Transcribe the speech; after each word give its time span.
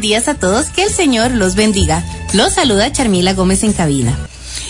días 0.00 0.28
a 0.28 0.34
todos, 0.34 0.66
que 0.66 0.84
el 0.84 0.90
Señor 0.90 1.32
los 1.32 1.54
bendiga. 1.54 2.04
Los 2.32 2.54
saluda 2.54 2.90
Charmila 2.92 3.34
Gómez 3.34 3.62
en 3.62 3.72
cabina. 3.72 4.16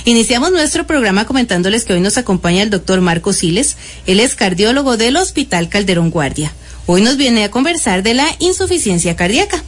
Iniciamos 0.04 0.52
nuestro 0.52 0.86
programa 0.86 1.26
comentándoles 1.26 1.84
que 1.84 1.92
hoy 1.92 2.00
nos 2.00 2.18
acompaña 2.18 2.62
el 2.62 2.70
doctor 2.70 3.00
Marco 3.00 3.32
Siles. 3.32 3.76
Él 4.06 4.20
es 4.20 4.34
cardiólogo 4.34 4.96
del 4.96 5.16
Hospital 5.16 5.68
Calderón 5.68 6.10
Guardia. 6.10 6.52
Hoy 6.86 7.02
nos 7.02 7.16
viene 7.16 7.44
a 7.44 7.50
conversar 7.50 8.02
de 8.02 8.14
la 8.14 8.26
insuficiencia 8.38 9.16
cardíaca. 9.16 9.62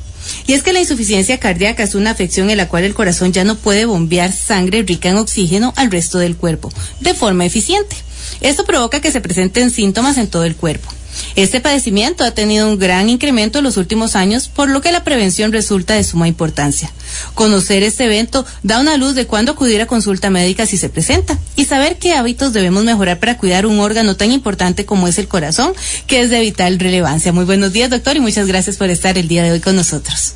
Y 0.51 0.53
es 0.53 0.65
que 0.65 0.73
la 0.73 0.81
insuficiencia 0.81 1.39
cardíaca 1.39 1.85
es 1.85 1.95
una 1.95 2.11
afección 2.11 2.51
en 2.51 2.57
la 2.57 2.67
cual 2.67 2.83
el 2.83 2.93
corazón 2.93 3.33
ya 3.33 3.45
no 3.45 3.55
puede 3.55 3.85
bombear 3.85 4.33
sangre 4.33 4.83
rica 4.83 5.09
en 5.09 5.17
oxígeno 5.17 5.73
al 5.77 5.93
resto 5.93 6.19
del 6.19 6.37
cuerpo 6.37 6.73
de 6.99 7.15
forma 7.15 7.45
eficiente. 7.45 7.95
Esto 8.41 8.65
provoca 8.65 9.01
que 9.01 9.13
se 9.13 9.21
presenten 9.21 9.71
síntomas 9.71 10.19
en 10.19 10.27
todo 10.27 10.43
el 10.43 10.57
cuerpo. 10.57 10.91
Este 11.37 11.61
padecimiento 11.61 12.25
ha 12.25 12.33
tenido 12.33 12.69
un 12.69 12.79
gran 12.79 13.09
incremento 13.09 13.59
en 13.59 13.65
los 13.65 13.77
últimos 13.77 14.17
años, 14.17 14.49
por 14.49 14.69
lo 14.69 14.81
que 14.81 14.93
la 14.93 15.05
prevención 15.05 15.53
resulta 15.53 15.95
de 15.95 16.05
suma 16.05 16.29
importancia. 16.29 16.93
Conocer 17.35 17.83
este 17.83 18.05
evento 18.05 18.45
da 18.63 18.81
una 18.81 18.97
luz 18.97 19.15
de 19.15 19.27
cuándo 19.27 19.53
acudir 19.53 19.81
a 19.81 19.87
consulta 19.87 20.31
médica 20.31 20.67
si 20.67 20.77
se 20.77 20.89
presenta 20.89 21.39
y 21.57 21.65
saber 21.65 21.99
qué 21.99 22.15
hábitos 22.15 22.53
debemos 22.53 22.85
mejorar 22.85 23.19
para 23.19 23.37
cuidar 23.37 23.67
un 23.67 23.81
órgano 23.81 24.17
tan 24.17 24.33
importante 24.33 24.85
como 24.85 25.09
es 25.09 25.19
el 25.19 25.29
corazón, 25.29 25.73
que 26.07 26.21
es 26.21 26.31
de 26.31 26.41
vital 26.41 26.79
relevancia. 26.79 27.33
Muy 27.33 27.45
buenos 27.45 27.73
días, 27.73 27.91
doctor, 27.91 28.17
y 28.17 28.21
muchas 28.21 28.47
gracias 28.47 28.77
por 28.77 28.91
estar 28.91 29.19
el 29.19 29.29
día 29.29 29.43
de 29.43 29.53
hoy 29.53 29.61
con 29.61 29.77
nosotros. 29.77 30.35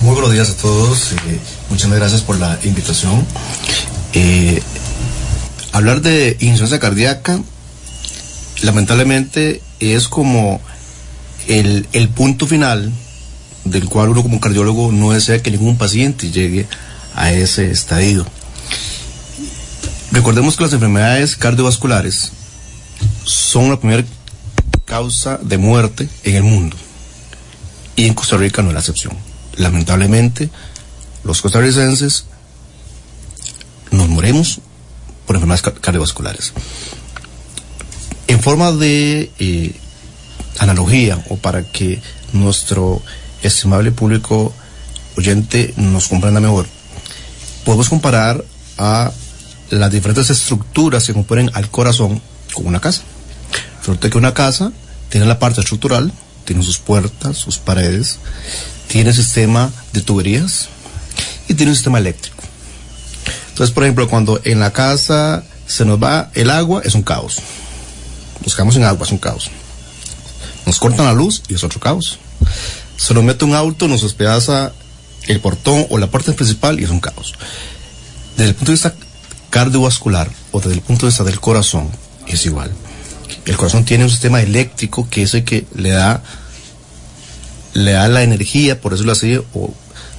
Muy 0.00 0.12
buenos 0.12 0.32
días 0.32 0.50
a 0.50 0.56
todos. 0.56 1.12
Eh, 1.12 1.40
muchas 1.70 1.90
gracias 1.90 2.22
por 2.22 2.38
la 2.38 2.58
invitación. 2.62 3.26
Eh, 4.12 4.62
hablar 5.72 6.02
de 6.02 6.36
insuficiencia 6.40 6.78
cardíaca, 6.78 7.40
lamentablemente, 8.62 9.60
es 9.80 10.08
como 10.08 10.60
el, 11.46 11.88
el, 11.92 12.08
punto 12.08 12.46
final 12.46 12.92
del 13.64 13.88
cual 13.88 14.10
uno 14.10 14.22
como 14.22 14.40
cardiólogo 14.40 14.92
no 14.92 15.12
desea 15.12 15.42
que 15.42 15.50
ningún 15.50 15.76
paciente 15.78 16.30
llegue 16.30 16.66
a 17.14 17.32
ese 17.32 17.70
estadio. 17.70 18.26
Recordemos 20.10 20.56
que 20.56 20.64
las 20.64 20.72
enfermedades 20.72 21.36
cardiovasculares 21.36 22.32
son 23.24 23.70
la 23.70 23.78
primera 23.78 24.04
causa 24.84 25.38
de 25.42 25.58
muerte 25.58 26.08
en 26.24 26.36
el 26.36 26.42
mundo 26.42 26.76
y 27.98 28.06
en 28.06 28.14
Costa 28.14 28.36
Rica 28.36 28.62
no 28.62 28.68
es 28.68 28.74
la 28.74 28.80
excepción. 28.80 29.16
Lamentablemente, 29.56 30.50
los 31.24 31.42
costarricenses 31.42 32.26
nos 33.90 34.08
moremos 34.08 34.60
por 35.26 35.36
enfermedades 35.36 35.80
cardiovasculares. 35.80 36.52
En 38.28 38.40
forma 38.40 38.72
de 38.72 39.30
eh, 39.38 39.72
analogía 40.58 41.24
o 41.28 41.36
para 41.36 41.64
que 41.64 42.00
nuestro 42.32 43.02
estimable 43.42 43.90
público 43.90 44.52
oyente 45.16 45.72
nos 45.76 46.08
comprenda 46.08 46.40
mejor, 46.40 46.66
podemos 47.64 47.88
comparar 47.88 48.44
a 48.76 49.10
las 49.70 49.90
diferentes 49.90 50.30
estructuras 50.30 51.06
que 51.06 51.14
componen 51.14 51.50
al 51.54 51.70
corazón 51.70 52.20
con 52.52 52.66
una 52.66 52.80
casa. 52.80 53.02
Resulta 53.80 54.10
que 54.10 54.18
una 54.18 54.34
casa 54.34 54.72
tiene 55.08 55.26
la 55.26 55.38
parte 55.38 55.60
estructural, 55.60 56.12
tiene 56.44 56.62
sus 56.62 56.78
puertas, 56.78 57.36
sus 57.36 57.58
paredes, 57.58 58.18
tiene 58.88 59.12
sistema 59.12 59.70
de 59.92 60.02
tuberías 60.02 60.68
y 61.48 61.54
tiene 61.54 61.72
un 61.72 61.76
sistema 61.76 61.98
eléctrico. 61.98 62.42
Entonces, 63.48 63.74
por 63.74 63.84
ejemplo, 63.84 64.08
cuando 64.08 64.40
en 64.44 64.60
la 64.60 64.72
casa 64.72 65.44
se 65.66 65.84
nos 65.84 66.02
va 66.02 66.30
el 66.34 66.50
agua, 66.50 66.82
es 66.84 66.94
un 66.94 67.02
caos. 67.02 67.40
Nos 68.44 68.54
quedamos 68.54 68.74
sin 68.74 68.84
agua, 68.84 69.06
es 69.06 69.12
un 69.12 69.18
caos. 69.18 69.50
Nos 70.66 70.78
cortan 70.78 71.06
la 71.06 71.12
luz 71.12 71.42
y 71.48 71.54
es 71.54 71.64
otro 71.64 71.80
caos. 71.80 72.18
Se 72.96 73.14
nos 73.14 73.24
mete 73.24 73.44
un 73.44 73.54
auto, 73.54 73.88
nos 73.88 74.02
despedaza 74.02 74.72
el 75.26 75.40
portón 75.40 75.86
o 75.90 75.98
la 75.98 76.08
puerta 76.08 76.32
principal 76.32 76.80
y 76.80 76.84
es 76.84 76.90
un 76.90 77.00
caos. 77.00 77.34
Desde 78.36 78.50
el 78.50 78.54
punto 78.54 78.72
de 78.72 78.76
vista 78.76 78.94
cardiovascular 79.50 80.30
o 80.52 80.60
desde 80.60 80.74
el 80.74 80.80
punto 80.80 81.06
de 81.06 81.10
vista 81.10 81.24
del 81.24 81.40
corazón, 81.40 81.90
es 82.26 82.44
igual. 82.46 82.70
El 83.44 83.56
corazón 83.56 83.84
tiene 83.84 84.04
un 84.04 84.10
sistema 84.10 84.40
eléctrico 84.40 85.08
que 85.10 85.22
es 85.22 85.34
el 85.34 85.44
que 85.44 85.66
le 85.74 85.90
da, 85.90 86.22
le 87.74 87.92
da 87.92 88.08
la 88.08 88.22
energía, 88.22 88.80
por 88.80 88.92
decirlo 88.92 89.12
así, 89.12 89.40
o 89.54 89.74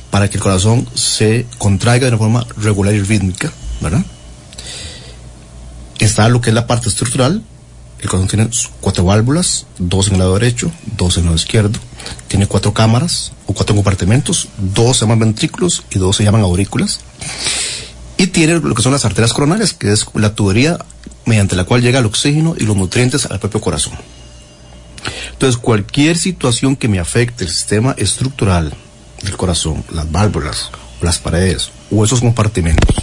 para 0.10 0.30
que 0.30 0.38
el 0.38 0.44
corazón 0.44 0.88
se 0.96 1.46
contraiga 1.58 2.06
de 2.06 2.10
una 2.10 2.18
forma 2.18 2.48
regular 2.58 2.94
y 2.94 3.02
rítmica, 3.02 3.52
¿verdad? 3.82 4.04
Está 6.00 6.30
lo 6.30 6.42
que 6.42 6.50
es 6.50 6.54
la 6.56 6.66
parte 6.66 6.90
estructural. 6.90 7.44
El 8.02 8.08
corazón 8.08 8.30
tiene 8.30 8.50
cuatro 8.80 9.04
válvulas, 9.04 9.66
dos 9.78 10.08
en 10.08 10.14
el 10.14 10.20
lado 10.20 10.36
derecho, 10.36 10.72
dos 10.98 11.18
en 11.18 11.22
el 11.22 11.26
lado 11.26 11.36
izquierdo. 11.36 11.78
Tiene 12.28 12.48
cuatro 12.48 12.74
cámaras 12.74 13.34
o 13.46 13.54
cuatro 13.54 13.76
compartimentos, 13.76 14.48
dos 14.58 14.98
se 14.98 15.06
llaman 15.06 15.20
ventrículos 15.20 15.84
y 15.92 16.00
dos 16.00 16.16
se 16.16 16.24
llaman 16.24 16.42
aurículas. 16.42 17.02
Y 18.18 18.28
tiene 18.28 18.60
lo 18.60 18.74
que 18.74 18.82
son 18.82 18.94
las 18.94 19.06
arterias 19.06 19.34
coronarias, 19.34 19.74
que 19.74 19.92
es 19.92 20.06
la 20.14 20.34
tubería 20.34 20.78
mediante 21.26 21.56
la 21.56 21.66
cual 21.66 21.82
llega 21.82 22.00
el 22.00 22.06
oxígeno 22.06 22.56
y 22.58 22.64
los 22.64 22.76
nutrientes 22.76 23.26
al 23.26 23.40
propio 23.40 23.62
corazón. 23.62 23.94
Entonces, 25.32 25.60
cualquier 25.60 26.18
situación 26.18 26.76
que 26.76 26.88
me 26.88 27.00
afecte 27.00 27.44
el 27.44 27.50
sistema 27.50 27.96
estructural 27.98 28.74
del 29.24 29.38
corazón, 29.38 29.84
las 29.92 30.10
válvulas, 30.12 30.70
las 31.02 31.20
paredes 31.20 31.72
o 31.92 32.04
esos 32.04 32.22
compartimentos, 32.22 32.96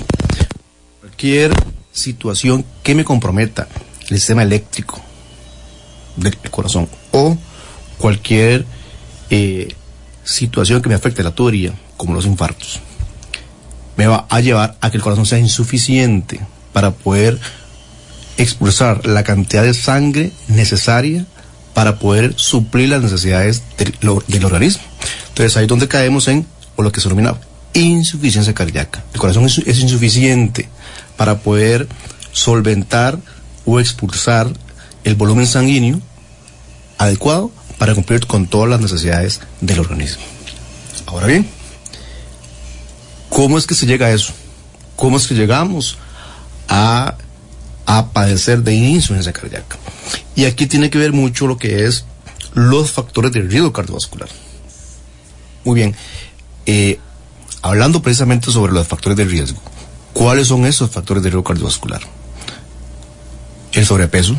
cualquier 1.00 1.52
situación 1.92 2.64
que 2.82 2.94
me 2.94 3.04
comprometa 3.04 3.68
el 4.08 4.18
sistema 4.18 4.42
eléctrico 4.42 5.00
del 6.16 6.36
corazón 6.50 6.88
o 7.12 7.36
cualquier 7.98 8.64
eh, 9.30 9.74
situación 10.24 10.82
que 10.82 10.88
me 10.88 10.94
afecte 10.94 11.22
la 11.22 11.32
tubería, 11.32 11.72
como 11.96 12.14
los 12.14 12.26
infartos, 12.26 12.80
me 13.96 14.06
va 14.06 14.26
a 14.28 14.40
llevar 14.40 14.76
a 14.80 14.90
que 14.90 14.96
el 14.96 15.02
corazón 15.02 15.26
sea 15.26 15.38
insuficiente 15.38 16.40
para 16.72 16.92
poder 16.92 17.38
expulsar 18.36 19.06
la 19.06 19.24
cantidad 19.24 19.62
de 19.62 19.72
sangre 19.72 20.32
necesaria 20.48 21.24
para 21.72 21.98
poder 21.98 22.34
suplir 22.36 22.90
las 22.90 23.02
necesidades 23.02 23.62
del, 23.78 24.44
organismo. 24.44 24.82
Entonces 25.28 25.56
ahí 25.56 25.64
es 25.64 25.68
donde 25.68 25.88
caemos 25.88 26.28
en 26.28 26.46
o 26.76 26.82
lo 26.82 26.92
que 26.92 27.00
se 27.00 27.08
denomina 27.08 27.36
insuficiencia 27.72 28.54
cardíaca. 28.54 29.04
El 29.12 29.20
corazón 29.20 29.44
es 29.44 29.78
insuficiente 29.78 30.68
para 31.16 31.38
poder 31.38 31.86
solventar 32.32 33.18
o 33.66 33.81
expulsar 33.81 34.50
el 35.04 35.15
volumen 35.16 35.47
sanguíneo 35.47 36.00
adecuado 36.99 37.50
para 37.78 37.94
cumplir 37.94 38.27
con 38.27 38.47
todas 38.47 38.71
las 38.71 38.81
necesidades 38.81 39.41
del 39.60 39.81
organismo. 39.81 40.22
Ahora 41.06 41.27
bien, 41.27 41.47
¿cómo 43.28 43.59
es 43.59 43.66
que 43.66 43.75
se 43.75 43.87
llega 43.87 44.06
a 44.06 44.10
eso? 44.10 44.32
¿Cómo 44.97 45.19
es 45.19 45.27
que 45.27 45.34
llegamos 45.34 45.99
a, 46.69 47.16
padecer 48.12 48.62
de 48.62 48.75
insuficiencia 48.75 49.32
cardíaca? 49.32 49.77
Y 50.34 50.47
aquí 50.47 50.66
tiene 50.66 50.91
que 50.91 50.98
ver 50.98 51.12
mucho 51.12 51.47
lo 51.47 51.59
que 51.59 51.84
es 51.84 52.06
los 52.54 52.91
factores 52.91 53.33
de 53.33 53.43
riesgo 53.43 53.72
cardiovascular. 53.72 54.28
Muy 55.65 55.75
bien, 55.75 55.94
eh, 56.65 56.98
hablando 57.62 58.00
precisamente 58.00 58.50
sobre 58.50 58.72
los 58.72 58.87
factores 58.87 59.19
de 59.19 59.25
riesgo, 59.25 59.60
¿cuáles 60.12 60.48
son 60.48 60.65
esos 60.65 60.91
factores 60.91 61.22
de 61.22 61.31
riesgo 61.31 61.44
cardiovascular? 61.44 62.00
El 63.76 63.84
sobrepeso, 63.84 64.34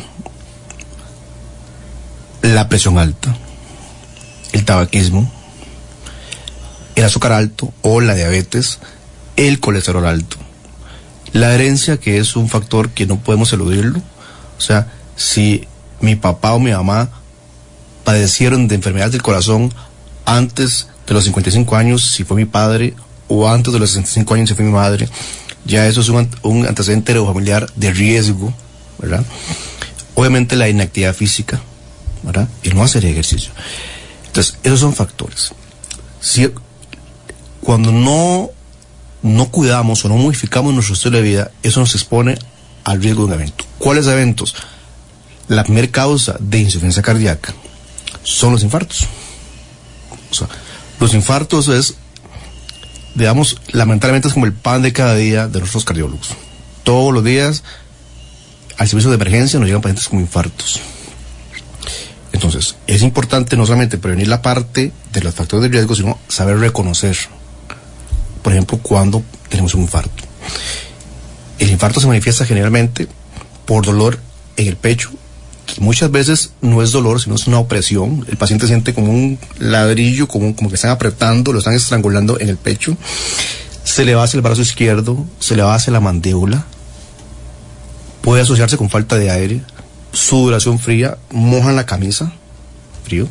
la 2.42 2.68
presión 2.68 2.98
alta, 2.98 3.36
el 4.52 4.64
tabaquismo, 4.64 5.30
el 6.96 7.04
azúcar 7.04 7.30
alto 7.30 7.72
o 7.82 8.00
la 8.00 8.14
diabetes, 8.14 8.80
el 9.36 9.60
colesterol 9.60 10.06
alto, 10.06 10.36
la 11.32 11.54
herencia 11.54 11.98
que 11.98 12.18
es 12.18 12.34
un 12.34 12.48
factor 12.48 12.90
que 12.90 13.06
no 13.06 13.20
podemos 13.20 13.52
eludirlo, 13.52 14.00
o 14.58 14.60
sea, 14.60 14.90
si 15.14 15.68
mi 16.00 16.16
papá 16.16 16.54
o 16.54 16.58
mi 16.58 16.72
mamá 16.72 17.08
padecieron 18.02 18.66
de 18.66 18.74
enfermedades 18.74 19.12
del 19.12 19.22
corazón 19.22 19.72
antes 20.24 20.88
de 21.06 21.14
los 21.14 21.22
55 21.22 21.76
años, 21.76 22.10
si 22.10 22.24
fue 22.24 22.36
mi 22.36 22.44
padre, 22.44 22.94
o 23.28 23.48
antes 23.48 23.72
de 23.72 23.78
los 23.78 23.90
65 23.90 24.34
años, 24.34 24.48
si 24.48 24.56
fue 24.56 24.64
mi 24.64 24.72
madre, 24.72 25.08
ya 25.64 25.86
eso 25.86 26.00
es 26.00 26.08
un, 26.08 26.28
un 26.42 26.66
antecedente 26.66 27.14
familiar 27.14 27.70
de 27.76 27.92
riesgo, 27.92 28.52
Obviamente 30.14 30.56
la 30.56 30.68
inactividad 30.68 31.14
física, 31.14 31.60
¿verdad? 32.22 32.48
Y 32.62 32.70
no 32.70 32.82
hacer 32.82 33.04
ejercicio. 33.04 33.52
Entonces, 34.26 34.58
esos 34.62 34.80
son 34.80 34.94
factores. 34.94 35.52
Si, 36.20 36.50
cuando 37.60 37.92
no, 37.92 38.50
no 39.22 39.50
cuidamos 39.50 40.04
o 40.04 40.08
no 40.08 40.16
modificamos 40.16 40.74
nuestro 40.74 40.94
estilo 40.94 41.18
de 41.18 41.22
vida, 41.22 41.50
eso 41.62 41.80
nos 41.80 41.94
expone 41.94 42.38
al 42.84 43.02
riesgo 43.02 43.22
de 43.22 43.28
un 43.28 43.34
evento. 43.34 43.64
¿Cuáles 43.78 44.06
eventos? 44.06 44.54
La 45.46 45.64
primera 45.64 45.88
causa 45.88 46.36
de 46.40 46.58
insuficiencia 46.58 47.02
cardíaca 47.02 47.54
son 48.22 48.52
los 48.52 48.62
infartos. 48.62 49.06
Los 51.00 51.14
infartos 51.14 51.68
es 51.68 51.94
digamos, 53.18 53.60
lamentablemente 53.72 54.28
es 54.28 54.34
como 54.34 54.46
el 54.46 54.52
pan 54.52 54.82
de 54.82 54.92
cada 54.92 55.14
día 55.16 55.48
de 55.48 55.58
nuestros 55.58 55.84
cardiólogos. 55.84 56.30
Todos 56.84 57.12
los 57.12 57.24
días 57.24 57.64
al 58.78 58.88
servicio 58.88 59.10
de 59.10 59.16
emergencia 59.16 59.58
nos 59.58 59.66
llegan 59.66 59.82
pacientes 59.82 60.08
con 60.08 60.20
infartos. 60.20 60.80
Entonces, 62.32 62.76
es 62.86 63.02
importante 63.02 63.56
no 63.56 63.66
solamente 63.66 63.98
prevenir 63.98 64.28
la 64.28 64.42
parte 64.42 64.92
de 65.12 65.20
los 65.20 65.34
factores 65.34 65.62
de 65.62 65.76
riesgo, 65.76 65.94
sino 65.94 66.18
saber 66.28 66.58
reconocer, 66.58 67.16
por 68.42 68.52
ejemplo, 68.52 68.78
cuando 68.78 69.22
tenemos 69.48 69.74
un 69.74 69.82
infarto. 69.82 70.24
El 71.58 71.70
infarto 71.70 72.00
se 72.00 72.06
manifiesta 72.06 72.46
generalmente 72.46 73.08
por 73.66 73.84
dolor 73.84 74.18
en 74.56 74.68
el 74.68 74.76
pecho, 74.76 75.10
muchas 75.80 76.10
veces 76.10 76.52
no 76.60 76.82
es 76.82 76.92
dolor, 76.92 77.20
sino 77.20 77.36
es 77.36 77.46
una 77.46 77.58
opresión. 77.58 78.24
El 78.28 78.36
paciente 78.36 78.66
siente 78.66 78.94
como 78.94 79.12
un 79.12 79.38
ladrillo, 79.58 80.28
como, 80.28 80.54
como 80.54 80.68
que 80.68 80.76
están 80.76 80.90
apretando, 80.90 81.52
lo 81.52 81.58
están 81.58 81.74
estrangulando 81.74 82.38
en 82.40 82.48
el 82.48 82.56
pecho. 82.56 82.96
Se 83.84 84.04
le 84.04 84.14
va 84.14 84.24
hacia 84.24 84.38
el 84.38 84.42
brazo 84.42 84.62
izquierdo, 84.62 85.26
se 85.38 85.56
le 85.56 85.62
va 85.62 85.74
hacia 85.74 85.92
la 85.92 86.00
mandíbula. 86.00 86.66
Puede 88.20 88.42
asociarse 88.42 88.76
con 88.76 88.90
falta 88.90 89.16
de 89.16 89.30
aire, 89.30 89.60
sudoración 90.12 90.78
fría, 90.78 91.18
mojan 91.30 91.76
la 91.76 91.86
camisa, 91.86 92.32
frío. 93.04 93.28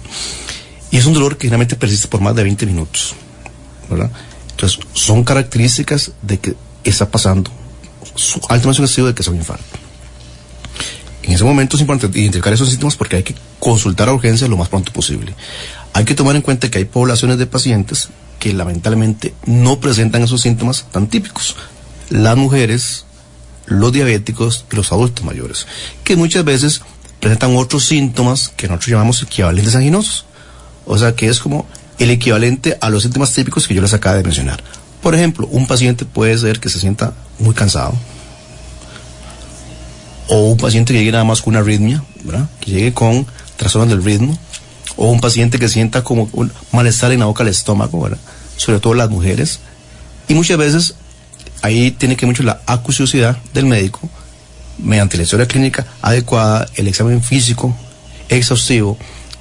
Y 0.92 0.98
es 0.98 1.06
un 1.06 1.13
dolor 1.13 1.38
que 1.38 1.48
generalmente 1.48 1.75
persiste 1.75 2.07
por 2.07 2.22
más 2.22 2.36
de 2.36 2.44
20 2.44 2.66
minutos. 2.66 3.16
¿verdad? 3.89 4.12
Entonces, 4.51 4.80
son 4.94 5.24
características 5.24 6.12
de 6.22 6.39
que 6.39 6.56
está 6.84 7.10
pasando 7.10 7.51
altamente 8.50 8.78
sugestivo 8.78 9.07
de 9.07 9.13
que 9.13 9.22
es 9.22 9.28
un 9.28 9.36
infarto. 9.36 9.63
En 11.24 11.33
ese 11.33 11.44
momento 11.44 11.75
es 11.75 11.81
importante 11.81 12.19
identificar 12.19 12.54
esos 12.54 12.69
síntomas 12.69 12.95
porque 12.95 13.18
hay 13.18 13.24
que 13.24 13.36
consultar 13.60 14.07
a 14.07 14.13
urgencia 14.13 14.48
lo 14.48 14.57
más 14.57 14.69
pronto 14.69 14.94
posible. 14.94 15.36
Hay 15.94 16.06
que 16.06 16.16
tomar 16.16 16.36
en 16.36 16.42
cuenta 16.42 16.72
que 16.72 16.78
hay 16.78 16.86
poblaciones 16.86 17.38
de 17.38 17.45
pacientes 17.45 18.10
que 18.40 18.54
lamentablemente 18.54 19.33
no 19.45 19.80
presentan 19.80 20.24
esos 20.24 20.42
síntomas 20.42 20.86
tan 20.92 21.07
típicos. 21.07 21.56
Las 22.10 22.38
mujeres, 22.38 23.06
los 23.68 23.92
diabéticos 23.94 24.66
y 24.72 24.75
los 24.75 24.92
adultos 24.92 25.24
mayores, 25.24 25.68
que 26.04 26.16
muchas 26.16 26.44
veces 26.44 26.81
presentan 27.19 27.56
otros 27.56 27.86
síntomas 27.86 28.50
que 28.50 28.68
nosotros 28.68 28.90
llamamos 28.90 29.22
equivalentes 29.22 29.75
anginosos. 29.75 30.25
O 30.86 30.98
sea, 30.98 31.14
que 31.16 31.28
es 31.28 31.40
como 31.40 31.68
el 32.00 32.10
equivalente 32.10 32.78
a 32.80 32.90
los 32.90 33.04
síntomas 33.04 33.34
típicos 33.34 33.68
que 33.68 33.74
yo 33.74 33.81
les 33.81 33.94
acabo 33.94 34.16
de 34.16 34.24
mencionar. 34.24 34.64
Por 35.02 35.14
ejemplo, 35.14 35.48
un 35.52 35.68
paciente 35.68 36.06
puede 36.06 36.38
ser 36.38 36.60
que 36.60 36.69
se 36.69 36.80
sienta 36.80 37.14
muy 37.40 37.54
cansado, 37.54 37.94
o 40.30 40.52
un 40.52 40.58
paciente 40.58 40.94
que 40.94 41.00
llegue 41.00 41.12
nada 41.12 41.24
más 41.24 41.42
con 41.42 41.52
una 41.52 41.60
arritmia, 41.60 42.04
¿verdad? 42.24 42.50
que 42.60 42.72
llegue 42.72 42.94
con 42.94 43.25
trastornos 43.56 43.90
del 43.90 44.04
ritmo, 44.04 44.38
o 44.96 45.10
un 45.10 45.19
paciente 45.19 45.60
que 45.60 45.69
sienta 45.69 46.04
como 46.04 46.30
un 46.34 46.52
malestar 46.72 47.12
en 47.12 47.19
la 47.19 47.25
boca 47.25 47.44
del 47.44 47.52
estómago, 47.52 48.10
sobre 48.58 48.80
todo 48.80 48.94
las 48.94 49.10
mujeres. 49.10 49.60
Y 50.28 50.34
muchas 50.34 50.58
veces 50.58 50.96
ahí 51.62 51.92
tiene 51.92 52.15
que 52.15 52.25
mucho 52.25 52.44
la 52.44 52.62
acuciosidad 52.65 53.38
del 53.54 53.65
médico, 53.65 54.09
mediante 54.77 55.18
la 55.18 55.24
historia 55.24 55.48
clínica 55.48 55.86
adecuada, 56.01 56.68
el 56.75 56.88
examen 56.88 57.21
físico 57.21 57.75
exhaustivo 58.30 58.98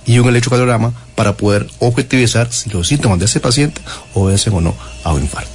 y 0.06 0.18
un 0.18 0.28
electrocardiograma 0.28 0.92
para 1.14 1.36
poder 1.36 1.66
objetivizar 1.80 2.52
si 2.52 2.70
los 2.70 2.88
síntomas 2.88 3.18
de 3.18 3.24
ese 3.24 3.40
paciente 3.40 3.80
obedecen 4.14 4.54
o 4.54 4.60
no 4.60 4.74
a 5.04 5.12
un 5.12 5.22
infarto. 5.22 5.50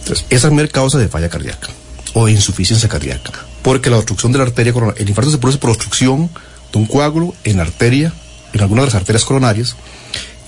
Entonces, 0.00 0.26
esa 0.30 0.48
es 0.48 0.54
la 0.54 0.68
causa 0.68 0.98
de 0.98 1.08
falla 1.08 1.28
cardíaca 1.28 1.68
o 2.14 2.26
de 2.26 2.32
insuficiencia 2.32 2.88
cardíaca, 2.88 3.32
porque 3.62 3.88
la 3.88 3.96
obstrucción 3.96 4.32
de 4.32 4.38
la 4.38 4.44
arteria 4.44 4.72
coronaria, 4.72 5.02
el 5.02 5.08
infarto 5.08 5.30
se 5.30 5.38
produce 5.38 5.58
por 5.58 5.70
obstrucción 5.70 6.28
de 6.72 6.78
un 6.78 6.86
coágulo 6.86 7.34
en 7.44 7.58
la 7.58 7.62
arteria, 7.62 8.12
en 8.52 8.60
alguna 8.60 8.82
de 8.82 8.86
las 8.86 8.96
arterias 8.96 9.24
coronarias. 9.24 9.76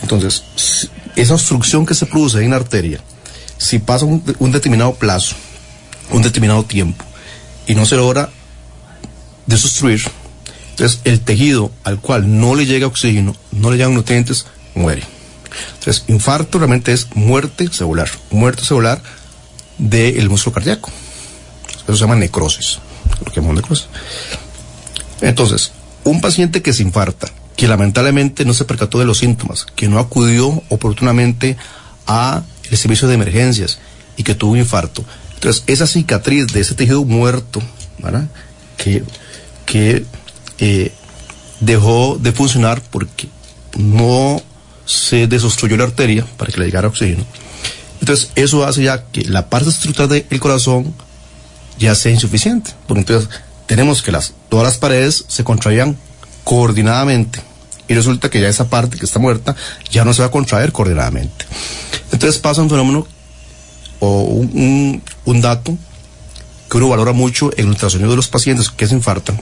Entonces, 0.02 0.42
esa 1.16 1.34
obstrucción 1.34 1.86
que 1.86 1.94
se 1.94 2.06
produce 2.06 2.42
en 2.42 2.50
la 2.50 2.56
arteria, 2.56 3.00
si 3.64 3.78
pasa 3.78 4.05
un, 4.05 4.52
determinado 4.52 4.94
plazo, 4.94 5.34
un 6.11 6.20
determinado 6.20 6.64
tiempo, 6.64 7.02
y 7.66 7.75
no 7.75 7.87
se 7.87 7.96
logra 7.96 8.28
desobstruir, 9.46 10.02
entonces 10.70 11.00
el 11.05 11.20
tejido 11.20 11.72
al 11.82 11.99
cual 11.99 12.38
no 12.40 12.55
le 12.55 12.66
llega 12.66 12.87
oxígeno, 12.87 13.34
no 13.52 13.70
le 13.70 13.78
llegan 13.78 13.94
nutrientes, 13.94 14.46
muere. 14.75 15.02
Entonces, 15.78 16.05
infarto 16.08 16.58
realmente 16.58 16.93
es 16.93 17.08
muerte 17.14 17.69
celular, 17.72 18.11
muerte 18.31 18.64
celular 18.64 19.00
del 19.78 20.28
músculo 20.28 20.55
cardíaco. 20.55 20.90
Eso 21.84 21.94
se 21.94 22.00
llama 22.00 22.17
necrosis. 22.17 22.81
Lo 23.25 23.32
que 23.32 23.40
necrosis. 23.40 23.87
Entonces, 25.22 25.72
un 26.02 26.20
paciente 26.20 26.60
que 26.60 26.75
se 26.75 26.82
infarta, 26.82 27.28
que 27.56 27.69
lamentablemente 27.69 28.44
no 28.44 28.52
se 28.52 28.64
percató 28.64 28.99
de 28.99 29.06
los 29.06 29.19
síntomas, 29.19 29.64
que 29.64 29.88
no 29.88 30.00
acudió 30.00 30.62
oportunamente 30.69 31.56
a 32.06 32.43
el 32.70 32.76
servicio 32.76 33.08
de 33.08 33.14
emergencias 33.14 33.78
y 34.16 34.22
que 34.22 34.34
tuvo 34.34 34.52
un 34.52 34.58
infarto. 34.58 35.05
Entonces, 35.34 35.64
esa 35.66 35.87
cicatriz 35.87 36.46
de 36.49 36.61
ese 36.61 36.75
tejido 36.75 37.05
muerto, 37.05 37.62
¿verdad? 37.99 38.28
Que, 38.76 39.02
que 39.66 40.05
eh, 40.58 40.93
dejó 41.61 42.19
de 42.20 42.32
funcionar 42.32 42.82
porque 42.90 43.28
no 43.76 44.43
se 44.87 45.26
desobstruyó 45.26 45.76
la 45.76 45.84
arteria 45.84 46.26
para 46.37 46.52
que 46.52 46.61
le 46.61 46.66
llegara 46.66 46.88
oxígeno. 46.88 47.25
Entonces, 48.00 48.31
eso 48.34 48.64
hace 48.64 48.82
ya 48.82 49.05
que 49.05 49.22
la 49.25 49.49
parte 49.49 49.70
estructural 49.70 50.08
del 50.08 50.40
corazón 50.40 50.94
ya 51.78 51.94
sea 51.94 52.12
insuficiente. 52.12 52.70
Porque 52.87 53.00
entonces 53.00 53.31
tenemos 53.67 54.02
que 54.02 54.12
las, 54.12 54.34
todas 54.49 54.64
las 54.64 54.78
paredes 54.78 55.25
se 55.28 55.44
contraían 55.44 55.96
coordinadamente. 56.44 57.40
Y 57.88 57.94
resulta 57.94 58.31
que 58.31 58.40
ya 58.40 58.48
esa 58.48 58.69
parte 58.69 58.96
que 58.98 59.04
está 59.04 59.19
muerta 59.19 59.54
ya 59.90 60.04
no 60.04 60.14
se 60.14 60.22
va 60.22 60.28
a 60.28 60.31
contraer 60.31 60.72
coordinadamente. 60.72 61.44
Entonces 62.12 62.40
pasa 62.40 62.62
un 62.62 62.70
fenómeno 62.70 63.06
o 64.00 64.22
un, 64.22 64.46
un- 64.54 65.02
un 65.26 65.40
dato 65.40 65.76
que 66.70 66.76
uno 66.78 66.88
valora 66.88 67.12
mucho 67.12 67.50
en 67.56 67.64
el 67.64 67.70
ultrasonido 67.70 68.10
de 68.10 68.16
los 68.16 68.28
pacientes 68.28 68.70
que 68.70 68.86
se 68.86 68.94
infartan, 68.94 69.40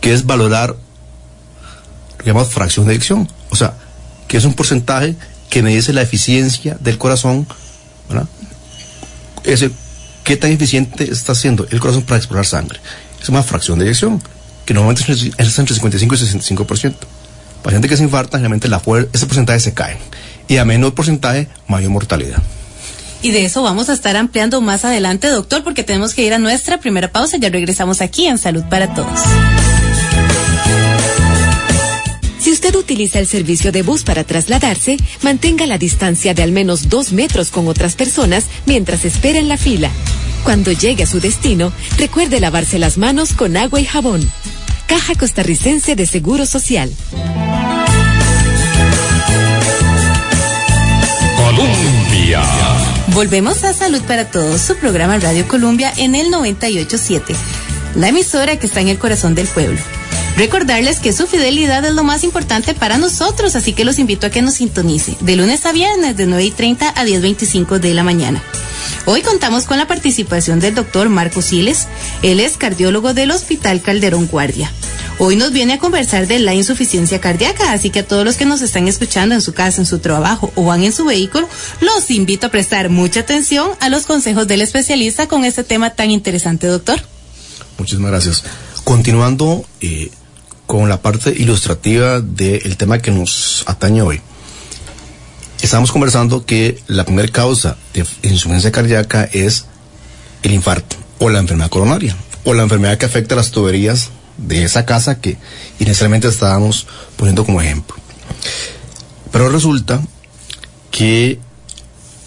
que 0.00 0.12
es 0.12 0.26
valorar 0.26 0.70
lo 0.70 2.18
que 2.18 2.26
llamamos 2.26 2.48
fracción 2.52 2.86
de 2.86 2.92
eyección. 2.94 3.30
O 3.50 3.56
sea, 3.56 3.74
que 4.28 4.36
es 4.36 4.44
un 4.44 4.54
porcentaje 4.54 5.14
que 5.50 5.62
dice 5.62 5.92
la 5.92 6.02
eficiencia 6.02 6.76
del 6.80 6.98
corazón, 6.98 7.46
¿verdad? 8.08 8.26
Ese, 9.44 9.70
¿Qué 10.24 10.36
tan 10.36 10.50
eficiente 10.50 11.04
está 11.10 11.32
haciendo 11.32 11.66
el 11.70 11.78
corazón 11.78 12.02
para 12.02 12.16
explorar 12.18 12.44
sangre? 12.46 12.80
Es 13.22 13.28
una 13.28 13.44
fracción 13.44 13.78
de 13.78 13.84
eyección, 13.84 14.20
que 14.64 14.74
normalmente 14.74 15.10
es 15.12 15.30
es 15.38 15.58
entre 15.60 15.74
55 15.76 16.14
y 16.16 16.18
65%. 16.18 16.94
Paciente 17.66 17.88
que 17.88 17.96
se 17.96 18.04
infarta, 18.04 18.38
generalmente 18.38 18.68
la 18.68 18.80
ese 19.12 19.26
porcentaje 19.26 19.58
se 19.58 19.74
cae. 19.74 19.96
Y 20.46 20.58
a 20.58 20.64
menor 20.64 20.94
porcentaje, 20.94 21.48
mayor 21.66 21.90
mortalidad. 21.90 22.40
Y 23.22 23.32
de 23.32 23.44
eso 23.44 23.60
vamos 23.60 23.88
a 23.88 23.92
estar 23.92 24.16
ampliando 24.16 24.60
más 24.60 24.84
adelante, 24.84 25.26
doctor, 25.26 25.64
porque 25.64 25.82
tenemos 25.82 26.14
que 26.14 26.22
ir 26.22 26.32
a 26.32 26.38
nuestra 26.38 26.78
primera 26.78 27.10
pausa. 27.10 27.38
Ya 27.38 27.48
regresamos 27.48 28.02
aquí 28.02 28.28
en 28.28 28.38
Salud 28.38 28.62
para 28.70 28.94
Todos. 28.94 29.18
Si 32.38 32.52
usted 32.52 32.72
utiliza 32.76 33.18
el 33.18 33.26
servicio 33.26 33.72
de 33.72 33.82
bus 33.82 34.04
para 34.04 34.22
trasladarse, 34.22 34.96
mantenga 35.22 35.66
la 35.66 35.76
distancia 35.76 36.34
de 36.34 36.44
al 36.44 36.52
menos 36.52 36.88
dos 36.88 37.10
metros 37.10 37.50
con 37.50 37.66
otras 37.66 37.96
personas 37.96 38.44
mientras 38.66 39.04
espera 39.04 39.40
en 39.40 39.48
la 39.48 39.56
fila. 39.56 39.90
Cuando 40.44 40.70
llegue 40.70 41.02
a 41.02 41.08
su 41.08 41.18
destino, 41.18 41.72
recuerde 41.98 42.38
lavarse 42.38 42.78
las 42.78 42.96
manos 42.96 43.32
con 43.32 43.56
agua 43.56 43.80
y 43.80 43.86
jabón. 43.86 44.20
Caja 44.86 45.16
Costarricense 45.16 45.96
de 45.96 46.06
Seguro 46.06 46.46
Social. 46.46 46.92
Volvemos 53.16 53.64
a 53.64 53.72
Salud 53.72 54.02
para 54.02 54.30
Todos, 54.30 54.60
su 54.60 54.76
programa 54.76 55.16
Radio 55.16 55.48
Colombia 55.48 55.90
en 55.96 56.14
el 56.14 56.30
987, 56.30 57.34
la 57.94 58.08
emisora 58.08 58.58
que 58.58 58.66
está 58.66 58.82
en 58.82 58.88
el 58.88 58.98
corazón 58.98 59.34
del 59.34 59.46
pueblo. 59.46 59.80
Recordarles 60.36 61.00
que 61.00 61.14
su 61.14 61.26
fidelidad 61.26 61.82
es 61.86 61.94
lo 61.94 62.04
más 62.04 62.24
importante 62.24 62.74
para 62.74 62.98
nosotros, 62.98 63.56
así 63.56 63.72
que 63.72 63.86
los 63.86 63.98
invito 63.98 64.26
a 64.26 64.30
que 64.30 64.42
nos 64.42 64.56
sintonice 64.56 65.16
de 65.20 65.34
lunes 65.34 65.64
a 65.64 65.72
viernes 65.72 66.18
de 66.18 66.26
9 66.26 66.44
y 66.44 66.50
30 66.50 66.90
a 66.90 67.04
10.25 67.06 67.78
de 67.78 67.94
la 67.94 68.04
mañana. 68.04 68.42
Hoy 69.04 69.22
contamos 69.22 69.64
con 69.64 69.78
la 69.78 69.86
participación 69.86 70.60
del 70.60 70.74
doctor 70.74 71.08
Marco 71.08 71.42
Siles, 71.42 71.86
él 72.22 72.40
es 72.40 72.56
cardiólogo 72.56 73.14
del 73.14 73.30
Hospital 73.30 73.80
Calderón 73.82 74.26
Guardia. 74.26 74.70
Hoy 75.18 75.36
nos 75.36 75.52
viene 75.52 75.74
a 75.74 75.78
conversar 75.78 76.26
de 76.26 76.38
la 76.38 76.54
insuficiencia 76.54 77.20
cardíaca, 77.20 77.72
así 77.72 77.88
que 77.88 78.00
a 78.00 78.06
todos 78.06 78.24
los 78.24 78.36
que 78.36 78.44
nos 78.44 78.60
están 78.60 78.86
escuchando 78.86 79.34
en 79.34 79.40
su 79.40 79.54
casa, 79.54 79.80
en 79.80 79.86
su 79.86 79.98
trabajo 79.98 80.52
o 80.56 80.64
van 80.64 80.82
en 80.82 80.92
su 80.92 81.06
vehículo, 81.06 81.48
los 81.80 82.10
invito 82.10 82.48
a 82.48 82.50
prestar 82.50 82.90
mucha 82.90 83.20
atención 83.20 83.70
a 83.80 83.88
los 83.88 84.04
consejos 84.04 84.46
del 84.46 84.60
especialista 84.60 85.26
con 85.26 85.44
este 85.44 85.64
tema 85.64 85.90
tan 85.90 86.10
interesante, 86.10 86.66
doctor. 86.66 87.00
Muchísimas 87.78 88.10
gracias. 88.10 88.44
Continuando 88.84 89.64
eh, 89.80 90.10
con 90.66 90.88
la 90.88 91.00
parte 91.00 91.30
ilustrativa 91.30 92.20
del 92.20 92.76
tema 92.76 92.98
que 92.98 93.10
nos 93.10 93.64
atañe 93.66 94.02
hoy. 94.02 94.20
Estamos 95.62 95.90
conversando 95.90 96.44
que 96.44 96.78
la 96.86 97.04
primera 97.04 97.28
causa 97.28 97.76
de 97.94 98.00
insuficiencia 98.22 98.70
cardíaca 98.70 99.28
es 99.32 99.64
el 100.42 100.52
infarto 100.52 100.96
o 101.18 101.30
la 101.30 101.38
enfermedad 101.38 101.70
coronaria 101.70 102.16
o 102.44 102.54
la 102.54 102.62
enfermedad 102.62 102.98
que 102.98 103.06
afecta 103.06 103.34
las 103.34 103.50
tuberías 103.50 104.10
de 104.36 104.64
esa 104.64 104.84
casa 104.84 105.20
que 105.20 105.38
inicialmente 105.78 106.28
estábamos 106.28 106.86
poniendo 107.16 107.44
como 107.44 107.60
ejemplo. 107.60 107.96
Pero 109.32 109.48
resulta 109.48 110.00
que 110.90 111.40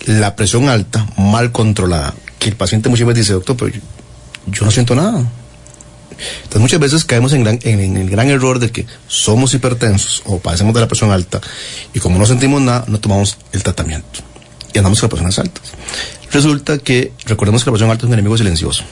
la 0.05 0.35
presión 0.35 0.67
alta, 0.67 1.07
mal 1.17 1.51
controlada, 1.51 2.15
que 2.39 2.49
el 2.49 2.55
paciente 2.55 2.89
muchas 2.89 3.07
veces 3.07 3.25
dice, 3.25 3.33
doctor, 3.33 3.55
pero 3.57 3.71
yo, 3.71 3.81
yo 4.47 4.65
no 4.65 4.71
siento 4.71 4.95
nada. 4.95 5.23
Entonces 6.37 6.61
muchas 6.61 6.79
veces 6.79 7.05
caemos 7.05 7.33
en, 7.33 7.43
gran- 7.43 7.59
en- 7.63 7.79
en 7.79 7.97
el 7.97 8.09
gran 8.09 8.29
error 8.29 8.59
de 8.59 8.71
que 8.71 8.85
somos 9.07 9.53
hipertensos 9.53 10.21
o 10.25 10.39
padecemos 10.39 10.73
de 10.73 10.81
la 10.81 10.87
presión 10.87 11.11
alta 11.11 11.39
y 11.93 11.99
como 11.99 12.17
no 12.19 12.25
sentimos 12.25 12.61
nada, 12.61 12.83
no 12.87 12.99
tomamos 12.99 13.37
el 13.51 13.63
tratamiento 13.63 14.19
y 14.73 14.77
andamos 14.77 14.99
con 14.99 15.09
presiones 15.09 15.39
altas. 15.39 15.63
Resulta 16.31 16.77
que, 16.77 17.11
recordemos 17.25 17.63
que 17.63 17.69
la 17.69 17.73
presión 17.73 17.89
alta 17.89 18.05
es 18.05 18.07
un 18.07 18.13
enemigo 18.13 18.37
silencioso. 18.37 18.83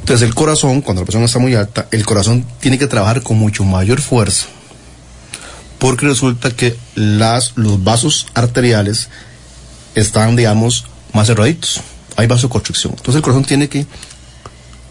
Entonces 0.00 0.26
el 0.26 0.34
corazón, 0.34 0.80
cuando 0.80 1.02
la 1.02 1.06
presión 1.06 1.22
está 1.24 1.38
muy 1.38 1.54
alta, 1.54 1.86
el 1.92 2.04
corazón 2.04 2.44
tiene 2.58 2.78
que 2.78 2.86
trabajar 2.88 3.22
con 3.22 3.38
mucho 3.38 3.62
mayor 3.64 4.00
fuerza 4.00 4.46
porque 5.78 6.06
resulta 6.06 6.50
que 6.50 6.76
las, 6.94 7.52
los 7.56 7.82
vasos 7.82 8.26
arteriales 8.34 9.08
están, 9.94 10.36
digamos, 10.36 10.84
más 11.12 11.26
cerraditos. 11.28 11.80
Hay 12.16 12.26
vasoconstricción. 12.26 12.92
Entonces 12.92 13.16
el 13.16 13.22
corazón 13.22 13.44
tiene 13.44 13.68
que 13.68 13.86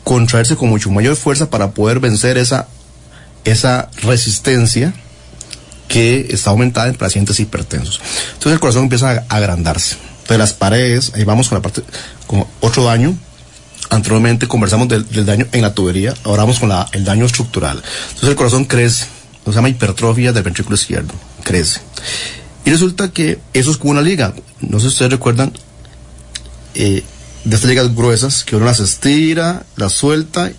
contraerse 0.09 0.55
con 0.55 0.69
mucho 0.69 0.89
mayor 0.89 1.15
fuerza 1.15 1.51
para 1.51 1.69
poder 1.69 1.99
vencer 1.99 2.39
esa, 2.39 2.67
esa 3.45 3.91
resistencia 4.01 4.91
que 5.87 6.29
está 6.31 6.49
aumentada 6.49 6.87
en 6.87 6.95
pacientes 6.95 7.39
hipertensos. 7.39 8.01
Entonces 8.29 8.53
el 8.53 8.59
corazón 8.59 8.83
empieza 8.85 9.11
a 9.11 9.35
agrandarse. 9.37 9.97
Entonces 10.21 10.39
las 10.39 10.53
paredes, 10.53 11.11
ahí 11.13 11.25
vamos 11.25 11.47
con 11.47 11.59
la 11.59 11.61
parte, 11.61 11.83
con 12.25 12.43
otro 12.59 12.85
daño. 12.85 13.15
Anteriormente 13.91 14.47
conversamos 14.47 14.87
del, 14.87 15.07
del 15.09 15.27
daño 15.27 15.45
en 15.51 15.61
la 15.61 15.75
tubería, 15.75 16.15
ahora 16.23 16.41
vamos 16.41 16.59
con 16.59 16.69
la, 16.69 16.89
el 16.91 17.05
daño 17.05 17.27
estructural. 17.27 17.77
Entonces 18.07 18.29
el 18.29 18.35
corazón 18.35 18.65
crece, 18.65 19.05
se 19.45 19.51
llama 19.51 19.69
hipertrofia 19.69 20.33
del 20.33 20.41
ventrículo 20.41 20.75
izquierdo, 20.75 21.13
crece. 21.43 21.81
Y 22.65 22.71
resulta 22.71 23.11
que 23.11 23.37
eso 23.53 23.69
es 23.69 23.77
como 23.77 23.91
una 23.91 24.01
liga. 24.01 24.33
No 24.59 24.79
sé 24.79 24.87
si 24.87 24.93
ustedes 24.93 25.11
recuerdan 25.11 25.53
eh, 26.73 27.03
de 27.43 27.55
estas 27.55 27.69
ligas 27.69 27.95
gruesas 27.95 28.43
que 28.43 28.55
uno 28.55 28.65
las 28.65 28.79
estira, 28.79 29.63
las 29.75 29.93
suelta, 29.93 30.51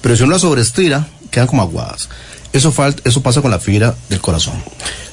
pero 0.00 0.16
si 0.16 0.22
uno 0.22 0.32
las 0.32 0.42
sobreestira, 0.42 1.08
quedan 1.30 1.46
como 1.46 1.62
aguadas. 1.62 2.08
Eso, 2.52 2.72
falta, 2.72 3.02
eso 3.08 3.22
pasa 3.22 3.40
con 3.40 3.50
la 3.50 3.58
fibra 3.58 3.94
del 4.08 4.20
corazón. 4.20 4.54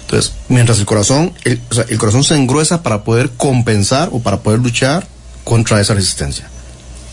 Entonces, 0.02 0.34
mientras 0.50 0.80
el 0.80 0.86
corazón, 0.86 1.34
el, 1.44 1.60
corazón 1.98 2.24
se 2.24 2.36
engruesa 2.36 2.82
para 2.82 3.04
poder 3.04 3.30
compensar 3.38 4.10
o 4.12 4.20
para 4.20 4.42
poder 4.42 4.60
luchar 4.60 5.08
contra 5.44 5.80
esa 5.80 5.94
resistencia. 5.94 6.50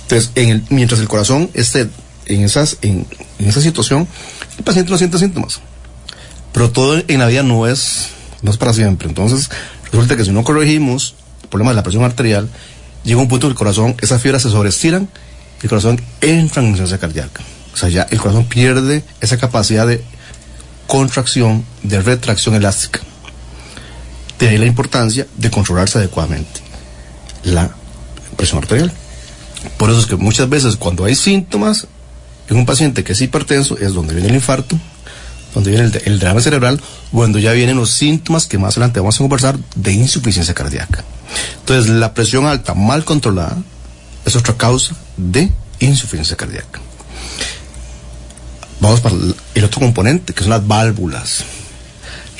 Entonces, 0.03 0.31
en 0.35 0.49
el, 0.49 0.65
mientras 0.71 1.01
el 1.01 1.09
corazón 1.09 1.51
esté 1.53 1.89
en, 2.27 2.43
esas, 2.43 2.79
en 2.81 3.07
esa 3.39 3.61
situación, 3.61 4.09
el 4.57 4.65
paciente 4.65 4.91
no 4.91 4.99
siente 4.99 5.19
síntomas. 5.19 5.61
Pero 6.53 6.71
todo 6.71 7.03
en 7.07 7.19
la 7.19 7.27
vida 7.27 7.43
no 7.43 7.67
es, 7.67 8.09
no 8.41 8.51
es 8.51 8.57
para 8.57 8.73
siempre. 8.73 9.09
Entonces, 9.09 9.51
resulta 9.93 10.17
que 10.17 10.25
si 10.25 10.31
no 10.31 10.43
corregimos 10.43 11.15
el 11.43 11.49
problema 11.49 11.73
de 11.73 11.77
la 11.77 11.83
presión 11.83 12.05
arterial, 12.05 12.49
llega 13.07 13.21
un 13.21 13.29
punto 13.29 13.47
en 13.47 13.53
el 13.53 13.57
corazón, 13.57 13.95
esas 14.03 14.21
fibras 14.21 14.43
se 14.43 14.51
sobreestiran 14.51 15.09
y 15.63 15.65
el 15.65 15.69
corazón 15.71 16.01
entra 16.21 16.61
en 16.61 16.69
insuficiencia 16.69 16.99
cardíaca. 16.99 17.43
O 17.73 17.77
sea, 17.77 17.89
ya 17.89 18.03
el 18.11 18.19
corazón 18.19 18.45
pierde 18.47 19.05
esa 19.21 19.39
capacidad 19.39 19.87
de 19.87 20.03
contracción, 20.87 21.65
de 21.83 22.03
retracción 22.03 22.55
elástica. 22.55 23.01
De 24.39 24.49
ahí 24.49 24.59
la 24.59 24.67
importancia 24.67 25.27
de 25.37 25.51
controlarse 25.51 25.99
adecuadamente 25.99 26.61
la 27.45 27.71
presión 28.37 28.59
arterial. 28.59 28.93
Por 29.79 29.91
eso 29.91 30.01
es 30.01 30.07
que 30.07 30.17
muchas 30.17 30.49
veces 30.49 30.77
cuando 30.77 31.05
hay 31.05 31.15
síntomas 31.15 31.87
en 32.49 32.57
un 32.57 32.67
paciente 32.67 33.05
que 33.05 33.13
es 33.13 33.21
hipertenso 33.21 33.79
es 33.79 33.95
donde 33.95 34.15
viene 34.15 34.29
el 34.29 34.35
infarto, 34.35 34.79
donde 35.55 35.71
viene 35.71 35.87
el, 35.87 36.03
el 36.05 36.19
drama 36.19 36.41
cerebral, 36.41 36.81
cuando 37.13 37.39
ya 37.39 37.53
vienen 37.53 37.77
los 37.77 37.91
síntomas 37.91 38.47
que 38.47 38.59
más 38.59 38.75
adelante 38.75 39.01
vamos 39.01 39.17
a 39.17 39.19
conversar 39.19 39.59
de 39.75 39.93
insuficiencia 39.93 40.55
cardíaca. 40.55 41.05
Entonces, 41.61 41.91
la 41.91 42.15
presión 42.15 42.47
alta 42.47 42.75
mal 42.75 43.05
controlada 43.05 43.57
es 44.25 44.37
otra 44.37 44.55
causa 44.57 44.95
de 45.17 45.51
insuficiencia 45.81 46.37
cardíaca. 46.37 46.81
Vamos 48.81 49.01
para 49.01 49.15
el 49.55 49.65
otro 49.65 49.81
componente, 49.81 50.35
que 50.35 50.43
son 50.43 50.51
las 50.51 50.67
válvulas. 50.67 51.45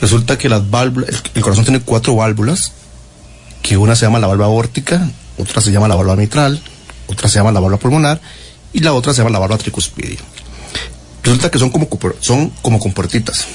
Resulta 0.01 0.37
que 0.37 0.49
las 0.49 0.69
válvulas, 0.71 1.09
el, 1.09 1.17
el 1.35 1.43
corazón 1.43 1.65
tiene 1.65 1.81
cuatro 1.81 2.15
válvulas, 2.15 2.73
que 3.63 3.77
una 3.77 3.97
se 3.97 4.05
llama 4.05 4.19
la 4.19 4.27
válvula 4.27 4.47
aórtica, 4.47 5.09
otra 5.39 5.61
se 5.63 5.73
llama 5.73 5.89
la 5.89 5.97
válvula 5.97 6.17
mitral, 6.17 6.63
otra 7.09 7.29
se 7.29 7.39
llama 7.39 7.53
la 7.53 7.61
válvula 7.61 7.79
pulmonar 7.79 8.21
y 8.73 8.81
la 8.81 8.93
otra 8.93 9.13
se 9.13 9.19
llama 9.19 9.31
la 9.31 9.39
válvula 9.39 9.59
tricuspidia. 9.59 10.19
Resulta 11.27 11.51
que 11.51 11.59
son 11.59 11.71
como, 11.71 11.89
son 12.21 12.51
como 12.63 12.79
compuertitas. 12.79 13.47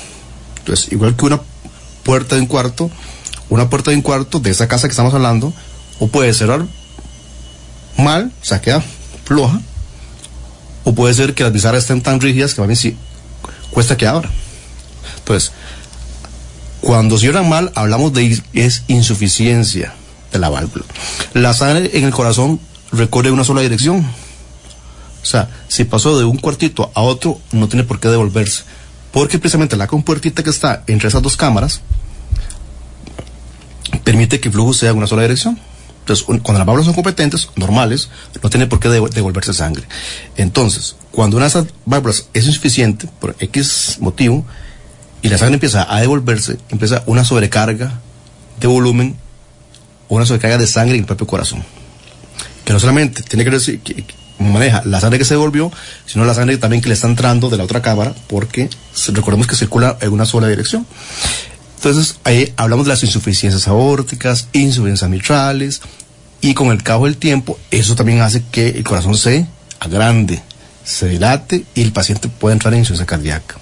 Entonces, 0.58 0.92
igual 0.92 1.16
que 1.16 1.24
una 1.24 1.40
puerta 2.04 2.36
de 2.36 2.42
un 2.42 2.48
cuarto, 2.48 2.92
una 3.48 3.70
puerta 3.70 3.92
de 3.92 3.96
un 3.96 4.04
cuarto 4.04 4.42
de 4.42 4.50
esa 4.50 4.68
casa 4.68 4.90
que 4.90 4.92
estamos 4.92 5.14
hablando, 5.14 5.54
o 5.98 6.10
puede 6.10 6.34
cerrar 6.34 6.66
mal, 7.98 8.34
o 8.42 8.46
sea, 8.46 8.60
queda 8.60 8.84
floja, 9.24 9.62
o 10.84 10.94
puede 10.94 11.14
ser 11.14 11.34
que 11.34 11.44
las 11.44 11.54
bisagras 11.54 11.84
estén 11.84 12.02
tan 12.02 12.20
rígidas 12.20 12.54
que 12.54 12.62
a 12.62 12.68
mí 12.68 12.76
sí 12.76 12.98
cuesta 13.70 13.96
que 13.96 14.06
abra. 14.06 14.30
Entonces, 15.20 15.54
cuando 16.82 17.18
cierran 17.18 17.48
mal, 17.48 17.72
hablamos 17.76 18.12
de 18.12 18.44
es 18.52 18.84
insuficiencia 18.90 19.94
de 20.34 20.40
la 20.40 20.50
válvula. 20.50 20.84
La 21.34 21.54
sangre 21.54 21.90
en 21.94 22.04
el 22.04 22.12
corazón 22.12 22.60
recorre 22.92 23.32
una 23.32 23.46
sola 23.46 23.62
dirección. 23.62 24.06
O 25.22 25.26
sea, 25.26 25.50
si 25.68 25.84
pasó 25.84 26.18
de 26.18 26.26
un 26.26 26.38
cuartito 26.38 26.92
a 26.94 27.02
otro, 27.02 27.40
no 27.52 27.68
tiene 27.68 27.84
por 27.84 28.00
qué 28.00 28.08
devolverse. 28.08 28.64
Porque 29.12 29.40
precisamente 29.40 29.78
la 29.78 29.88
compuertita 29.88 30.44
que 30.44 30.50
está 30.50 30.84
entre 30.88 31.10
esas 31.10 31.22
dos 31.22 31.38
cámaras 31.38 31.82
permite 34.04 34.40
que 34.40 34.48
el 34.48 34.54
flujo 34.54 34.74
sea 34.74 34.92
en 34.92 34.98
una 34.98 35.08
sola 35.08 35.22
dirección. 35.24 35.60
Entonces, 36.00 36.26
cuando 36.26 36.54
las 36.54 36.66
válvulas 36.66 36.86
son 36.86 36.96
competentes, 36.96 37.50
normales, 37.56 38.10
no 38.42 38.50
tiene 38.50 38.66
por 38.66 38.80
qué 38.80 38.90
devolverse 38.90 39.54
sangre. 39.54 39.84
Entonces, 40.36 40.96
cuando 41.12 41.38
una 41.38 41.46
de 41.46 41.50
esas 41.50 41.68
válvulas 41.86 42.28
es 42.34 42.48
insuficiente, 42.48 43.08
por 43.20 43.36
X 43.40 43.98
motivo, 44.00 44.46
y 45.22 45.30
la 45.30 45.38
sangre 45.38 45.56
empieza 45.56 45.86
a 45.94 46.00
devolverse, 46.00 46.58
empieza 46.70 47.04
una 47.06 47.24
sobrecarga 47.24 48.02
de 48.60 48.68
volumen 48.68 49.18
una 50.16 50.26
sobrecarga 50.26 50.58
de 50.58 50.68
sangre 50.68 50.96
en 50.96 51.02
el 51.02 51.06
propio 51.06 51.26
corazón. 51.26 51.64
Que 52.66 52.74
no 52.74 52.80
solamente 52.80 53.24
tiene 53.24 53.46
que 53.46 53.52
maneja 54.50 54.82
la 54.86 55.00
sangre 55.00 55.20
que 55.20 55.26
se 55.26 55.34
devolvió, 55.34 55.72
sino 56.06 56.26
la 56.26 56.34
sangre 56.34 56.58
también 56.58 56.82
que 56.82 56.90
le 56.90 56.96
está 56.96 57.08
entrando 57.08 57.50
de 57.50 57.58
la 57.58 57.64
otra 57.64 57.82
cámara, 57.82 58.14
porque 58.28 58.70
recordemos 59.14 59.48
que 59.48 59.56
circula 59.56 59.98
en 60.02 60.12
una 60.12 60.26
sola 60.26 60.48
dirección. 60.48 60.86
Entonces, 61.78 62.18
ahí 62.24 62.54
hablamos 62.58 62.86
de 62.86 62.90
las 62.90 63.04
insuficiencias 63.04 63.68
aórticas, 63.68 64.48
insuficiencias 64.54 65.10
mitrales, 65.10 65.82
y 66.42 66.54
con 66.54 66.72
el 66.72 66.84
cabo 66.84 67.06
del 67.06 67.18
tiempo, 67.18 67.60
eso 67.70 67.96
también 67.96 68.22
hace 68.22 68.44
que 68.52 68.70
el 68.70 68.84
corazón 68.84 69.16
se 69.16 69.46
agrande, 69.80 70.42
se 70.84 71.08
dilate 71.08 71.66
y 71.76 71.82
el 71.82 71.92
paciente 71.92 72.30
pueda 72.30 72.54
entrar 72.54 72.74
en 72.74 72.80
insuficiencia 72.80 73.06
cardíaca. 73.06 73.56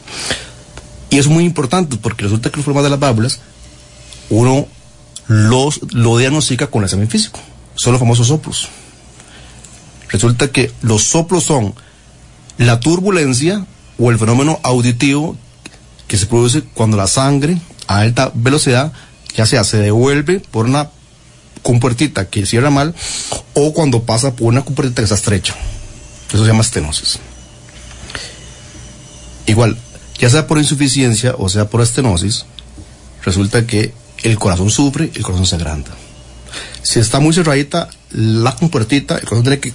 Y 1.09 1.17
es 1.17 1.27
muy 1.27 1.43
importante 1.43 1.98
porque 1.98 2.24
resulta 2.24 2.50
que 2.50 2.57
los 2.57 2.65
problemas 2.65 2.83
de 2.83 2.89
las 2.91 3.00
válvulas, 3.00 3.39
uno 4.29 4.67
los, 5.27 5.81
lo 5.93 6.17
diagnostica 6.17 6.67
con 6.67 6.81
el 6.81 6.86
examen 6.86 7.09
físico. 7.09 7.39
Son 7.75 7.93
los 7.93 8.00
famosos 8.00 8.27
soplos. 8.27 8.69
Resulta 10.09 10.51
que 10.51 10.71
los 10.81 11.03
soplos 11.03 11.43
son 11.43 11.73
la 12.57 12.79
turbulencia 12.79 13.65
o 13.97 14.11
el 14.11 14.19
fenómeno 14.19 14.59
auditivo 14.63 15.37
que 16.07 16.17
se 16.17 16.25
produce 16.25 16.63
cuando 16.73 16.97
la 16.97 17.07
sangre 17.07 17.59
a 17.87 17.99
alta 17.99 18.31
velocidad, 18.33 18.91
ya 19.35 19.45
sea 19.45 19.63
se 19.63 19.77
devuelve 19.77 20.39
por 20.39 20.65
una 20.65 20.89
compuertita 21.61 22.29
que 22.29 22.45
cierra 22.45 22.69
mal 22.69 22.95
o 23.53 23.73
cuando 23.73 24.03
pasa 24.03 24.35
por 24.35 24.47
una 24.47 24.63
compuertita 24.63 25.01
que 25.01 25.03
está 25.03 25.15
estrecha. 25.15 25.55
Eso 26.29 26.43
se 26.43 26.47
llama 26.47 26.61
estenosis. 26.61 27.19
Igual, 29.45 29.77
ya 30.19 30.29
sea 30.29 30.47
por 30.47 30.57
insuficiencia 30.57 31.35
o 31.37 31.49
sea 31.49 31.69
por 31.69 31.81
estenosis, 31.81 32.45
resulta 33.23 33.65
que 33.65 33.93
el 34.23 34.37
corazón 34.37 34.69
sufre, 34.69 35.11
el 35.15 35.23
corazón 35.23 35.45
se 35.45 35.55
agranda. 35.55 35.91
Si 36.81 36.99
está 36.99 37.19
muy 37.19 37.33
cerradita 37.33 37.89
la 38.11 38.55
compuertita, 38.55 39.15
el 39.15 39.23
corazón 39.23 39.43
tiene 39.43 39.59
que 39.59 39.73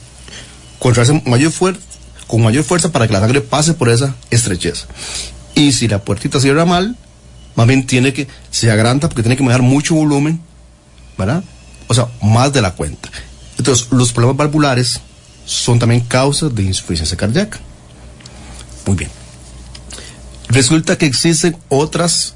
contraerse 0.85 1.23
mayor 1.25 1.51
con 2.27 2.43
mayor 2.43 2.63
fuerza 2.63 2.93
para 2.93 3.07
que 3.07 3.15
la 3.15 3.21
sangre 3.21 3.41
pase 3.41 3.73
por 3.73 3.89
esa 3.89 4.15
estrechez. 4.29 4.85
Y 5.55 5.73
si 5.73 5.89
la 5.89 6.05
puertita 6.05 6.39
cierra 6.41 6.67
mal, 6.67 6.95
más 7.57 7.67
bien 7.67 7.87
tiene 7.87 8.13
que, 8.13 8.29
se 8.51 8.71
agranda 8.71 9.09
porque 9.09 9.23
tiene 9.23 9.35
que 9.35 9.43
manejar 9.43 9.63
mucho 9.63 9.95
volumen, 9.95 10.43
¿verdad? 11.17 11.43
O 11.87 11.95
sea, 11.95 12.09
más 12.21 12.53
de 12.53 12.61
la 12.61 12.75
cuenta. 12.75 13.09
Entonces, 13.57 13.91
los 13.93 14.13
problemas 14.13 14.37
valvulares 14.37 15.01
son 15.47 15.79
también 15.79 16.03
causas 16.03 16.55
de 16.55 16.65
insuficiencia 16.65 17.17
cardíaca. 17.17 17.59
Muy 18.85 18.97
bien. 18.97 19.11
Resulta 20.49 20.99
que 20.99 21.07
existen 21.07 21.57
otras, 21.71 22.35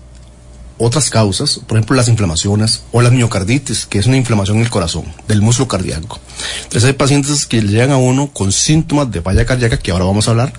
otras 0.78 1.10
causas, 1.10 1.60
por 1.66 1.76
ejemplo, 1.76 1.96
las 1.96 2.08
inflamaciones 2.08 2.82
o 2.92 3.02
la 3.02 3.10
miocarditis, 3.10 3.86
que 3.86 3.98
es 3.98 4.06
una 4.06 4.16
inflamación 4.16 4.58
en 4.58 4.64
el 4.64 4.70
corazón, 4.70 5.04
del 5.26 5.42
músculo 5.42 5.68
cardíaco. 5.68 6.20
Entonces, 6.64 6.84
hay 6.84 6.92
pacientes 6.92 7.46
que 7.46 7.60
llegan 7.62 7.90
a 7.90 7.96
uno 7.96 8.28
con 8.32 8.52
síntomas 8.52 9.10
de 9.10 9.20
falla 9.20 9.44
cardíaca, 9.44 9.78
que 9.78 9.90
ahora 9.90 10.04
vamos 10.04 10.28
a 10.28 10.30
hablar, 10.32 10.52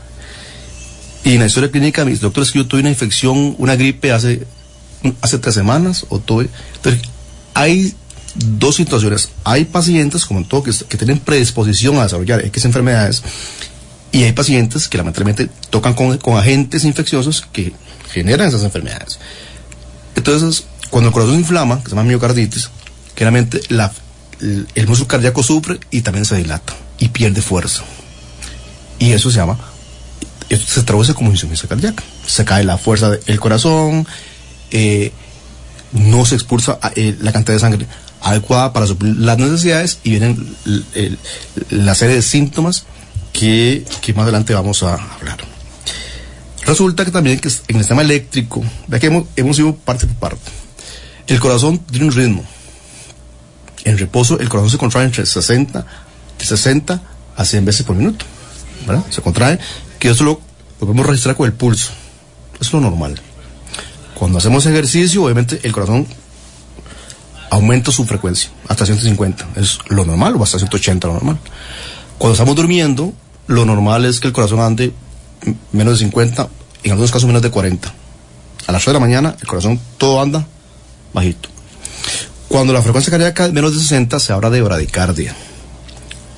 y 1.23 1.33
en 1.33 1.39
la 1.39 1.47
historia 1.47 1.71
clínica, 1.71 2.05
mis 2.05 2.21
doctores, 2.21 2.51
que 2.51 2.59
yo 2.59 2.67
tuve 2.67 2.81
una 2.81 2.89
infección, 2.89 3.55
una 3.57 3.75
gripe 3.75 4.11
hace, 4.11 4.45
hace 5.21 5.39
tres 5.39 5.55
semanas, 5.55 6.05
o 6.09 6.19
tuve. 6.19 6.49
Entonces, 6.75 7.01
hay 7.53 7.93
dos 8.35 8.75
situaciones. 8.75 9.29
Hay 9.43 9.65
pacientes, 9.65 10.25
como 10.25 10.39
en 10.39 10.45
todo, 10.45 10.63
que, 10.63 10.71
que 10.87 10.97
tienen 10.97 11.19
predisposición 11.19 11.97
a 11.97 12.03
desarrollar 12.03 12.45
X 12.45 12.65
enfermedades 12.65 13.23
y 14.11 14.23
hay 14.23 14.31
pacientes 14.31 14.87
que 14.87 14.97
lamentablemente 14.97 15.49
tocan 15.69 15.93
con, 15.93 16.17
con 16.17 16.37
agentes 16.37 16.83
infecciosos 16.83 17.45
que 17.51 17.73
generan 18.11 18.47
esas 18.47 18.63
enfermedades. 18.63 19.19
Entonces, 20.15 20.65
cuando 20.89 21.09
el 21.09 21.13
corazón 21.13 21.35
inflama, 21.35 21.77
que 21.83 21.89
se 21.89 21.95
llama 21.95 22.03
miocarditis, 22.07 22.69
la, 23.69 23.91
el, 24.41 24.67
el 24.75 24.87
músculo 24.87 25.07
cardíaco 25.07 25.43
sufre 25.43 25.79
y 25.91 26.01
también 26.01 26.25
se 26.25 26.35
dilata 26.37 26.73
y 26.97 27.09
pierde 27.09 27.41
fuerza. 27.41 27.83
Y 28.97 29.11
eso 29.11 29.29
se 29.31 29.37
llama, 29.37 29.57
esto 30.49 30.65
se 30.73 30.83
traduce 30.83 31.13
como 31.13 31.29
insuficiencia 31.31 31.69
cardíaca. 31.69 32.03
Se 32.25 32.43
cae 32.45 32.63
la 32.63 32.77
fuerza 32.77 33.09
del 33.11 33.39
corazón, 33.39 34.07
eh, 34.71 35.11
no 35.93 36.25
se 36.25 36.35
expulsa 36.35 36.79
eh, 36.95 37.15
la 37.21 37.31
cantidad 37.31 37.55
de 37.55 37.59
sangre 37.59 37.87
adecuada 38.21 38.73
para 38.73 38.85
suplir 38.85 39.15
las 39.17 39.37
necesidades 39.37 39.99
y 40.03 40.11
vienen 40.11 40.55
l- 40.65 40.83
el- 40.95 41.19
la 41.69 41.95
serie 41.95 42.15
de 42.15 42.21
síntomas 42.21 42.83
que 43.31 43.85
más 44.15 44.23
adelante 44.23 44.53
vamos 44.53 44.83
a 44.83 44.93
hablar. 44.95 45.37
Resulta 46.69 47.03
que 47.03 47.09
también 47.09 47.39
que 47.39 47.47
en 47.47 47.77
el 47.77 47.81
sistema 47.81 48.03
eléctrico, 48.03 48.63
vea 48.85 48.99
que 48.99 49.07
hemos, 49.07 49.23
hemos 49.35 49.57
ido 49.57 49.75
parte 49.75 50.05
por 50.05 50.29
parte. 50.29 50.51
El 51.25 51.39
corazón 51.39 51.79
tiene 51.79 52.05
un 52.05 52.11
ritmo. 52.11 52.45
En 53.85 53.97
reposo, 53.97 54.39
el 54.39 54.47
corazón 54.49 54.69
se 54.69 54.77
contrae 54.77 55.05
entre 55.05 55.25
60, 55.25 55.85
de 56.37 56.45
60 56.45 57.01
a 57.35 57.43
100 57.43 57.65
veces 57.65 57.83
por 57.83 57.95
minuto. 57.95 58.23
Se 59.09 59.19
contrae, 59.23 59.57
que 59.97 60.09
eso 60.09 60.23
lo, 60.23 60.41
podemos 60.79 61.07
registrar 61.07 61.35
con 61.35 61.47
el 61.47 61.53
pulso. 61.53 61.89
Es 62.61 62.71
lo 62.71 62.79
normal. 62.79 63.19
Cuando 64.13 64.37
hacemos 64.37 64.63
ejercicio, 64.67 65.23
obviamente 65.23 65.59
el 65.63 65.71
corazón 65.71 66.05
aumenta 67.49 67.91
su 67.91 68.05
frecuencia 68.05 68.51
hasta 68.67 68.85
150. 68.85 69.47
Es 69.55 69.79
lo 69.87 70.05
normal, 70.05 70.35
o 70.35 70.43
hasta 70.43 70.59
180 70.59 71.07
lo 71.07 71.13
normal. 71.15 71.39
Cuando 72.19 72.33
estamos 72.33 72.55
durmiendo, 72.55 73.11
lo 73.47 73.65
normal 73.65 74.05
es 74.05 74.19
que 74.19 74.27
el 74.27 74.33
corazón 74.33 74.59
ande 74.59 74.93
menos 75.71 75.93
de 75.93 76.05
50, 76.05 76.47
en 76.83 76.91
algunos 76.91 77.11
casos 77.11 77.27
menos 77.27 77.41
de 77.41 77.51
40. 77.51 77.93
A 78.67 78.71
las 78.71 78.83
3 78.83 78.87
de 78.87 78.93
la 78.93 78.99
mañana, 78.99 79.35
el 79.39 79.47
corazón 79.47 79.79
todo 79.97 80.21
anda 80.21 80.45
bajito. 81.13 81.49
Cuando 82.47 82.73
la 82.73 82.81
frecuencia 82.81 83.11
cardíaca 83.11 83.45
es 83.45 83.53
menos 83.53 83.73
de 83.73 83.79
60, 83.79 84.19
se 84.19 84.33
habla 84.33 84.49
de 84.49 84.61
bradicardia. 84.61 85.35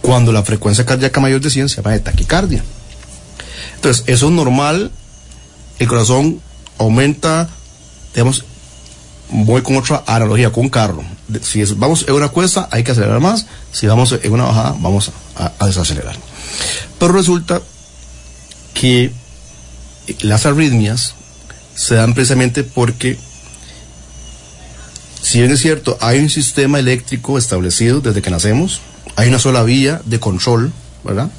Cuando 0.01 0.31
la 0.31 0.43
frecuencia 0.43 0.85
cardíaca 0.85 1.21
mayor 1.21 1.41
de 1.41 1.49
100, 1.49 1.69
se 1.69 1.77
llama 1.77 1.91
de 1.91 1.99
taquicardia. 1.99 2.63
Entonces, 3.75 4.03
eso 4.07 4.27
es 4.27 4.31
normal. 4.31 4.91
El 5.79 5.87
corazón 5.87 6.41
aumenta, 6.77 7.49
digamos, 8.13 8.45
voy 9.29 9.61
con 9.61 9.77
otra 9.77 10.03
analogía, 10.05 10.51
con 10.51 10.65
un 10.65 10.69
carro. 10.69 11.03
Si 11.41 11.63
vamos 11.75 12.05
en 12.07 12.13
una 12.13 12.29
cuesta, 12.29 12.67
hay 12.71 12.83
que 12.83 12.91
acelerar 12.91 13.19
más. 13.19 13.45
Si 13.71 13.87
vamos 13.87 14.11
en 14.21 14.31
una 14.31 14.45
bajada, 14.45 14.75
vamos 14.79 15.11
a, 15.37 15.51
a 15.59 15.67
desacelerar. 15.67 16.15
Pero 16.99 17.13
resulta 17.13 17.61
que 18.73 19.11
las 20.21 20.45
arritmias 20.45 21.15
se 21.75 21.95
dan 21.95 22.13
precisamente 22.13 22.63
porque, 22.63 23.17
si 25.21 25.39
bien 25.39 25.51
es 25.51 25.61
cierto, 25.61 25.97
hay 26.01 26.19
un 26.19 26.29
sistema 26.29 26.79
eléctrico 26.79 27.37
establecido 27.37 28.01
desde 28.01 28.21
que 28.21 28.29
nacemos, 28.29 28.81
hay 29.15 29.29
una 29.29 29.39
sola 29.39 29.63
vía 29.63 30.01
de 30.05 30.19
control, 30.19 30.71
¿verdad? 31.03 31.29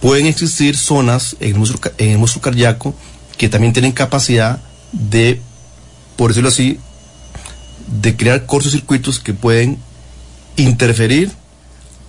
Pueden 0.00 0.26
existir 0.26 0.76
zonas 0.76 1.36
en 1.40 1.52
el 1.52 2.18
músculo, 2.18 2.42
cardíaco 2.42 2.94
que 3.38 3.48
también 3.48 3.72
tienen 3.72 3.92
capacidad 3.92 4.60
de, 4.92 5.40
por 6.16 6.30
decirlo 6.30 6.48
así, 6.48 6.78
de 8.00 8.16
crear 8.16 8.46
cortocircuitos 8.46 9.20
que 9.20 9.34
pueden 9.34 9.78
interferir 10.56 11.30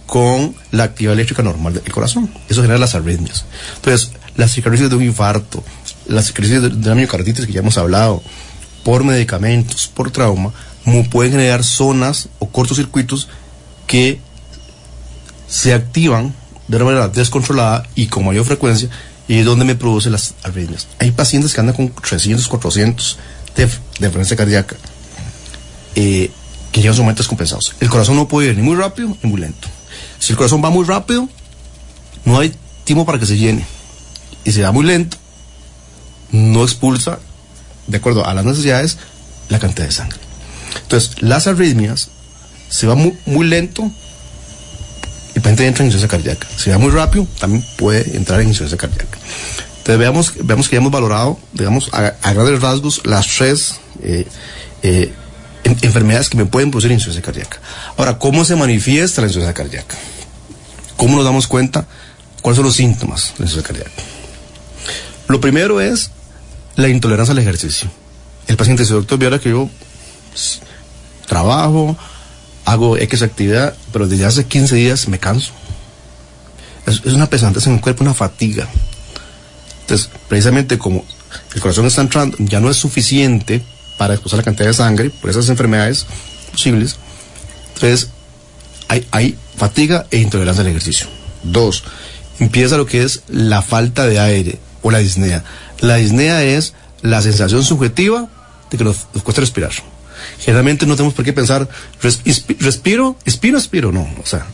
con 0.06 0.56
la 0.72 0.86
actividad 0.86 1.14
eléctrica 1.14 1.44
normal 1.44 1.74
del 1.74 1.92
corazón. 1.92 2.32
Eso 2.50 2.62
genera 2.62 2.80
las 2.80 2.96
arritmias. 2.96 3.46
Entonces, 3.76 4.12
las 4.38 4.52
cicatrices 4.52 4.90
de 4.90 4.96
un 4.96 5.04
infarto, 5.04 5.64
las 6.08 6.28
cicatrices 6.28 6.62
de, 6.62 6.70
de 6.70 6.90
la 6.90 6.96
miocarditis 6.96 7.46
que 7.46 7.54
ya 7.54 7.60
hemos 7.60 7.78
hablado, 7.78 8.24
por 8.84 9.04
medicamentos, 9.04 9.92
por 9.94 10.12
trauma, 10.12 10.54
pueden 11.10 11.34
generar 11.34 11.64
zonas 11.64 12.30
o 12.40 12.48
cortocircuitos 12.48 13.28
que 13.86 14.20
se 15.48 15.74
activan 15.74 16.34
de 16.68 16.78
una 16.78 16.86
manera 16.86 17.08
descontrolada 17.10 17.84
y 17.96 18.08
con 18.08 18.26
mayor 18.26 18.46
frecuencia 18.46 18.90
y 19.28 19.40
es 19.40 19.46
donde 19.46 19.66
me 19.66 19.76
producen 19.76 20.14
las 20.14 20.36
arritmias. 20.44 20.88
Hay 21.00 21.12
pacientes 21.12 21.54
que 21.54 21.60
andan 21.60 21.76
con 21.76 21.90
300, 21.90 22.48
400 22.48 23.18
de, 23.56 23.64
de 23.66 23.70
frecuencia 24.00 24.38
cardíaca 24.38 24.76
eh, 25.96 26.32
que 26.72 26.82
llegan 26.82 26.96
a 26.96 27.02
momentos 27.02 27.26
descompensados. 27.26 27.74
El 27.80 27.90
corazón 27.90 28.16
no 28.16 28.28
puede 28.28 28.50
ir 28.50 28.56
ni 28.56 28.64
muy 28.64 28.76
rápido 28.76 29.16
ni 29.22 29.30
muy 29.30 29.42
lento. 29.42 29.68
Si 30.20 30.32
el 30.32 30.38
corazón 30.38 30.64
va 30.64 30.70
muy 30.70 30.86
rápido, 30.86 31.28
no 32.24 32.40
hay 32.40 32.54
tiempo 32.84 33.06
para 33.06 33.20
que 33.20 33.26
se 33.26 33.38
llene. 33.38 33.66
Y 34.48 34.54
si 34.54 34.62
va 34.62 34.72
muy 34.72 34.86
lento, 34.86 35.18
no 36.32 36.64
expulsa, 36.64 37.20
de 37.88 37.98
acuerdo 37.98 38.26
a 38.26 38.34
las 38.34 38.46
necesidades, 38.46 38.98
la 39.50 39.60
cantidad 39.60 39.86
de 39.86 39.92
sangre. 39.92 40.18
Entonces, 40.84 41.22
las 41.22 41.48
arritmias, 41.48 42.10
si 42.70 42.86
va 42.88 42.96
muy, 42.96 43.14
muy 43.26 43.46
lento, 43.46 43.92
el 45.36 45.42
paciente 45.42 45.68
entra 45.68 45.84
en 45.84 45.88
insuficiencia 45.92 46.08
cardíaca. 46.08 46.48
Si 46.58 46.70
va 46.70 46.78
muy 46.78 46.92
rápido, 46.92 47.28
también 47.40 47.66
puede 47.78 48.16
entrar 48.16 48.40
en 48.40 48.48
insuficiencia 48.48 48.78
cardíaca. 48.78 49.18
Entonces, 49.80 50.00
veamos, 50.00 50.34
veamos 50.44 50.70
que 50.70 50.76
ya 50.76 50.80
hemos 50.80 50.92
valorado, 50.94 51.38
digamos, 51.52 51.90
a, 51.94 52.14
grandes 52.34 52.62
rasgos, 52.62 53.02
las 53.06 53.28
tres 53.28 53.76
eh, 54.02 54.26
eh, 54.82 55.14
en- 55.66 55.78
enfermedades 55.82 56.30
que 56.30 56.38
me 56.38 56.46
pueden 56.46 56.72
producir 56.72 56.92
insuficiencia 56.92 57.22
cardíaca. 57.34 57.60
Ahora, 57.98 58.18
¿cómo 58.18 58.46
se 58.46 58.56
manifiesta 58.56 59.20
la 59.22 59.28
insuficiencia 59.28 59.54
cardíaca? 59.62 59.98
¿Cómo 60.96 61.18
nos 61.18 61.26
damos 61.26 61.48
cuenta 61.48 61.86
cuáles 62.42 62.56
son 62.56 62.66
los 62.66 62.76
síntomas 62.76 63.34
de 63.38 63.44
la 63.44 63.46
insuficiencia 63.46 63.64
cardíaca? 63.86 64.04
Lo 65.28 65.42
primero 65.42 65.82
es 65.82 66.12
la 66.76 66.88
intolerancia 66.88 67.34
al 67.34 67.40
ejercicio. 67.40 67.90
El 68.48 68.56
paciente 68.56 68.84
dice, 68.84 68.94
doctor, 68.94 69.20
viera 69.20 69.40
que 69.40 69.50
yo 69.50 69.70
trabajo, 71.28 71.98
hago 72.66 72.98
X 72.98 73.22
actividad, 73.22 73.76
pero 73.92 74.08
desde 74.08 74.26
hace 74.26 74.46
15 74.46 74.76
días 74.76 75.08
me 75.08 75.20
canso. 75.20 75.52
Es, 76.86 77.02
es 77.04 77.14
una 77.14 77.30
pesantez 77.30 77.68
en 77.68 77.74
el 77.74 77.82
cuerpo, 77.82 78.04
una 78.04 78.14
fatiga. 78.14 78.68
Entonces, 79.82 80.10
precisamente 80.30 80.78
como 80.78 81.04
el 81.54 81.62
corazón 81.62 81.86
está 81.86 82.02
entrando, 82.02 82.38
ya 82.40 82.60
no 82.60 82.70
es 82.70 82.78
suficiente 82.78 83.62
para 83.98 84.14
expulsar 84.14 84.38
la 84.38 84.44
cantidad 84.44 84.68
de 84.68 84.74
sangre 84.74 85.10
por 85.10 85.30
esas 85.30 85.50
enfermedades 85.50 86.06
posibles. 86.52 86.96
Entonces, 87.74 88.10
hay, 88.88 89.06
hay 89.12 89.38
fatiga 89.58 90.08
e 90.12 90.20
intolerancia 90.20 90.62
al 90.62 90.70
ejercicio. 90.70 91.08
Dos, 91.44 91.84
empieza 92.40 92.78
lo 92.78 92.86
que 92.86 93.04
es 93.04 93.24
la 93.28 93.62
falta 93.62 94.08
de 94.08 94.20
aire 94.20 94.60
o 94.82 94.92
la 94.92 95.00
disnea. 95.00 95.44
La 95.80 95.96
disnea 95.96 96.44
es 96.44 96.74
la 97.02 97.22
sensación 97.22 97.64
subjetiva 97.64 98.28
de 98.70 98.78
que 98.78 98.84
nos, 98.84 99.08
nos 99.14 99.24
cuesta 99.24 99.42
respirar. 99.42 99.72
Generalmente 100.40 100.86
no 100.86 100.96
tenemos 100.96 101.14
por 101.14 101.26
qué 101.26 101.34
pensar, 101.34 101.68
respiro, 102.02 103.18
expiro, 103.26 103.58
expiro, 103.58 103.92
no. 103.92 104.08
O 104.22 104.26
sea, 104.26 104.46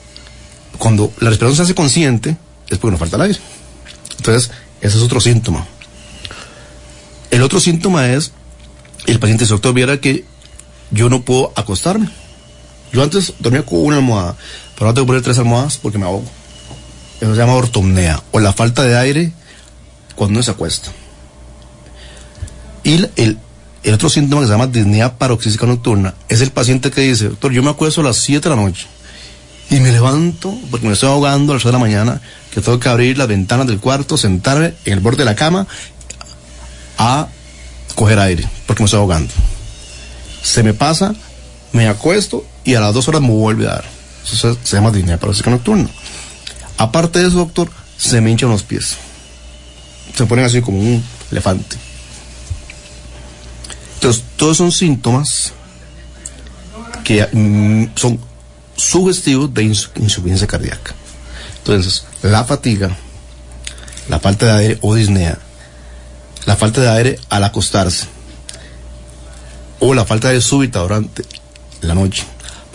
cuando 0.77 1.12
la 1.19 1.29
respiración 1.29 1.55
se 1.55 1.63
hace 1.63 1.75
consciente, 1.75 2.38
es 2.69 2.77
porque 2.77 2.91
nos 2.91 2.99
falta 2.99 3.15
el 3.17 3.23
aire. 3.23 3.39
Entonces, 4.17 4.51
ese 4.81 4.97
es 4.97 5.03
otro 5.03 5.19
síntoma. 5.19 5.65
El 7.31 7.41
otro 7.41 7.59
síntoma 7.59 8.09
es, 8.09 8.31
el 9.05 9.19
paciente 9.19 9.45
dice, 9.45 9.53
doctor, 9.53 9.73
viera 9.73 9.99
que 9.99 10.25
yo 10.91 11.09
no 11.09 11.23
puedo 11.23 11.51
acostarme. 11.55 12.09
Yo 12.91 13.01
antes 13.01 13.33
dormía 13.39 13.63
con 13.63 13.79
una 13.79 13.97
almohada, 13.97 14.38
pero 14.75 14.86
ahora 14.86 14.93
tengo 14.93 15.05
que 15.05 15.07
poner 15.07 15.23
tres 15.23 15.39
almohadas 15.39 15.77
porque 15.77 15.97
me 15.97 16.05
ahogo. 16.05 16.25
Eso 17.19 17.33
se 17.33 17.39
llama 17.39 17.55
ortomnea, 17.55 18.21
o 18.31 18.39
la 18.39 18.53
falta 18.53 18.83
de 18.83 18.97
aire 18.97 19.33
cuando 20.15 20.38
uno 20.38 20.43
se 20.43 20.52
acuesta. 20.52 20.91
Y 22.84 23.06
el, 23.15 23.39
otro 23.93 24.10
síntoma 24.10 24.41
que 24.41 24.47
se 24.47 24.54
llama 24.54 24.67
disnea 24.67 25.17
paroxística 25.17 25.65
nocturna 25.65 26.13
es 26.30 26.41
el 26.41 26.52
paciente 26.52 26.91
que 26.91 27.02
dice, 27.02 27.30
doctor, 27.30 27.52
yo 27.52 27.63
me 27.63 27.69
acuesto 27.69 28.02
a 28.02 28.06
las 28.06 28.17
7 28.17 28.49
de 28.49 28.56
la 28.56 28.62
noche 28.62 28.88
y 29.69 29.80
me 29.80 29.91
levanto 29.91 30.58
porque 30.69 30.88
me 30.88 30.93
estoy 30.93 31.10
ahogando 31.10 31.54
a 31.54 31.56
las 31.56 31.63
6 31.63 31.71
de 31.71 31.78
la 31.78 31.80
mañana, 31.80 32.21
que 32.52 32.62
tengo 32.62 32.80
que 32.80 32.89
abrir 32.89 33.17
las 33.17 33.28
ventanas 33.28 33.67
del 33.67 33.80
cuarto, 33.80 34.17
sentarme 34.17 34.73
en 34.86 34.93
el 34.93 34.99
borde 34.99 35.19
de 35.19 35.26
la 35.26 35.36
cama 35.36 35.67
a 36.97 37.28
coger 37.95 38.19
aire 38.19 38.47
porque 38.67 38.84
me 38.84 38.86
estoy 38.86 38.99
ahogando. 38.99 39.34
Se 40.41 40.62
me 40.62 40.73
pasa, 40.73 41.15
me 41.71 41.88
acuesto 41.88 42.45
y 42.65 42.76
a 42.76 42.82
las 42.82 42.93
dos 42.93 43.08
horas 43.08 43.21
me 43.21 43.30
vuelve 43.30 43.65
a 43.65 43.76
dar. 43.76 43.86
Eso 44.26 44.36
se, 44.36 44.60
se 44.67 44.76
llama 44.76 44.91
disnea 44.91 45.17
paroxística 45.17 45.52
nocturna. 45.52 45.89
Aparte 46.78 47.19
de 47.19 47.28
eso, 47.28 47.38
doctor, 47.38 47.69
se 47.97 48.19
me 48.19 48.32
hinchan 48.32 48.49
los 48.49 48.63
pies. 48.63 48.97
Se 50.15 50.26
ponen 50.26 50.45
así 50.45 50.62
como 50.62 50.80
un 50.80 51.04
elefante. 51.32 51.76
Entonces, 53.95 54.23
todos 54.36 54.58
son 54.58 54.71
síntomas 54.71 55.54
que 57.04 57.26
mm, 57.32 57.95
son 57.95 58.19
sugestivos 58.76 59.54
de 59.54 59.63
ins- 59.63 59.89
insuficiencia 59.95 60.47
cardíaca. 60.47 60.93
Entonces, 61.60 62.06
la 62.21 62.43
fatiga, 62.43 62.95
la 64.10 64.19
falta 64.19 64.45
de 64.45 64.52
aire 64.62 64.78
o 64.82 64.93
disnea, 64.95 65.38
la 66.45 66.56
falta 66.58 66.82
de 66.82 66.89
aire 66.89 67.19
al 67.30 67.43
acostarse, 67.45 68.06
o 69.80 69.93
la 69.93 70.06
falta 70.06 70.30
de 70.30 70.41
súbita 70.41 70.80
durante 70.80 71.23
la 71.82 71.95
noche, 71.95 72.23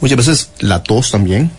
muchas 0.00 0.16
veces 0.16 0.48
la 0.60 0.82
tos 0.82 1.10
también, 1.10 1.50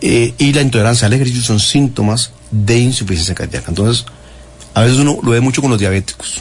eh, 0.00 0.34
y 0.38 0.52
la 0.52 0.62
intolerancia 0.62 1.06
al 1.06 1.12
ejercicio 1.12 1.42
son 1.42 1.60
síntomas 1.60 2.30
de 2.54 2.78
insuficiencia 2.78 3.34
cardíaca. 3.34 3.66
Entonces, 3.68 4.06
a 4.74 4.82
veces 4.82 4.98
uno 4.98 5.18
lo 5.22 5.32
ve 5.32 5.40
mucho 5.40 5.60
con 5.60 5.70
los 5.70 5.80
diabéticos. 5.80 6.40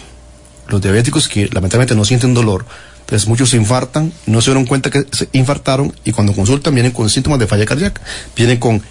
Los 0.68 0.82
diabéticos 0.82 1.28
que 1.28 1.50
lamentablemente 1.52 1.96
no 1.96 2.06
sienten 2.06 2.34
dolor, 2.34 2.66
entonces 3.02 3.28
muchos 3.28 3.50
se 3.50 3.58
infartan, 3.58 4.14
no 4.28 4.42
se 4.42 4.52
dieron 4.52 4.66
cuenta 4.66 4.90
que 4.90 5.06
se 5.12 5.28
infartaron 5.34 5.94
y 6.06 6.12
cuando 6.12 6.34
consultan 6.34 6.74
vienen 6.74 6.94
con 6.94 7.10
síntomas 7.10 7.40
de 7.40 7.48
falla 7.48 7.66
cardíaca. 7.66 8.02
Vienen 8.36 8.60
con, 8.60 8.82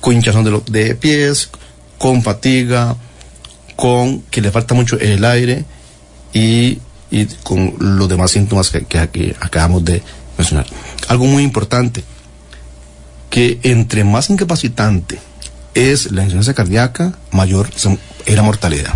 con 0.00 0.14
hinchazón 0.14 0.44
de, 0.44 0.60
de 0.66 0.94
pies, 0.96 1.48
con 1.98 2.22
fatiga, 2.22 2.96
con 3.76 4.22
que 4.22 4.42
le 4.42 4.50
falta 4.50 4.74
mucho 4.74 4.98
el 4.98 5.24
aire 5.24 5.64
y, 6.34 6.78
y 7.10 7.26
con 7.42 7.74
los 7.78 8.08
demás 8.08 8.32
síntomas 8.32 8.70
que, 8.70 8.84
que 8.84 8.98
aquí 8.98 9.32
acabamos 9.40 9.84
de 9.84 10.02
mencionar. 10.36 10.66
Algo 11.08 11.24
muy 11.24 11.42
importante, 11.42 12.04
que 13.30 13.58
entre 13.62 14.04
más 14.04 14.28
incapacitante 14.28 15.18
es 15.74 16.12
la 16.12 16.22
insuficiencia 16.22 16.54
cardíaca, 16.54 17.12
mayor 17.30 17.70
es 17.74 18.36
la 18.36 18.42
mortalidad. 18.42 18.94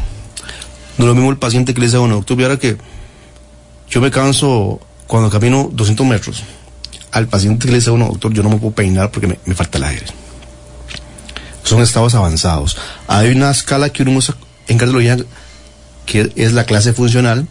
No 0.99 1.07
lo 1.07 1.15
mismo 1.15 1.31
el 1.31 1.39
paciente 1.39 1.75
que 1.75 1.81
le 1.81 1.87
dice, 1.87 1.99
bueno, 1.99 2.17
doctor, 2.17 2.37
viera 2.37 2.59
que 2.59 2.77
yo 3.89 4.01
me 4.01 4.11
canso 4.11 4.81
cuando 5.07 5.31
camino 5.31 5.69
200 5.73 6.07
metros. 6.07 6.43
Al 7.13 7.29
paciente 7.29 7.67
que 7.67 7.73
le 7.73 7.79
dice, 7.79 7.91
bueno, 7.91 8.07
doctor, 8.07 8.33
yo 8.33 8.43
no 8.43 8.51
me 8.51 8.57
puedo 8.57 8.75
peinar 8.75 9.11
porque 9.11 9.27
me, 9.27 9.39
me 9.45 9.55
falta 9.55 9.79
el 9.79 9.85
aire. 9.85 10.07
Son 11.63 11.81
estados 11.83 12.15
avanzados. 12.15 12.77
Hay 13.09 13.31
una 13.31 13.51
escala 13.51 13.91
que 13.91 14.03
uno 14.03 14.13
usa 14.13 14.37
en 14.69 14.79
cardiología 14.79 15.17
que 16.07 16.33
es 16.37 16.53
la 16.53 16.65
clase 16.65 16.93
funcional, 16.93 17.47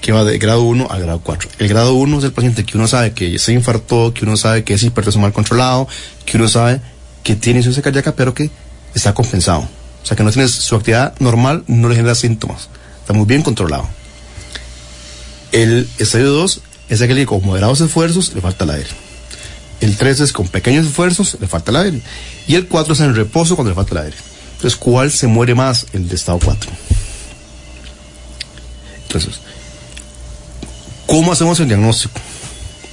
que 0.00 0.12
va 0.12 0.22
de 0.22 0.38
grado 0.38 0.62
1 0.62 0.88
al 0.90 1.00
grado 1.00 1.20
4. 1.20 1.48
El 1.58 1.68
grado 1.68 1.94
1 1.94 2.18
es 2.18 2.24
el 2.24 2.32
paciente 2.32 2.64
que 2.64 2.76
uno 2.76 2.86
sabe 2.86 3.12
que 3.12 3.38
se 3.38 3.52
infartó, 3.52 4.12
que 4.12 4.24
uno 4.24 4.36
sabe 4.36 4.62
que 4.62 4.74
es 4.74 4.82
hipertenso 4.82 5.18
mal 5.18 5.32
controlado, 5.32 5.88
que 6.26 6.36
uno 6.36 6.46
sabe 6.46 6.82
que 7.24 7.34
tiene 7.34 7.58
insuficiencia 7.58 7.82
cardíaca, 7.82 8.14
pero 8.14 8.34
que 8.34 8.50
está 8.94 9.12
compensado. 9.14 9.66
O 10.02 10.06
sea, 10.06 10.16
que 10.16 10.22
no 10.22 10.30
tiene 10.30 10.46
su 10.46 10.76
actividad 10.76 11.18
normal, 11.18 11.64
no 11.66 11.88
le 11.88 11.96
genera 11.96 12.14
síntomas. 12.14 12.68
Está 13.00 13.14
muy 13.14 13.24
bien 13.24 13.42
controlado. 13.42 13.88
El 15.50 15.88
estadio 15.98 16.30
2 16.30 16.60
es 16.90 17.00
aquel 17.00 17.16
que 17.16 17.26
con 17.26 17.44
moderados 17.44 17.80
esfuerzos 17.80 18.34
le 18.34 18.40
falta 18.40 18.64
el 18.64 18.70
aire. 18.70 18.90
El 19.80 19.96
3 19.96 20.20
es 20.20 20.32
con 20.32 20.46
pequeños 20.48 20.86
esfuerzos, 20.86 21.38
le 21.40 21.48
falta 21.48 21.70
el 21.70 21.76
aire. 21.78 22.00
Y 22.46 22.54
el 22.54 22.68
4 22.68 22.92
es 22.92 23.00
en 23.00 23.14
reposo 23.14 23.56
cuando 23.56 23.70
le 23.70 23.74
falta 23.74 23.92
el 23.92 24.06
aire. 24.06 24.16
Entonces, 24.56 24.78
¿cuál 24.78 25.10
se 25.10 25.26
muere 25.26 25.54
más? 25.54 25.86
El 25.92 26.08
de 26.08 26.14
estado 26.14 26.38
4. 26.42 26.70
Entonces, 29.02 29.40
¿cómo 31.06 31.32
hacemos 31.32 31.58
el 31.60 31.68
diagnóstico? 31.68 32.20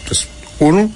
Pues, 0.07 0.27
uno, 0.59 0.91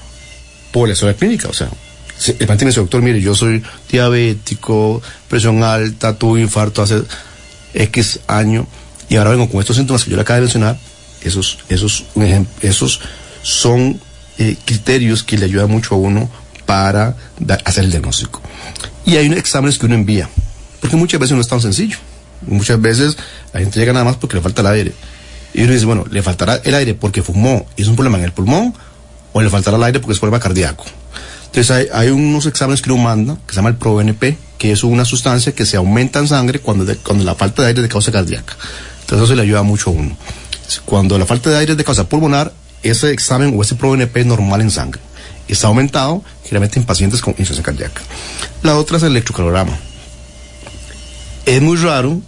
por 0.72 0.88
la 0.88 0.94
historia 0.94 1.16
clínica, 1.16 1.50
o 1.50 1.54
sea, 1.54 1.70
si 2.18 2.32
el 2.32 2.48
me 2.48 2.56
dice, 2.56 2.80
doctor, 2.80 3.02
mire, 3.02 3.22
yo 3.22 3.36
soy 3.36 3.64
diabético, 3.92 5.02
presión 5.28 5.64
alta, 5.64 6.18
tuve 6.18 6.42
infarto 6.42 6.82
hace 6.82 7.04
X 7.74 8.20
año, 8.28 8.68
y 9.10 9.18
ahora 9.18 9.32
vengo 9.32 9.50
con 9.50 9.60
estos 9.60 9.76
síntomas 9.76 10.04
que 10.04 10.12
yo 10.12 10.16
le 10.16 10.22
acabo 10.22 10.36
de 10.36 10.42
mencionar, 10.42 10.78
esos, 11.22 11.60
esos, 11.70 12.06
esos 12.62 13.02
son 13.42 14.00
eh, 14.38 14.56
criterios 14.66 15.24
que 15.24 15.38
le 15.38 15.46
ayudan 15.46 15.70
mucho 15.70 15.96
a 15.96 15.98
uno 15.98 16.30
para 16.66 17.16
hacer 17.66 17.84
el 17.84 17.92
diagnóstico. 17.92 18.42
Y 19.06 19.18
hay 19.18 19.28
unos 19.28 19.40
exámenes 19.40 19.78
que 19.78 19.86
uno 19.86 19.96
envía, 19.96 20.30
porque 20.82 20.96
muchas 20.96 21.20
veces 21.20 21.36
no 21.36 21.42
es 21.42 21.48
tan 21.48 21.62
sencillo. 21.62 21.98
Muchas 22.48 22.80
veces 22.80 23.18
la 23.54 23.60
gente 23.60 23.80
llega 23.80 23.94
nada 23.94 24.06
más 24.06 24.18
porque 24.18 24.36
le 24.36 24.42
falta 24.42 24.62
el 24.62 24.68
aire. 24.68 24.94
Y 25.54 25.64
uno 25.64 25.74
dice, 25.74 25.86
bueno, 25.86 26.06
¿le 26.10 26.22
faltará 26.22 26.60
el 26.64 26.76
aire 26.76 26.96
porque 26.96 27.24
fumó 27.24 27.66
y 27.76 27.84
es 27.84 27.88
un 27.88 27.96
problema 27.96 28.18
en 28.18 28.26
el 28.26 28.32
pulmón? 28.32 28.74
¿O 29.34 29.42
le 29.42 29.50
faltará 29.50 29.78
el 29.78 29.84
aire 29.84 30.00
porque 30.00 30.14
es 30.14 30.20
problema 30.20 30.40
cardíaco? 30.40 30.86
Entonces 31.48 31.90
hay, 31.94 32.10
unos 32.10 32.46
exámenes 32.46 32.82
que 32.82 32.92
uno 32.92 33.02
manda, 33.04 33.38
que 33.48 33.54
se 33.54 33.58
llama 33.58 33.70
el 33.70 33.76
ProBNP, 33.76 34.38
que 34.58 34.72
es 34.72 34.84
una 34.84 35.06
sustancia 35.06 35.54
que 35.54 35.66
se 35.66 35.78
aumenta 35.78 36.20
en 36.20 36.28
sangre 36.28 36.60
cuando, 36.60 36.86
cuando 37.04 37.24
la 37.24 37.36
falta 37.36 37.62
de 37.62 37.70
aire 37.70 37.80
es 37.80 37.84
de 37.84 37.90
causa 37.90 38.12
cardíaca. 38.12 38.56
Entonces 39.02 39.26
eso 39.26 39.36
le 39.36 39.42
ayuda 39.44 39.64
mucho 39.64 39.90
a 39.92 39.94
uno. 39.94 40.18
Cuando 40.86 41.18
la 41.18 41.26
falta 41.26 41.50
de 41.50 41.58
aire 41.58 41.72
es 41.74 41.78
de 41.78 41.84
causa 41.84 42.10
pulmonar, 42.10 42.52
ese 42.84 43.12
examen 43.12 43.54
o 43.58 43.62
ese 43.62 43.76
ProBNP 43.76 44.18
es 44.22 44.26
normal 44.26 44.62
en 44.62 44.72
sangre. 44.72 45.02
Está 45.48 45.68
aumentado 45.68 46.24
generalmente 46.44 46.80
en 46.80 46.86
pacientes 46.86 47.22
con 47.22 47.32
insuficiencia 47.38 47.64
cardíaca. 47.64 48.02
La 48.64 48.78
otra 48.78 48.98
es 48.98 49.04
el 49.04 49.12
electrocardiograma. 49.12 49.78
Es 51.46 51.62
muy 51.62 51.78
raro 51.78 52.22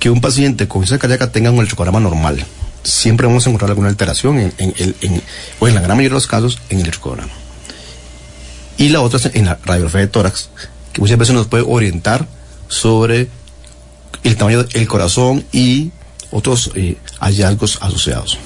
que 0.00 0.10
un 0.10 0.20
paciente 0.20 0.66
con 0.68 0.82
insuficiencia 0.82 0.98
cardíaca 1.00 1.30
tenga 1.32 1.50
un 1.50 1.58
electrocardiograma 1.58 2.00
normal. 2.00 2.44
Siempre 2.82 3.26
vamos 3.26 3.46
a 3.46 3.50
encontrar 3.50 3.70
alguna 3.70 3.88
alteración 3.88 4.38
en, 4.38 4.52
en, 4.58 4.94
en- 5.00 5.22
o 5.60 5.68
en 5.68 5.74
la 5.74 5.80
gran 5.80 5.96
mayoría 5.96 6.10
de 6.10 6.14
los 6.14 6.26
casos 6.26 6.58
en 6.68 6.78
el 6.80 6.82
electrocardiograma. 6.86 7.32
Y 8.76 8.88
la 8.88 9.00
otra 9.00 9.18
es 9.18 9.34
en 9.34 9.46
la 9.46 9.58
radiografía 9.64 10.00
de 10.00 10.06
tórax, 10.08 10.48
que 10.92 11.00
muchas 11.00 11.18
veces 11.18 11.34
nos 11.34 11.46
puede 11.46 11.64
orientar 11.66 12.26
sobre 12.68 13.28
el 14.24 14.36
tamaño 14.36 14.64
del 14.64 14.88
corazón 14.88 15.44
y 15.52 15.92
otros 16.30 16.70
eh, 16.74 16.96
hallazgos 17.20 17.78
asociados. 17.80 18.38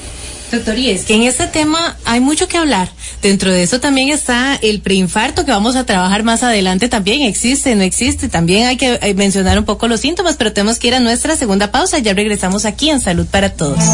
Doctor, 0.51 0.79
y 0.79 0.91
es 0.91 1.05
que 1.05 1.15
en 1.15 1.25
este 1.25 1.47
tema 1.47 1.97
hay 2.05 2.21
mucho 2.21 2.49
que 2.49 2.57
hablar. 2.57 2.91
Dentro 3.21 3.53
de 3.53 3.63
eso 3.63 3.81
también 3.81 4.09
está 4.09 4.59
el 4.63 4.81
preinfarto 4.81 5.45
que 5.45 5.51
vamos 5.51 5.77
a 5.77 5.85
trabajar 5.85 6.23
más 6.23 6.43
adelante. 6.43 6.89
También 6.89 7.23
existe, 7.23 7.75
no 7.75 7.83
existe. 7.83 8.29
También 8.29 8.67
hay 8.67 8.77
que 8.77 8.99
eh, 9.03 9.15
mencionar 9.15 9.59
un 9.59 9.67
poco 9.67 9.89
los 9.89 10.01
síntomas, 10.01 10.37
pero 10.37 10.53
tenemos 10.53 10.79
que 10.79 10.89
ir 10.89 10.95
a 10.95 11.01
nuestra 11.01 11.37
segunda 11.37 11.71
pausa. 11.71 11.99
Ya 11.99 12.15
regresamos 12.15 12.65
aquí 12.65 12.89
en 12.89 13.01
Salud 13.01 13.27
para 13.27 13.51
Todos. 13.51 13.85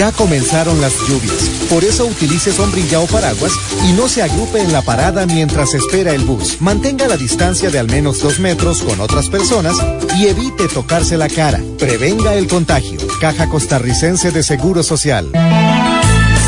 Ya 0.00 0.12
comenzaron 0.12 0.80
las 0.80 0.94
lluvias, 1.06 1.50
por 1.68 1.84
eso 1.84 2.06
utilice 2.06 2.54
sombrilla 2.54 3.00
o 3.00 3.06
paraguas 3.06 3.52
y 3.86 3.92
no 3.92 4.08
se 4.08 4.22
agrupe 4.22 4.62
en 4.62 4.72
la 4.72 4.80
parada 4.80 5.26
mientras 5.26 5.74
espera 5.74 6.14
el 6.14 6.22
bus. 6.22 6.56
Mantenga 6.62 7.06
la 7.06 7.18
distancia 7.18 7.68
de 7.68 7.78
al 7.78 7.86
menos 7.86 8.20
dos 8.20 8.40
metros 8.40 8.80
con 8.80 8.98
otras 9.02 9.28
personas 9.28 9.76
y 10.18 10.28
evite 10.28 10.68
tocarse 10.68 11.18
la 11.18 11.28
cara. 11.28 11.60
Prevenga 11.78 12.32
el 12.32 12.48
contagio. 12.48 12.98
Caja 13.20 13.50
Costarricense 13.50 14.30
de 14.30 14.42
Seguro 14.42 14.82
Social. 14.82 15.30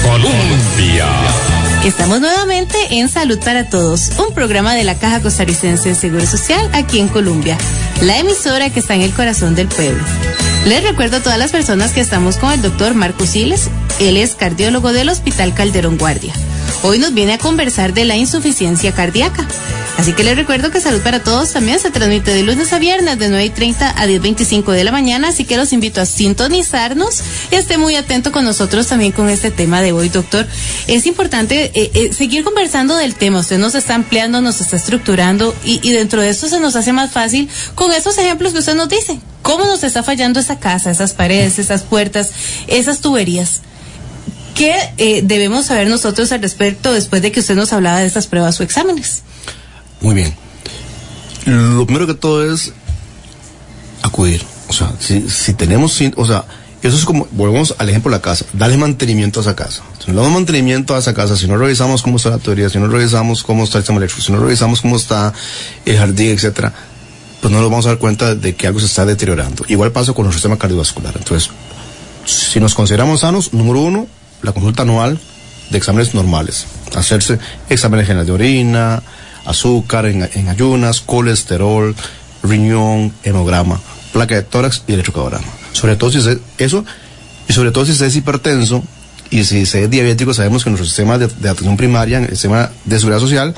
Colombia. 0.02 1.61
Estamos 1.84 2.20
nuevamente 2.20 2.76
en 2.90 3.08
Salud 3.08 3.40
para 3.40 3.68
Todos, 3.68 4.12
un 4.24 4.32
programa 4.32 4.72
de 4.74 4.84
la 4.84 5.00
Caja 5.00 5.20
Costarricense 5.20 5.88
de 5.88 5.94
Seguro 5.96 6.24
Social 6.26 6.70
aquí 6.72 7.00
en 7.00 7.08
Colombia, 7.08 7.58
la 8.02 8.18
emisora 8.18 8.70
que 8.70 8.78
está 8.78 8.94
en 8.94 9.02
el 9.02 9.12
corazón 9.12 9.56
del 9.56 9.66
pueblo. 9.66 10.00
Les 10.64 10.84
recuerdo 10.84 11.16
a 11.16 11.22
todas 11.22 11.40
las 11.40 11.50
personas 11.50 11.90
que 11.90 12.00
estamos 12.00 12.36
con 12.36 12.52
el 12.52 12.62
doctor 12.62 12.94
Marco 12.94 13.26
Siles, 13.26 13.68
él 13.98 14.16
es 14.16 14.36
cardiólogo 14.36 14.92
del 14.92 15.08
Hospital 15.08 15.54
Calderón 15.54 15.98
Guardia. 15.98 16.32
Hoy 16.82 16.98
nos 16.98 17.14
viene 17.14 17.34
a 17.34 17.38
conversar 17.38 17.94
de 17.94 18.04
la 18.04 18.16
insuficiencia 18.16 18.92
cardíaca. 18.92 19.46
Así 19.98 20.14
que 20.14 20.24
les 20.24 20.36
recuerdo 20.36 20.70
que 20.70 20.80
Salud 20.80 21.00
para 21.02 21.22
Todos 21.22 21.52
también 21.52 21.78
se 21.78 21.90
transmite 21.90 22.32
de 22.32 22.42
lunes 22.42 22.72
a 22.72 22.78
viernes 22.78 23.18
de 23.18 23.28
9 23.28 23.44
y 23.44 23.50
30 23.50 23.90
a 23.90 24.06
10.25 24.06 24.72
de 24.72 24.84
la 24.84 24.90
mañana, 24.90 25.28
así 25.28 25.44
que 25.44 25.56
los 25.56 25.72
invito 25.72 26.00
a 26.00 26.06
sintonizarnos 26.06 27.22
y 27.50 27.54
esté 27.54 27.78
muy 27.78 27.94
atento 27.94 28.32
con 28.32 28.44
nosotros 28.44 28.86
también 28.86 29.12
con 29.12 29.28
este 29.28 29.50
tema 29.50 29.80
de 29.80 29.92
hoy, 29.92 30.08
doctor. 30.08 30.46
Es 30.88 31.06
importante 31.06 31.70
eh, 31.74 31.90
eh, 31.94 32.12
seguir 32.12 32.42
conversando 32.42 32.96
del 32.96 33.14
tema, 33.14 33.40
usted 33.40 33.58
nos 33.58 33.74
está 33.74 33.94
ampliando, 33.94 34.40
nos 34.40 34.60
está 34.60 34.76
estructurando 34.76 35.54
y, 35.64 35.78
y 35.86 35.92
dentro 35.92 36.20
de 36.22 36.30
esto 36.30 36.48
se 36.48 36.58
nos 36.58 36.74
hace 36.74 36.92
más 36.92 37.12
fácil 37.12 37.48
con 37.74 37.92
esos 37.92 38.18
ejemplos 38.18 38.52
que 38.52 38.60
usted 38.60 38.74
nos 38.74 38.88
dice. 38.88 39.20
¿Cómo 39.42 39.66
nos 39.66 39.84
está 39.84 40.02
fallando 40.02 40.40
esa 40.40 40.58
casa, 40.58 40.90
esas 40.90 41.12
paredes, 41.12 41.58
esas 41.58 41.82
puertas, 41.82 42.30
esas 42.66 43.00
tuberías? 43.00 43.60
¿Qué 44.62 44.76
eh, 44.96 45.22
debemos 45.24 45.66
saber 45.66 45.88
nosotros 45.88 46.30
al 46.30 46.40
respecto 46.40 46.92
después 46.92 47.20
de 47.20 47.32
que 47.32 47.40
usted 47.40 47.56
nos 47.56 47.72
hablaba 47.72 47.98
de 47.98 48.06
estas 48.06 48.28
pruebas 48.28 48.60
o 48.60 48.62
exámenes? 48.62 49.22
Muy 50.00 50.14
bien. 50.14 50.32
Lo 51.46 51.84
primero 51.84 52.06
que 52.06 52.14
todo 52.14 52.48
es 52.48 52.72
acudir. 54.02 54.40
O 54.68 54.72
sea, 54.72 54.92
si, 55.00 55.28
si 55.28 55.54
tenemos, 55.54 56.00
o 56.14 56.26
sea, 56.26 56.44
eso 56.80 56.96
es 56.96 57.04
como, 57.04 57.26
volvemos 57.32 57.74
al 57.76 57.88
ejemplo 57.88 58.12
de 58.12 58.18
la 58.18 58.22
casa, 58.22 58.44
darle 58.52 58.76
mantenimiento 58.76 59.40
a 59.40 59.42
esa 59.42 59.56
casa. 59.56 59.82
Si 59.98 60.12
no 60.12 60.12
le 60.12 60.20
damos 60.20 60.32
mantenimiento 60.32 60.94
a 60.94 61.00
esa 61.00 61.12
casa, 61.12 61.36
si 61.36 61.48
no 61.48 61.56
revisamos 61.56 62.00
cómo 62.00 62.18
está 62.18 62.30
la 62.30 62.38
teoría, 62.38 62.70
si 62.70 62.78
no 62.78 62.86
revisamos 62.86 63.42
cómo 63.42 63.64
está 63.64 63.78
el 63.78 63.82
sistema 63.82 63.98
eléctrico, 63.98 64.24
si 64.24 64.30
no 64.30 64.38
revisamos 64.38 64.80
cómo 64.80 64.94
está 64.94 65.32
el 65.84 65.98
jardín, 65.98 66.30
etcétera, 66.30 66.72
pues 67.40 67.52
no 67.52 67.60
nos 67.60 67.68
vamos 67.68 67.86
a 67.86 67.88
dar 67.88 67.98
cuenta 67.98 68.36
de 68.36 68.54
que 68.54 68.68
algo 68.68 68.78
se 68.78 68.86
está 68.86 69.04
deteriorando. 69.04 69.64
Igual 69.66 69.90
pasa 69.90 70.12
con 70.12 70.24
nuestro 70.24 70.38
sistema 70.38 70.56
cardiovascular. 70.56 71.16
Entonces, 71.16 71.50
si 72.24 72.60
nos 72.60 72.76
consideramos 72.76 73.22
sanos, 73.22 73.52
número 73.52 73.80
uno, 73.80 74.06
la 74.42 74.52
consulta 74.52 74.82
anual 74.82 75.18
de 75.70 75.78
exámenes 75.78 76.14
normales. 76.14 76.66
Hacerse 76.94 77.38
exámenes 77.68 78.06
generales 78.06 78.26
de 78.26 78.32
orina, 78.32 79.02
azúcar 79.44 80.06
en, 80.06 80.28
en 80.34 80.48
ayunas, 80.48 81.00
colesterol, 81.00 81.94
riñón, 82.42 83.12
hemograma, 83.22 83.80
placa 84.12 84.34
de 84.34 84.42
tórax 84.42 84.82
y 84.86 84.92
electrocardiograma. 84.92 85.46
Sobre 85.72 85.96
todo 85.96 86.10
si 86.10 86.20
se, 86.20 86.38
eso, 86.58 86.84
y 87.48 87.52
sobre 87.52 87.70
todo 87.70 87.86
si 87.86 87.94
se 87.94 88.06
es 88.06 88.16
hipertenso 88.16 88.82
y 89.30 89.44
si 89.44 89.64
se 89.66 89.84
es 89.84 89.90
diabético, 89.90 90.34
sabemos 90.34 90.64
que 90.64 90.70
nuestro 90.70 90.86
sistema 90.86 91.18
de, 91.18 91.24
atención 91.48 91.76
primaria, 91.76 92.18
el 92.18 92.28
sistema 92.30 92.70
de 92.84 92.98
seguridad 92.98 93.20
social, 93.20 93.54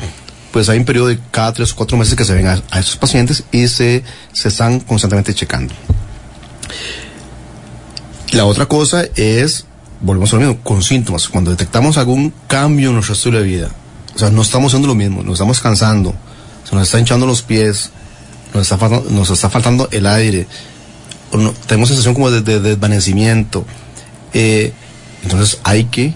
pues 0.53 0.68
hay 0.68 0.79
un 0.79 0.85
periodo 0.85 1.09
de 1.09 1.18
cada 1.33 1.53
tres 1.53 1.73
o 1.73 1.77
cuatro 1.77 1.97
meses 1.97 2.14
que 2.14 2.25
se 2.25 2.33
ven 2.33 2.47
a, 2.47 2.62
a 2.70 2.79
estos 2.79 2.97
pacientes 2.97 3.42
y 3.51 3.66
se, 3.66 4.05
se 4.33 4.49
están 4.49 4.81
constantemente 4.81 5.35
checando. 5.35 5.75
La 8.31 8.44
otra 8.47 8.66
cosa 8.66 9.05
es, 9.16 9.66
volvemos 10.05 10.33
a 10.33 10.37
lo 10.37 10.43
mismo, 10.47 10.61
con 10.62 10.83
síntomas. 10.83 11.29
Cuando 11.29 11.51
detectamos 11.51 11.97
algún 11.99 12.33
cambio 12.47 12.88
en 12.90 12.95
nuestro 12.95 13.14
estilo 13.14 13.38
de 13.38 13.45
vida, 13.45 13.69
o 14.14 14.19
sea, 14.19 14.31
no 14.31 14.43
estamos 14.43 14.71
haciendo 14.73 14.88
lo 14.88 14.95
mismo, 14.95 15.23
nos 15.23 15.35
estamos 15.35 15.61
cansando, 15.61 16.14
se 16.69 16.75
nos 16.75 16.85
está 16.87 16.99
hinchando 16.99 17.27
los 17.27 17.43
pies, 17.43 17.90
nos 18.53 18.62
está 18.62 18.79
faltando, 18.79 19.11
nos 19.11 19.31
está 19.31 19.51
faltando 19.51 19.88
el 19.90 20.07
aire, 20.07 20.47
o 21.33 21.37
no- 21.38 21.53
tenemos 21.67 21.88
sensación 21.88 22.14
como 22.14 22.31
de, 22.31 22.43
de 22.43 22.61
desvanecimiento. 22.61 23.64
eh, 24.33 24.73
entonces 25.23 25.59
hay 25.64 25.85
que, 25.85 26.14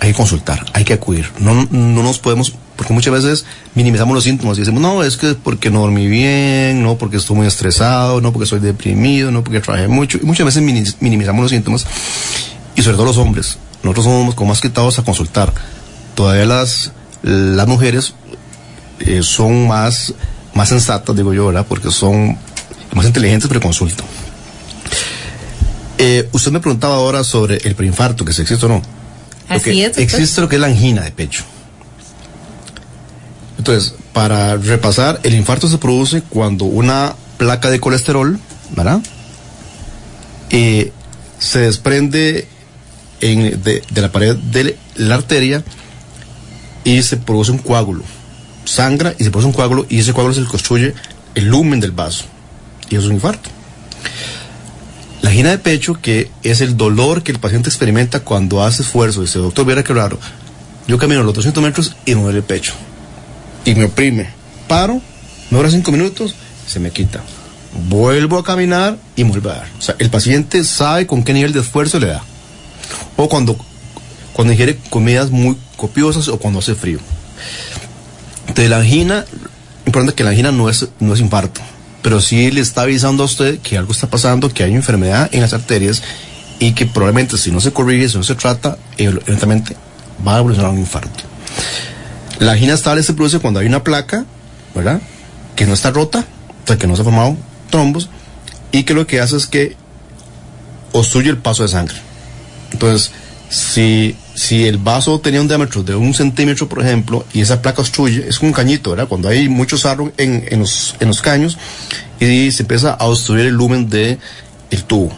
hay 0.00 0.10
que 0.10 0.14
consultar, 0.14 0.64
hay 0.72 0.84
que 0.84 0.92
acudir. 0.94 1.30
No, 1.38 1.54
no 1.70 2.02
nos 2.02 2.18
podemos, 2.18 2.52
porque 2.76 2.92
muchas 2.92 3.12
veces 3.12 3.44
minimizamos 3.74 4.14
los 4.14 4.24
síntomas 4.24 4.56
y 4.58 4.60
decimos, 4.62 4.82
no, 4.82 5.02
es 5.04 5.16
que 5.16 5.34
porque 5.34 5.70
no 5.70 5.80
dormí 5.80 6.06
bien, 6.08 6.82
no 6.82 6.98
porque 6.98 7.16
estoy 7.18 7.36
muy 7.36 7.46
estresado, 7.46 8.20
no 8.20 8.32
porque 8.32 8.44
estoy 8.44 8.58
deprimido, 8.60 9.30
no 9.30 9.42
porque 9.44 9.60
trabajé 9.60 9.86
mucho. 9.88 10.18
Y 10.20 10.26
muchas 10.26 10.44
veces 10.46 10.62
mini- 10.62 10.92
minimizamos 11.00 11.42
los 11.42 11.50
síntomas 11.52 11.86
y 12.78 12.82
sobre 12.82 12.96
todo 12.96 13.06
los 13.06 13.18
hombres. 13.18 13.58
Nosotros 13.82 14.04
somos 14.04 14.34
como 14.36 14.50
más 14.50 14.60
quitados 14.60 15.00
a 15.00 15.02
consultar. 15.02 15.52
Todavía 16.14 16.46
las, 16.46 16.92
las 17.22 17.66
mujeres 17.66 18.14
eh, 19.00 19.22
son 19.24 19.66
más, 19.66 20.14
más 20.54 20.68
sensatas, 20.68 21.16
digo 21.16 21.34
yo, 21.34 21.46
¿verdad? 21.46 21.66
Porque 21.68 21.90
son 21.90 22.38
más 22.92 23.04
inteligentes, 23.04 23.48
pero 23.48 23.60
consultan. 23.60 24.06
Eh, 25.98 26.28
usted 26.30 26.52
me 26.52 26.60
preguntaba 26.60 26.94
ahora 26.94 27.24
sobre 27.24 27.56
el 27.56 27.74
preinfarto, 27.74 28.24
que 28.24 28.32
si 28.32 28.42
existe 28.42 28.64
o 28.66 28.68
no. 28.68 28.82
Así 29.48 29.82
es. 29.82 29.98
Existe 29.98 30.40
lo 30.40 30.48
que 30.48 30.54
es 30.54 30.60
la 30.60 30.68
angina 30.68 31.02
de 31.02 31.10
pecho. 31.10 31.42
Entonces, 33.58 33.92
para 34.12 34.56
repasar, 34.56 35.18
el 35.24 35.34
infarto 35.34 35.66
se 35.66 35.78
produce 35.78 36.22
cuando 36.22 36.64
una 36.66 37.16
placa 37.38 37.70
de 37.70 37.80
colesterol, 37.80 38.38
¿verdad? 38.76 39.00
Eh, 40.50 40.92
se 41.40 41.58
desprende 41.58 42.46
en- 43.20 43.62
de, 43.62 43.82
la 43.94 44.10
pared 44.12 44.36
de 44.36 44.76
la 44.96 45.14
arteria 45.16 45.62
y 46.84 47.02
se 47.02 47.16
produce 47.16 47.50
un 47.50 47.58
coágulo. 47.58 48.02
Sangra 48.64 49.14
y 49.18 49.24
se 49.24 49.30
produce 49.30 49.46
un 49.46 49.52
coágulo 49.54 49.86
y 49.88 49.98
ese 50.00 50.12
coágulo 50.12 50.34
se 50.34 50.40
le 50.42 50.46
construye 50.46 50.94
el 51.34 51.44
lumen 51.46 51.80
del 51.80 51.92
vaso. 51.92 52.24
Y 52.90 52.96
es 52.96 53.04
un 53.04 53.12
infarto. 53.14 53.50
La 55.22 55.30
angina 55.30 55.50
de 55.50 55.58
pecho, 55.58 55.98
que 56.00 56.30
es 56.42 56.60
el 56.60 56.76
dolor 56.76 57.22
que 57.22 57.32
el 57.32 57.38
paciente 57.38 57.68
experimenta 57.68 58.20
cuando 58.20 58.62
hace 58.62 58.82
esfuerzo. 58.82 59.20
Dice, 59.22 59.38
doctor, 59.38 59.66
viera 59.66 59.82
qué 59.82 59.92
raro. 59.92 60.18
Yo 60.86 60.96
camino 60.96 61.22
los 61.22 61.34
200 61.34 61.62
metros 61.62 61.96
y 62.06 62.14
me 62.14 62.22
duele 62.22 62.38
el 62.38 62.44
pecho. 62.44 62.72
Y 63.64 63.74
me 63.74 63.86
oprime. 63.86 64.28
Paro, 64.68 65.00
me 65.50 65.58
dura 65.58 65.70
5 65.70 65.90
minutos, 65.92 66.34
se 66.66 66.78
me 66.78 66.90
quita. 66.90 67.22
Vuelvo 67.88 68.38
a 68.38 68.44
caminar 68.44 68.96
y 69.16 69.24
me 69.24 69.30
vuelve 69.30 69.50
a 69.50 69.54
dar. 69.54 69.68
O 69.78 69.82
sea, 69.82 69.96
el 69.98 70.08
paciente 70.08 70.62
sabe 70.64 71.06
con 71.06 71.24
qué 71.24 71.32
nivel 71.34 71.52
de 71.52 71.60
esfuerzo 71.60 71.98
le 71.98 72.06
da. 72.06 72.22
O 73.18 73.28
cuando, 73.28 73.58
cuando 74.32 74.52
ingiere 74.52 74.78
comidas 74.90 75.30
muy 75.30 75.58
copiosas 75.76 76.28
o 76.28 76.38
cuando 76.38 76.60
hace 76.60 76.76
frío. 76.76 77.00
De 78.54 78.68
la 78.68 78.78
angina, 78.78 79.24
importante 79.84 80.14
que 80.14 80.22
la 80.22 80.30
angina 80.30 80.52
no 80.52 80.70
es, 80.70 80.88
no 81.00 81.14
es 81.14 81.20
infarto, 81.20 81.60
pero 82.00 82.20
sí 82.20 82.50
le 82.52 82.60
está 82.60 82.82
avisando 82.82 83.24
a 83.24 83.26
usted 83.26 83.58
que 83.58 83.76
algo 83.76 83.92
está 83.92 84.06
pasando, 84.06 84.48
que 84.48 84.62
hay 84.62 84.72
enfermedad 84.72 85.28
en 85.32 85.40
las 85.40 85.52
arterias 85.52 86.02
y 86.60 86.72
que 86.72 86.86
probablemente 86.86 87.36
si 87.36 87.50
no 87.50 87.60
se 87.60 87.72
corrige, 87.72 88.08
si 88.08 88.16
no 88.16 88.22
se 88.22 88.36
trata, 88.36 88.78
eventualmente 88.96 89.76
va 90.26 90.36
a 90.36 90.38
evolucionar 90.38 90.70
un 90.70 90.78
infarto. 90.78 91.24
La 92.38 92.52
angina 92.52 92.74
estable 92.74 93.02
se 93.02 93.14
produce 93.14 93.40
cuando 93.40 93.58
hay 93.58 93.66
una 93.66 93.82
placa, 93.82 94.24
¿verdad? 94.74 95.00
Que 95.56 95.66
no 95.66 95.74
está 95.74 95.90
rota, 95.90 96.24
o 96.64 96.66
sea, 96.66 96.78
que 96.78 96.86
no 96.86 96.94
se 96.94 97.02
ha 97.02 97.04
formado 97.04 97.36
trombos 97.68 98.08
y 98.70 98.84
que 98.84 98.94
lo 98.94 99.06
que 99.06 99.20
hace 99.20 99.36
es 99.36 99.46
que 99.46 99.76
obstruye 100.92 101.30
el 101.30 101.38
paso 101.38 101.64
de 101.64 101.68
sangre. 101.68 102.07
Entonces, 102.78 103.10
si, 103.50 104.14
si 104.36 104.64
el 104.64 104.78
vaso 104.78 105.18
tenía 105.18 105.40
un 105.40 105.48
diámetro 105.48 105.82
de 105.82 105.96
un 105.96 106.14
centímetro, 106.14 106.68
por 106.68 106.80
ejemplo, 106.80 107.26
y 107.32 107.40
esa 107.40 107.60
placa 107.60 107.82
obstruye, 107.82 108.28
es 108.28 108.40
un 108.40 108.52
cañito, 108.52 108.90
¿verdad? 108.90 109.08
Cuando 109.08 109.28
hay 109.28 109.48
mucho 109.48 109.76
sarro 109.76 110.12
en, 110.16 110.46
en, 110.48 110.60
los, 110.60 110.94
en 111.00 111.08
los 111.08 111.20
caños 111.20 111.58
y 112.20 112.52
se 112.52 112.62
empieza 112.62 112.92
a 112.92 113.06
obstruir 113.06 113.46
el 113.46 113.54
lumen 113.54 113.88
del 113.88 114.20
el 114.70 114.84
tubo, 114.84 115.10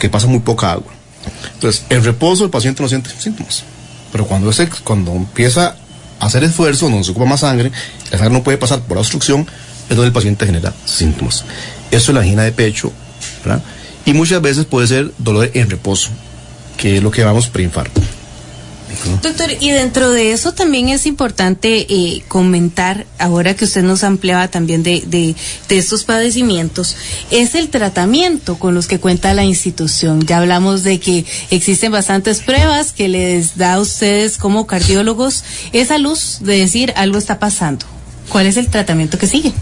que 0.00 0.08
pasa 0.08 0.26
muy 0.26 0.40
poca 0.40 0.72
agua. 0.72 0.92
Entonces, 1.54 1.84
en 1.88 2.02
reposo 2.02 2.42
el 2.42 2.50
paciente 2.50 2.82
no 2.82 2.88
siente 2.88 3.10
síntomas, 3.16 3.62
pero 4.10 4.26
cuando, 4.26 4.50
ese, 4.50 4.68
cuando 4.82 5.12
empieza 5.12 5.76
a 6.18 6.26
hacer 6.26 6.42
esfuerzo, 6.42 6.88
donde 6.88 7.04
se 7.04 7.12
ocupa 7.12 7.26
más 7.26 7.40
sangre, 7.40 7.70
la 8.10 8.18
sangre 8.18 8.34
no 8.34 8.42
puede 8.42 8.58
pasar 8.58 8.80
por 8.80 8.96
la 8.96 9.02
obstrucción, 9.02 9.46
es 9.88 9.96
donde 9.96 10.06
el 10.06 10.12
paciente 10.12 10.46
genera 10.46 10.74
síntomas. 10.84 11.44
Eso 11.92 12.10
es 12.10 12.14
la 12.14 12.22
angina 12.22 12.42
de 12.42 12.50
pecho, 12.50 12.90
¿verdad? 13.44 13.62
Y 14.04 14.14
muchas 14.14 14.42
veces 14.42 14.64
puede 14.64 14.88
ser 14.88 15.12
dolor 15.18 15.50
en 15.54 15.70
reposo, 15.70 16.10
que 16.76 16.96
es 16.96 17.02
lo 17.02 17.10
que 17.10 17.22
llamamos 17.22 17.48
preinfarto. 17.48 18.00
Doctor, 19.22 19.50
y 19.60 19.70
dentro 19.70 20.10
de 20.10 20.32
eso 20.32 20.52
también 20.52 20.88
es 20.88 21.06
importante 21.06 21.86
eh, 21.88 22.22
comentar, 22.28 23.06
ahora 23.18 23.54
que 23.54 23.64
usted 23.64 23.82
nos 23.82 24.04
ampliaba 24.04 24.48
también 24.48 24.82
de, 24.82 25.02
de, 25.06 25.34
de, 25.68 25.78
estos 25.78 26.04
padecimientos, 26.04 26.96
es 27.30 27.54
el 27.54 27.68
tratamiento 27.68 28.58
con 28.58 28.74
los 28.74 28.86
que 28.86 29.00
cuenta 29.00 29.34
la 29.34 29.44
institución. 29.44 30.24
Ya 30.24 30.38
hablamos 30.38 30.84
de 30.84 31.00
que 31.00 31.24
existen 31.50 31.92
bastantes 31.92 32.40
pruebas 32.40 32.92
que 32.92 33.08
les 33.08 33.56
da 33.56 33.74
a 33.74 33.80
ustedes 33.80 34.38
como 34.38 34.66
cardiólogos 34.66 35.44
esa 35.72 35.98
luz 35.98 36.38
de 36.40 36.58
decir 36.58 36.92
algo 36.96 37.18
está 37.18 37.38
pasando. 37.38 37.86
¿Cuál 38.28 38.46
es 38.46 38.56
el 38.56 38.68
tratamiento 38.68 39.18
que 39.18 39.26
sigue? 39.26 39.52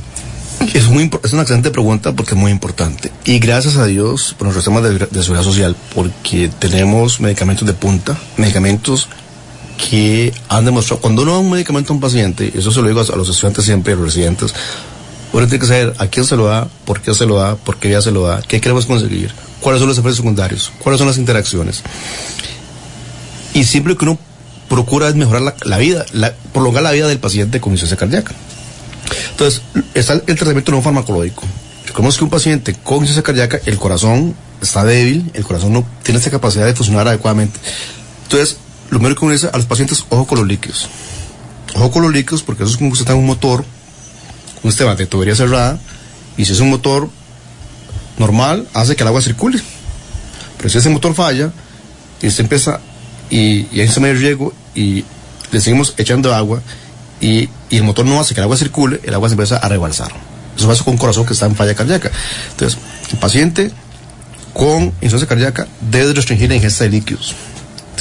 Es, 0.74 0.88
muy, 0.88 1.10
es 1.22 1.32
una 1.32 1.42
excelente 1.42 1.70
pregunta 1.70 2.12
porque 2.12 2.32
es 2.32 2.40
muy 2.40 2.50
importante. 2.50 3.10
Y 3.24 3.38
gracias 3.38 3.76
a 3.76 3.86
Dios 3.86 4.34
por 4.38 4.46
nuestro 4.46 4.62
sistema 4.62 4.80
de, 4.80 5.22
seguridad 5.22 5.44
social, 5.44 5.76
porque 5.94 6.50
tenemos 6.58 7.20
medicamentos 7.20 7.66
de 7.66 7.74
punta, 7.74 8.16
medicamentos 8.36 9.08
que 9.76 10.32
han 10.48 10.64
demostrado, 10.64 11.00
cuando 11.00 11.22
uno 11.22 11.32
da 11.32 11.38
un 11.38 11.50
medicamento 11.50 11.92
a 11.92 11.96
un 11.96 12.00
paciente, 12.00 12.52
eso 12.54 12.70
se 12.70 12.80
lo 12.80 12.88
digo 12.88 13.00
a, 13.00 13.04
a 13.04 13.16
los 13.16 13.28
estudiantes 13.28 13.64
siempre, 13.64 13.92
a 13.92 13.96
los 13.96 14.06
residentes, 14.06 14.54
uno 15.32 15.46
tiene 15.46 15.60
que 15.60 15.66
saber 15.66 15.94
a 15.98 16.06
quién 16.06 16.24
se 16.24 16.36
lo 16.36 16.44
da, 16.44 16.68
por 16.84 17.00
qué 17.00 17.14
se 17.14 17.26
lo 17.26 17.36
da, 17.36 17.56
por 17.56 17.78
qué 17.78 17.90
ya 17.90 18.02
se 18.02 18.10
lo 18.10 18.22
da, 18.22 18.42
qué 18.42 18.60
queremos 18.60 18.86
conseguir, 18.86 19.32
cuáles 19.60 19.80
son 19.80 19.88
los 19.88 19.98
efectos 19.98 20.16
secundarios, 20.16 20.72
cuáles 20.78 20.98
son 20.98 21.08
las 21.08 21.18
interacciones. 21.18 21.82
Y 23.54 23.64
siempre 23.64 23.96
que 23.96 24.04
uno 24.04 24.18
procura 24.68 25.08
es 25.08 25.14
mejorar 25.14 25.42
la, 25.42 25.54
la 25.64 25.78
vida, 25.78 26.04
la, 26.12 26.32
prolongar 26.52 26.82
la 26.82 26.92
vida 26.92 27.08
del 27.08 27.18
paciente 27.18 27.60
con 27.60 27.72
insuficiencia 27.72 27.96
cardíaca. 27.96 28.34
Entonces, 29.42 29.62
está 29.94 30.12
el, 30.12 30.36
tratamiento 30.36 30.70
no 30.70 30.82
farmacológico. 30.82 31.42
Recordemos 31.84 32.16
que 32.16 32.22
un 32.22 32.30
paciente 32.30 32.74
con 32.74 32.98
insuficiencia 32.98 33.24
cardíaca, 33.24 33.60
el 33.66 33.76
corazón 33.76 34.36
está 34.60 34.84
débil, 34.84 35.32
el 35.34 35.42
corazón 35.42 35.72
no 35.72 35.84
tiene 36.04 36.20
esa 36.20 36.30
capacidad 36.30 36.64
de 36.64 36.74
funcionar 36.76 37.08
adecuadamente. 37.08 37.58
Entonces, 38.22 38.58
lo 38.90 38.98
primero 38.98 39.16
que 39.16 39.24
uno 39.24 39.32
dice 39.32 39.50
a 39.52 39.56
los 39.56 39.66
pacientes, 39.66 40.04
ojo 40.10 40.28
con 40.28 40.38
los 40.38 40.46
líquidos. 40.46 40.88
Ojo 41.74 41.90
con 41.90 42.02
los 42.02 42.12
líquidos 42.12 42.44
porque 42.44 42.62
eso 42.62 42.70
es 42.70 42.78
como 42.78 42.90
que 42.90 42.92
usted 42.92 43.02
está 43.02 43.14
en 43.14 43.18
un 43.18 43.26
motor, 43.26 43.64
un 44.62 44.70
sistema 44.70 44.94
de 44.94 45.06
tubería 45.06 45.34
cerrada, 45.34 45.80
y 46.36 46.44
si 46.44 46.52
es 46.52 46.60
un 46.60 46.70
motor 46.70 47.10
normal, 48.18 48.68
hace 48.74 48.94
que 48.94 49.02
el 49.02 49.08
agua 49.08 49.22
circule. 49.22 49.60
Pero 50.56 50.68
si 50.68 50.78
ese 50.78 50.88
motor 50.88 51.14
falla, 51.14 51.50
y 52.20 52.28
usted 52.28 52.44
empieza, 52.44 52.78
y, 53.28 53.66
y 53.72 53.80
un 53.80 53.86
sistema 53.86 54.06
de 54.06 54.14
riego, 54.14 54.52
y 54.76 55.04
le 55.50 55.60
seguimos 55.60 55.94
echando 55.98 56.32
agua, 56.32 56.62
y, 57.22 57.48
el 57.70 57.84
motor 57.84 58.04
no 58.04 58.20
hace 58.20 58.34
que 58.34 58.40
el 58.40 58.44
agua 58.44 58.56
circule, 58.58 59.00
el 59.02 59.14
agua 59.14 59.28
se 59.28 59.34
empieza 59.34 59.56
a 59.56 59.68
rebalsar. 59.68 60.12
Eso 60.56 60.68
pasa 60.68 60.84
con 60.84 60.92
un 60.92 60.98
corazón 60.98 61.24
que 61.24 61.32
está 61.32 61.46
en 61.46 61.56
falla 61.56 61.74
cardíaca. 61.74 62.10
Entonces, 62.50 62.78
el 63.10 63.18
paciente 63.18 63.70
con 64.52 64.82
insuficiencia 64.82 65.26
cardíaca 65.26 65.66
debe 65.80 66.12
restringir 66.12 66.50
la 66.50 66.56
ingesta 66.56 66.84
de 66.84 66.90
líquidos. 66.90 67.34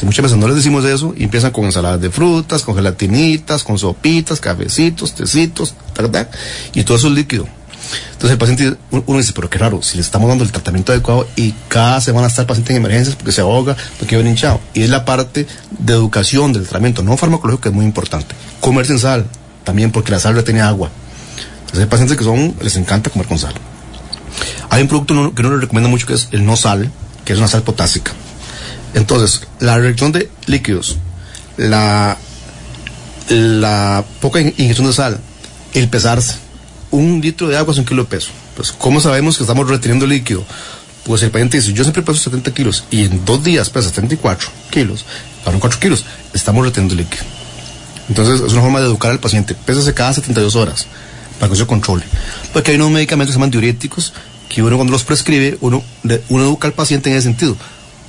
Muchas 0.04 0.24
veces 0.24 0.38
no 0.40 0.48
les 0.48 0.56
decimos 0.56 0.84
eso 0.84 1.14
y 1.16 1.24
empiezan 1.24 1.52
con 1.52 1.66
ensaladas 1.66 2.02
de 2.02 2.10
frutas, 2.10 2.64
con 2.64 2.76
gelatinitas, 2.76 3.64
con 3.64 3.78
sopitas, 3.78 4.40
cafecitos, 4.40 5.14
tecitos, 5.14 5.76
¿verdad? 5.96 6.28
Y 6.74 6.84
todo 6.84 6.98
eso 6.98 7.08
es 7.08 7.14
líquido. 7.14 7.48
Entonces 8.14 8.32
el 8.32 8.38
paciente, 8.38 8.78
uno 8.92 9.18
dice, 9.18 9.34
pero 9.34 9.50
qué 9.50 9.58
raro, 9.58 9.82
si 9.82 9.96
le 9.96 10.02
estamos 10.02 10.30
dando 10.30 10.44
el 10.44 10.52
tratamiento 10.52 10.92
adecuado 10.92 11.28
y 11.36 11.54
cada 11.68 12.00
semana 12.02 12.28
está 12.28 12.42
el 12.42 12.48
paciente 12.48 12.74
en 12.74 12.78
emergencias 12.78 13.16
porque 13.16 13.32
se 13.32 13.42
ahoga, 13.42 13.76
porque 14.00 14.16
viene 14.16 14.32
hinchado. 14.32 14.60
Y 14.74 14.84
es 14.84 14.90
la 14.90 15.06
parte 15.06 15.48
de 15.72 15.94
educación 15.94 16.54
del 16.54 16.64
tratamiento 16.64 17.04
no 17.04 17.18
farmacológico 17.18 17.62
que 17.62 17.70
es 17.70 17.76
muy 17.76 17.86
importante. 17.86 18.36
Comer 18.60 18.86
sin 18.86 19.00
sal, 19.00 19.26
también 19.64 19.92
porque 19.92 20.12
la 20.12 20.20
sal 20.20 20.36
retiene 20.36 20.62
agua. 20.62 20.90
Entonces 21.62 21.80
hay 21.80 21.86
pacientes 21.86 22.18
que 22.18 22.24
son, 22.24 22.56
les 22.62 22.76
encanta 22.76 23.10
comer 23.10 23.28
con 23.28 23.40
sal. 23.40 23.54
Hay 24.70 24.82
un 24.82 24.88
producto 24.88 25.34
que 25.34 25.42
uno 25.42 25.56
le 25.56 25.62
recomienda 25.62 25.90
mucho 25.90 26.08
que 26.08 26.14
es 26.14 26.30
el 26.32 26.46
no 26.46 26.56
sal, 26.56 26.92
que 27.26 27.34
es 27.34 27.40
una 27.40 27.48
sal 27.48 27.64
potásica. 27.64 28.14
Entonces, 28.94 29.42
la 29.60 29.78
reacción 29.78 30.12
de 30.12 30.30
líquidos, 30.48 30.98
la, 31.58 32.18
la 33.30 34.04
poca 34.20 34.42
ingestión 34.42 34.88
de 34.88 34.94
sal, 34.94 35.20
el 35.74 35.88
pesarse, 35.88 36.36
un 36.92 37.22
litro 37.22 37.48
de 37.48 37.58
agua 37.58 37.74
es 37.74 37.80
un 37.80 37.86
kilo 37.86 38.04
de 38.04 38.10
peso. 38.10 38.32
Pues, 38.56 38.72
¿cómo 38.72 39.00
sabemos 39.02 39.38
que 39.38 39.44
estamos 39.44 39.68
reteniendo 39.68 40.06
líquido? 40.06 40.44
Pues 41.04 41.24
el 41.24 41.32
paciente 41.32 41.58
dice, 41.58 41.74
yo 41.74 41.84
siempre 41.84 42.04
peso 42.04 42.20
70 42.20 42.54
kilos 42.54 42.84
y 42.92 43.06
en 43.06 43.26
dos 43.26 43.44
días 43.44 43.70
pesa 43.70 43.90
74 43.90 44.50
kilos, 44.70 45.06
para 45.44 45.58
4 45.58 45.80
kilos, 45.80 46.06
estamos 46.34 46.64
reteniendo 46.64 46.96
líquido. 46.96 47.24
Entonces 48.08 48.42
es 48.42 48.54
una 48.54 48.62
forma 48.62 48.80
de 48.80 48.86
educar 48.86 49.12
al 49.12 49.20
paciente. 49.20 49.56
Pésese 49.56 49.94
cada 49.94 50.14
72 50.14 50.56
horas 50.56 50.86
para 51.40 51.50
que 51.50 51.58
se 51.58 51.66
controle. 51.66 52.04
Porque 52.54 52.72
hay 52.72 52.78
unos 52.78 52.92
medicamentos 52.92 53.32
que 53.32 53.34
se 53.34 53.40
llaman 53.40 53.52
diuréticos 53.52 54.14
que 54.48 54.62
uno 54.62 54.76
cuando 54.76 54.92
los 54.92 55.06
prescribe, 55.06 55.58
uno, 55.62 55.82
uno 56.30 56.44
educa 56.44 56.68
al 56.68 56.74
paciente 56.74 57.10
en 57.10 57.16
ese 57.16 57.24
sentido. 57.24 57.56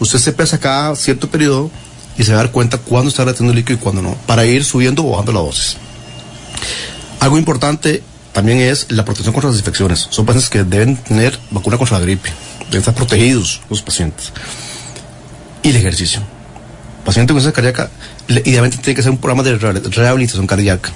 Usted 0.00 0.18
se 0.18 0.32
pesa 0.32 0.58
cada 0.58 0.96
cierto 0.96 1.30
periodo 1.30 1.70
y 2.18 2.24
se 2.24 2.32
va 2.32 2.40
a 2.40 2.42
dar 2.42 2.52
cuenta 2.52 2.78
cuándo 2.78 3.08
está 3.08 3.24
reteniendo 3.24 3.54
líquido 3.54 3.78
y 3.78 3.80
cuándo 3.80 4.02
no, 4.02 4.16
para 4.26 4.44
ir 4.44 4.64
subiendo 4.64 5.06
o 5.06 5.12
bajando 5.12 5.32
la 5.32 5.40
dosis. 5.40 5.76
Algo 7.20 7.38
importante 7.38 8.02
también 8.32 8.58
es 8.58 8.86
la 8.90 9.04
protección 9.04 9.32
contra 9.32 9.50
las 9.50 9.58
infecciones. 9.58 10.06
Son 10.10 10.24
pacientes 10.26 10.50
que 10.50 10.64
deben 10.64 10.96
tener 10.96 11.38
vacuna 11.50 11.76
contra 11.78 11.98
la 11.98 12.04
gripe, 12.04 12.30
deben 12.66 12.78
estar 12.80 12.94
protegidos 12.94 13.60
los 13.68 13.82
pacientes. 13.82 14.32
Y 15.62 15.70
el 15.70 15.76
ejercicio. 15.76 16.20
Paciente 17.04 17.32
con 17.32 17.42
insuficiencia 17.42 17.74
cardíaca, 17.74 18.42
idealmente 18.48 18.78
tiene 18.78 18.94
que 18.94 19.02
ser 19.02 19.10
un 19.10 19.18
programa 19.18 19.42
de 19.42 19.58
re- 19.58 19.80
rehabilitación 19.80 20.46
cardíaca, 20.46 20.90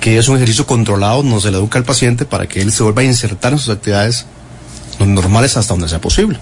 que 0.00 0.18
es 0.18 0.28
un 0.28 0.36
ejercicio 0.36 0.66
controlado, 0.66 1.22
no 1.22 1.40
se 1.40 1.50
le 1.50 1.58
educa 1.58 1.78
al 1.78 1.84
paciente 1.84 2.24
para 2.24 2.46
que 2.46 2.62
él 2.62 2.72
se 2.72 2.82
vuelva 2.82 3.02
a 3.02 3.04
insertar 3.04 3.52
en 3.52 3.58
sus 3.58 3.74
actividades 3.74 4.24
normales 4.98 5.56
hasta 5.56 5.74
donde 5.74 5.88
sea 5.88 6.00
posible. 6.00 6.38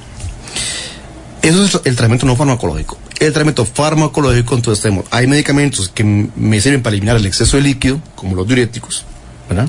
Eso 1.43 1.65
es 1.65 1.75
el 1.85 1.97
tratamiento 1.97 2.27
no 2.27 2.37
farmacológico. 2.37 2.97
El 3.19 3.33
tratamiento 3.33 3.65
farmacológico, 3.67 4.55
entonces 4.55 4.83
tenemos, 4.83 5.05
hay 5.11 5.27
medicamentos 5.27 5.89
que 5.89 6.05
me 6.05 6.61
sirven 6.61 6.83
para 6.83 6.95
eliminar 6.95 7.17
el 7.17 7.27
exceso 7.27 7.57
de 7.57 7.65
líquido, 7.65 8.01
como 8.15 8.35
los 8.37 8.47
diuréticos, 8.47 9.05
¿verdad? 9.49 9.69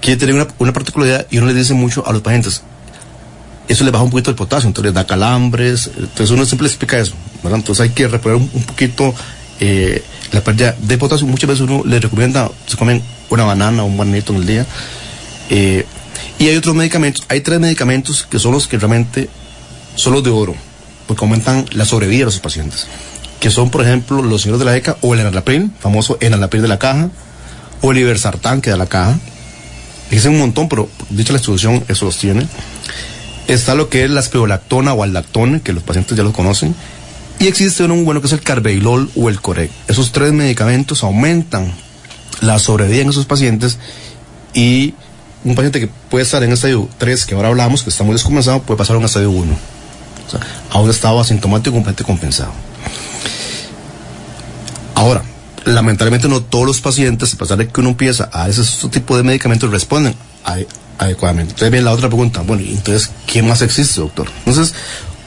Que 0.00 0.16
tienen 0.16 0.36
una, 0.36 0.46
una 0.58 0.72
particularidad 0.72 1.26
y 1.30 1.38
uno 1.38 1.48
le 1.48 1.54
dice 1.54 1.74
mucho 1.74 2.06
a 2.06 2.12
los 2.12 2.22
pacientes, 2.22 2.62
eso 3.68 3.84
le 3.84 3.90
baja 3.90 4.02
un 4.02 4.10
poquito 4.10 4.30
el 4.30 4.36
potasio, 4.36 4.66
entonces 4.66 4.86
les 4.86 4.94
da 4.94 5.06
calambres, 5.06 5.90
entonces 5.96 6.30
uno 6.30 6.44
siempre 6.44 6.66
explica 6.66 6.98
eso. 6.98 7.12
Entonces 7.44 7.80
hay 7.80 7.90
que 7.90 8.06
un, 8.06 8.50
un 8.52 8.62
poquito 8.64 9.14
eh, 9.60 10.02
la 10.32 10.42
pérdida 10.42 10.74
de 10.80 10.98
potasio. 10.98 11.26
Muchas 11.26 11.48
veces 11.48 11.62
uno 11.62 11.82
le 11.84 12.00
recomienda, 12.00 12.50
se 12.66 12.76
comen 12.76 13.02
una 13.28 13.44
banana 13.44 13.84
o 13.84 13.86
un 13.86 13.96
bananito 13.96 14.32
en 14.32 14.40
el 14.40 14.46
día. 14.46 14.66
eh, 15.50 15.86
y 16.38 16.48
hay 16.48 16.56
otros 16.56 16.74
medicamentos, 16.74 17.24
hay 17.28 17.42
tres 17.42 17.60
medicamentos 17.60 18.26
que 18.28 18.38
son 18.38 18.52
los 18.52 18.66
que 18.66 18.78
realmente 18.78 19.28
son 19.94 20.14
los 20.14 20.24
de 20.24 20.30
oro, 20.30 20.54
porque 21.06 21.24
aumentan 21.24 21.66
la 21.72 21.84
sobrevida 21.84 22.20
de 22.20 22.24
los 22.26 22.40
pacientes, 22.40 22.86
que 23.40 23.50
son, 23.50 23.70
por 23.70 23.82
ejemplo, 23.82 24.22
los 24.22 24.42
señores 24.42 24.58
de 24.58 24.64
la 24.64 24.76
ECA 24.76 24.96
o 25.02 25.12
el 25.14 25.20
enalapril, 25.20 25.70
famoso 25.78 26.16
enalapril 26.20 26.62
de 26.62 26.68
la 26.68 26.78
caja, 26.78 27.10
o 27.82 27.92
el 27.92 27.98
ibersartán 27.98 28.60
que 28.60 28.70
da 28.70 28.76
la 28.76 28.86
caja. 28.86 29.18
Dicen 30.10 30.32
un 30.32 30.40
montón, 30.40 30.68
pero 30.68 30.88
dicha 31.08 31.32
la 31.32 31.38
instrucción, 31.38 31.84
eso 31.88 32.04
los 32.04 32.18
tiene. 32.18 32.46
Está 33.46 33.74
lo 33.74 33.88
que 33.88 34.04
es 34.04 34.10
la 34.10 34.22
spironolactona 34.22 34.92
o 34.92 35.02
aldactone, 35.02 35.60
que 35.60 35.72
los 35.72 35.82
pacientes 35.82 36.16
ya 36.16 36.22
lo 36.22 36.32
conocen. 36.32 36.74
Y 37.38 37.46
existe 37.46 37.86
muy 37.88 38.04
bueno 38.04 38.20
que 38.20 38.26
es 38.26 38.32
el 38.32 38.42
carvedilol 38.42 39.10
o 39.16 39.28
el 39.28 39.40
corec. 39.40 39.70
Esos 39.88 40.12
tres 40.12 40.32
medicamentos 40.32 41.02
aumentan 41.02 41.72
la 42.40 42.58
sobrevida 42.58 43.02
en 43.02 43.10
esos 43.10 43.26
pacientes 43.26 43.78
y 44.52 44.94
un 45.44 45.54
paciente 45.54 45.80
que 45.80 45.88
puede 46.10 46.24
estar 46.24 46.42
en 46.42 46.52
estadio 46.52 46.88
3, 46.98 47.24
que 47.24 47.34
ahora 47.34 47.48
hablamos, 47.48 47.82
que 47.82 47.90
está 47.90 48.04
muy 48.04 48.12
descompensado, 48.12 48.62
puede 48.62 48.78
pasar 48.78 48.96
a 48.96 48.98
un 48.98 49.04
estadio 49.04 49.30
1. 49.30 49.52
O 50.26 50.30
sea, 50.30 50.40
a 50.70 50.78
un 50.80 50.90
estado 50.90 51.18
asintomático 51.18 51.74
completamente 51.74 52.04
compensado. 52.04 52.52
Ahora, 54.94 55.22
lamentablemente 55.64 56.28
no 56.28 56.42
todos 56.42 56.66
los 56.66 56.80
pacientes, 56.80 57.34
a 57.34 57.36
pesar 57.36 57.58
de 57.58 57.68
que 57.68 57.80
uno 57.80 57.90
empieza 57.90 58.28
a 58.32 58.48
ese 58.48 58.62
tipo 58.88 59.16
de 59.16 59.22
medicamentos, 59.22 59.70
responden 59.70 60.14
ade- 60.44 60.66
adecuadamente. 60.98 61.52
Entonces 61.52 61.70
viene 61.70 61.84
la 61.84 61.92
otra 61.92 62.08
pregunta, 62.08 62.42
bueno, 62.42 62.62
¿y 62.62 62.70
entonces, 62.70 63.10
¿qué 63.26 63.42
más 63.42 63.62
existe, 63.62 64.00
doctor? 64.00 64.28
Entonces, 64.46 64.74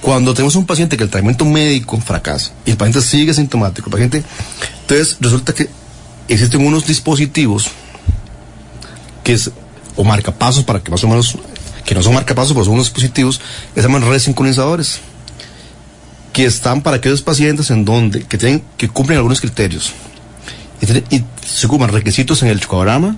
cuando 0.01 0.33
tenemos 0.33 0.55
un 0.55 0.65
paciente 0.65 0.97
que 0.97 1.03
el 1.03 1.09
tratamiento 1.09 1.45
médico 1.45 1.99
fracasa 2.01 2.51
y 2.65 2.71
el 2.71 2.77
paciente 2.77 3.01
sigue 3.01 3.33
sintomático, 3.33 3.87
el 3.87 3.91
paciente, 3.91 4.23
entonces 4.81 5.17
resulta 5.21 5.53
que 5.53 5.69
existen 6.27 6.65
unos 6.65 6.85
dispositivos 6.85 7.67
que 9.23 9.33
es, 9.33 9.51
o 9.95 10.03
marcapasos 10.03 10.63
para 10.65 10.81
que 10.81 10.91
más 10.91 11.03
o 11.03 11.07
menos, 11.07 11.37
que 11.85 11.95
no 11.95 12.03
son 12.03 12.13
marcapasos, 12.15 12.53
pero 12.53 12.65
son 12.65 12.73
unos 12.73 12.87
dispositivos 12.87 13.39
que 13.73 13.81
se 13.81 13.87
llaman 13.87 14.09
resincronizadores 14.09 14.99
que 16.33 16.45
están 16.45 16.81
para 16.81 16.97
aquellos 16.97 17.21
pacientes 17.21 17.69
en 17.69 17.85
donde, 17.85 18.23
que 18.23 18.37
tienen, 18.37 18.63
que 18.75 18.89
cumplen 18.89 19.17
algunos 19.17 19.39
criterios. 19.39 19.93
Y, 21.09 21.23
se 21.45 21.67
ocupan 21.67 21.89
requisitos 21.89 22.41
en 22.43 22.49
el 22.49 22.59
chocograma, 22.59 23.15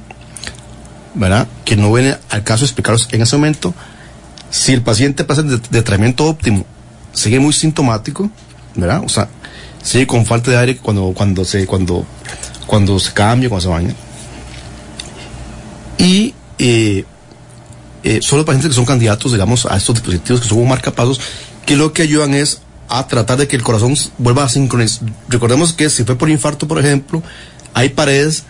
¿verdad? 1.13 1.47
Que 1.63 1.75
no 1.75 1.91
viene 1.91 2.17
al 2.29 2.43
caso 2.43 2.65
explicarlos 2.65 3.07
en 3.11 3.21
ese 3.21 3.35
momento. 3.35 3.73
Si 4.49 4.73
el 4.73 4.81
paciente 4.81 5.23
pasa 5.23 5.43
de, 5.43 5.57
de 5.57 5.81
tratamiento 5.81 6.25
óptimo, 6.25 6.65
sigue 7.13 7.39
muy 7.39 7.53
sintomático, 7.53 8.29
¿verdad? 8.75 9.01
O 9.03 9.09
sea, 9.09 9.29
sigue 9.81 10.07
con 10.07 10.25
falta 10.25 10.51
de 10.51 10.57
aire 10.57 10.77
cuando, 10.77 11.13
cuando 11.15 11.45
se, 11.45 11.65
cuando, 11.65 12.05
cuando 12.65 12.99
se 12.99 13.13
cambia, 13.13 13.49
cuando 13.49 13.61
se 13.61 13.69
baña. 13.69 13.95
Y, 15.97 16.33
eh, 16.57 17.05
eh, 18.03 18.19
son 18.21 18.37
los 18.37 18.45
pacientes 18.45 18.69
que 18.69 18.75
son 18.75 18.85
candidatos, 18.85 19.31
digamos, 19.31 19.65
a 19.65 19.77
estos 19.77 19.95
dispositivos 19.95 20.41
que 20.41 20.47
son 20.47 20.57
como 20.57 20.69
marcapasos, 20.69 21.21
que 21.65 21.75
lo 21.75 21.93
que 21.93 22.01
ayudan 22.01 22.33
es 22.33 22.61
a 22.89 23.07
tratar 23.07 23.37
de 23.37 23.47
que 23.47 23.55
el 23.55 23.63
corazón 23.63 23.95
vuelva 24.17 24.43
a 24.43 24.49
sincronizar. 24.49 25.09
Recordemos 25.29 25.73
que 25.73 25.89
si 25.89 26.03
fue 26.03 26.15
por 26.15 26.29
infarto, 26.29 26.67
por 26.67 26.79
ejemplo, 26.79 27.23
hay 27.75 27.89
paredes 27.89 28.43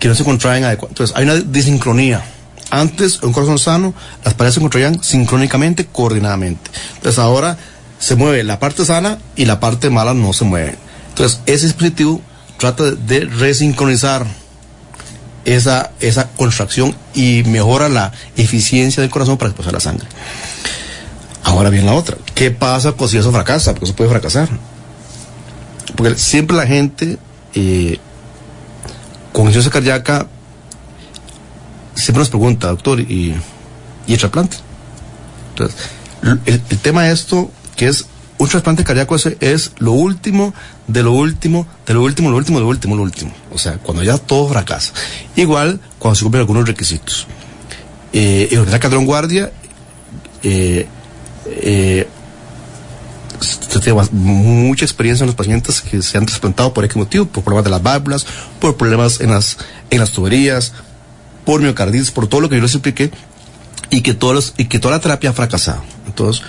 que 0.00 0.08
no 0.08 0.14
se 0.16 0.24
contraen 0.24 0.64
adecuadamente. 0.64 1.02
Entonces, 1.02 1.16
hay 1.16 1.24
una 1.24 1.36
disincronía. 1.36 2.24
Antes, 2.70 3.22
un 3.22 3.32
corazón 3.32 3.58
sano, 3.58 3.94
las 4.24 4.34
paredes 4.34 4.54
se 4.54 4.60
contraían 4.60 5.04
sincrónicamente, 5.04 5.86
coordinadamente. 5.86 6.70
Entonces, 6.96 7.20
ahora 7.20 7.56
se 8.00 8.16
mueve 8.16 8.42
la 8.42 8.58
parte 8.58 8.84
sana 8.84 9.18
y 9.36 9.44
la 9.44 9.60
parte 9.60 9.90
mala 9.90 10.14
no 10.14 10.32
se 10.32 10.44
mueve. 10.44 10.76
Entonces, 11.10 11.40
ese 11.46 11.66
dispositivo 11.66 12.20
trata 12.58 12.90
de 12.90 13.20
resincronizar 13.20 14.26
esa, 15.44 15.92
esa 16.00 16.30
contracción 16.30 16.96
y 17.14 17.42
mejora 17.44 17.90
la 17.90 18.12
eficiencia 18.36 19.02
del 19.02 19.10
corazón 19.10 19.36
para 19.36 19.50
expulsar 19.50 19.74
la 19.74 19.80
sangre. 19.80 20.08
Ahora 21.42 21.68
bien 21.68 21.84
la 21.84 21.92
otra, 21.92 22.16
¿qué 22.34 22.50
pasa 22.50 22.96
pues, 22.96 23.10
si 23.10 23.18
eso 23.18 23.30
fracasa? 23.30 23.72
Porque 23.72 23.84
eso 23.84 23.94
puede 23.94 24.10
fracasar. 24.10 24.48
Porque 25.94 26.16
siempre 26.16 26.56
la 26.56 26.66
gente 26.66 27.18
eh, 27.54 27.98
con 29.34 29.46
insuficiencia 29.48 29.72
cardíaca 29.72 30.28
siempre 31.96 32.20
nos 32.20 32.28
pregunta, 32.30 32.68
doctor, 32.68 33.00
¿y, 33.00 33.34
y 34.06 34.12
el 34.12 34.18
trasplante? 34.18 34.58
Entonces, 35.50 35.76
el, 36.22 36.62
el 36.70 36.78
tema 36.78 37.02
de 37.02 37.12
esto, 37.12 37.50
que 37.74 37.88
es 37.88 38.06
un 38.38 38.48
trasplante 38.48 38.84
cardíaco 38.84 39.16
ese 39.16 39.36
es 39.40 39.72
lo 39.78 39.90
último, 39.90 40.54
de 40.86 41.02
lo 41.02 41.12
último, 41.12 41.66
de 41.84 41.94
lo 41.94 42.02
último, 42.04 42.30
lo 42.30 42.36
último, 42.36 42.60
lo 42.60 42.68
último, 42.68 42.94
lo 42.94 43.02
último. 43.02 43.32
O 43.52 43.58
sea, 43.58 43.78
cuando 43.78 44.04
ya 44.04 44.18
todo 44.18 44.48
fracasa. 44.48 44.92
Igual 45.34 45.80
cuando 45.98 46.14
se 46.14 46.22
cumplen 46.22 46.42
algunos 46.42 46.68
requisitos. 46.68 47.26
Eh, 48.12 48.48
la 48.52 48.62
Unidad 48.62 48.80
Cadrón 48.80 49.04
Guardia, 49.04 49.50
eh, 50.44 50.86
eh, 51.46 52.06
se 53.44 53.80
tiene 53.80 54.00
mucha 54.12 54.84
experiencia 54.84 55.24
en 55.24 55.28
los 55.28 55.36
pacientes 55.36 55.80
que 55.80 56.02
se 56.02 56.18
han 56.18 56.26
trasplantado 56.26 56.72
por 56.74 56.84
X 56.84 56.96
motivo, 56.96 57.26
por 57.26 57.44
problemas 57.44 57.64
de 57.64 57.70
las 57.70 57.82
válvulas, 57.82 58.26
por 58.60 58.76
problemas 58.76 59.20
en 59.20 59.30
las, 59.30 59.56
en 59.90 60.00
las 60.00 60.10
tuberías, 60.10 60.72
por 61.44 61.60
miocarditis, 61.60 62.10
por 62.10 62.26
todo 62.26 62.40
lo 62.40 62.48
que 62.48 62.56
yo 62.56 62.62
les 62.62 62.74
expliqué, 62.74 63.10
y 63.90 64.00
que, 64.00 64.14
todos 64.14 64.34
los- 64.34 64.54
y 64.56 64.64
que 64.64 64.78
toda 64.78 64.94
la 64.96 65.00
terapia 65.00 65.30
ha 65.30 65.32
fracasado. 65.32 65.82
Entonces, 66.06 66.42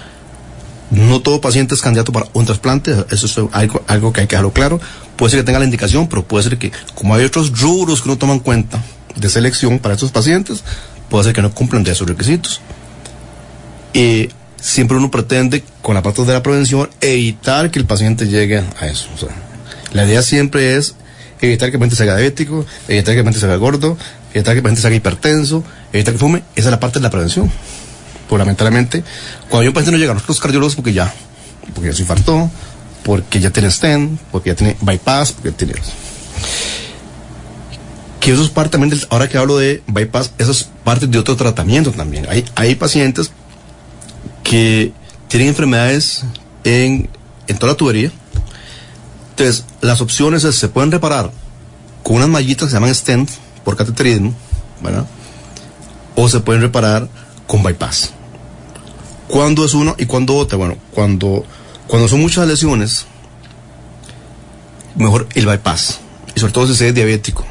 no 0.91 1.19
todo 1.21 1.41
paciente 1.41 1.75
es 1.75 1.81
candidato 1.81 2.11
para 2.11 2.27
un 2.33 2.45
trasplante, 2.45 2.95
eso 3.11 3.25
es 3.25 3.37
algo, 3.51 3.83
algo 3.87 4.13
que 4.13 4.21
hay 4.21 4.27
que 4.27 4.35
dejarlo 4.35 4.53
claro. 4.53 4.79
Puede 5.15 5.31
ser 5.31 5.39
que 5.41 5.43
tenga 5.45 5.59
la 5.59 5.65
indicación, 5.65 6.07
pero 6.07 6.23
puede 6.25 6.43
ser 6.43 6.57
que, 6.57 6.71
como 6.93 7.13
hay 7.15 7.25
otros 7.25 7.59
rubros 7.59 8.01
que 8.01 8.09
uno 8.09 8.17
toma 8.17 8.33
en 8.33 8.39
cuenta 8.39 8.81
de 9.15 9.29
selección 9.29 9.79
para 9.79 9.95
estos 9.95 10.11
pacientes, 10.11 10.63
puede 11.09 11.23
ser 11.25 11.33
que 11.33 11.41
no 11.41 11.53
cumplan 11.53 11.83
de 11.83 11.91
esos 11.91 12.07
requisitos. 12.07 12.61
Y 13.93 14.29
siempre 14.65 14.97
uno 14.97 15.11
pretende, 15.11 15.63
con 15.83 15.93
la 15.93 16.01
parte 16.01 16.25
de 16.25 16.33
la 16.33 16.41
prevención, 16.41 16.89
evitar 16.99 17.69
que 17.69 17.77
el 17.77 17.85
paciente 17.85 18.27
llegue 18.27 18.63
a 18.79 18.87
eso. 18.87 19.07
O 19.13 19.17
sea, 19.17 19.29
la 19.93 20.05
idea 20.05 20.23
siempre 20.23 20.75
es 20.75 20.95
evitar 21.39 21.69
que 21.69 21.75
el 21.75 21.79
paciente 21.79 21.95
se 21.95 22.03
haga 22.03 22.15
diabético, 22.15 22.65
evitar 22.87 23.13
que 23.13 23.19
el 23.19 23.25
paciente 23.25 23.39
se 23.39 23.45
haga 23.45 23.57
gordo, 23.57 23.95
evitar 24.33 24.53
que 24.53 24.57
el 24.57 24.63
paciente 24.63 24.81
se 24.81 24.87
haga 24.87 24.95
hipertenso, 24.95 25.63
evitar 25.93 26.15
que 26.15 26.19
fume. 26.19 26.39
Esa 26.55 26.69
es 26.69 26.71
la 26.71 26.79
parte 26.79 26.97
de 26.97 27.03
la 27.03 27.11
prevención. 27.11 27.51
Pues 28.27 28.39
lamentablemente, 28.39 29.03
cuando 29.49 29.69
un 29.69 29.73
paciente 29.73 29.91
no 29.91 29.97
llega 29.99 30.11
a 30.11 30.15
nosotros 30.15 30.39
cardiólogos 30.39 30.75
porque 30.75 30.93
ya, 30.93 31.13
porque 31.75 31.91
ya 31.91 31.95
se 31.95 32.01
infartó, 32.01 32.49
porque 33.03 33.39
ya 33.39 33.51
tiene 33.51 33.69
stent, 33.69 34.19
porque 34.31 34.49
ya 34.49 34.55
tiene 34.55 34.77
bypass, 34.81 35.33
porque 35.33 35.51
ya 35.51 35.57
tiene... 35.57 35.73
Que 38.19 38.31
eso 38.31 38.41
es 38.41 38.49
parte 38.49 38.71
también 38.71 38.89
del, 38.89 39.05
ahora 39.11 39.29
que 39.29 39.37
hablo 39.37 39.59
de 39.59 39.83
bypass, 39.85 40.31
eso 40.39 40.49
es 40.49 40.67
parte 40.83 41.05
de 41.05 41.19
otro 41.19 41.35
tratamiento 41.35 41.91
también. 41.91 42.25
Hay, 42.27 42.43
hay 42.55 42.73
pacientes 42.73 43.29
que 44.45 44.93
tienen 45.27 45.49
enfermedades 45.49 46.23
en, 46.63 47.09
en 47.47 47.57
toda 47.57 47.73
la 47.73 47.77
tubería. 47.77 48.11
Entonces, 49.31 49.65
las 49.81 49.99
opciones 49.99 50.45
es, 50.45 50.55
se 50.55 50.69
pueden 50.69 50.91
reparar 50.91 51.31
con 52.03 52.17
unas 52.17 52.29
mallitas 52.29 52.67
que 52.67 52.69
se 52.69 52.75
llaman 52.75 52.95
stent 52.95 53.29
por 53.65 53.75
cateterismo, 53.75 54.33
¿verdad? 54.81 55.05
O 56.15 56.29
se 56.29 56.39
pueden 56.39 56.61
reparar 56.61 57.09
con 57.47 57.63
bypass. 57.63 58.11
¿Cuándo 59.27 59.65
es 59.65 59.73
uno 59.73 59.95
y 59.97 60.05
cuándo 60.05 60.35
otra? 60.35 60.57
Bueno, 60.57 60.77
cuando, 60.91 61.43
cuando 61.87 62.07
son 62.07 62.21
muchas 62.21 62.47
lesiones, 62.47 63.07
mejor 64.95 65.27
el 65.33 65.47
bypass. 65.47 65.99
y 66.35 66.39
sobre 66.39 66.53
todo 66.53 66.67
si 66.67 66.75
se 66.75 66.89
es 66.89 66.95
diabético. 66.95 67.43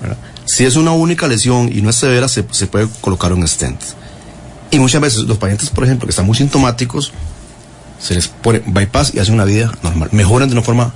¿verdad? 0.00 0.16
Si 0.46 0.64
es 0.64 0.76
una 0.76 0.92
única 0.92 1.28
lesión 1.28 1.70
y 1.70 1.82
no 1.82 1.90
es 1.90 1.96
severa, 1.96 2.28
se, 2.28 2.46
se 2.50 2.66
puede 2.66 2.88
colocar 3.02 3.34
un 3.34 3.46
stent. 3.46 3.78
Y 4.70 4.78
muchas 4.78 5.00
veces 5.00 5.20
los 5.24 5.38
pacientes, 5.38 5.70
por 5.70 5.84
ejemplo, 5.84 6.06
que 6.06 6.10
están 6.10 6.26
muy 6.26 6.36
sintomáticos, 6.36 7.12
se 8.00 8.14
les 8.14 8.28
pone 8.28 8.62
bypass 8.66 9.14
y 9.14 9.18
hacen 9.18 9.34
una 9.34 9.44
vida 9.44 9.72
normal. 9.82 10.08
Mejoran 10.12 10.48
de 10.48 10.54
una 10.54 10.62
forma 10.62 10.92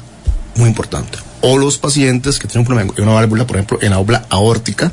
muy 0.57 0.69
importante. 0.69 1.19
O 1.41 1.59
los 1.59 1.79
pacientes 1.79 2.39
que 2.39 2.47
tienen 2.47 2.61
un 2.61 2.67
problema 2.67 2.93
en 2.97 3.03
una 3.03 3.15
válvula, 3.15 3.47
por 3.47 3.57
ejemplo, 3.57 3.79
en 3.81 3.91
la 3.91 3.97
válvula 3.97 4.27
aórtica, 4.29 4.93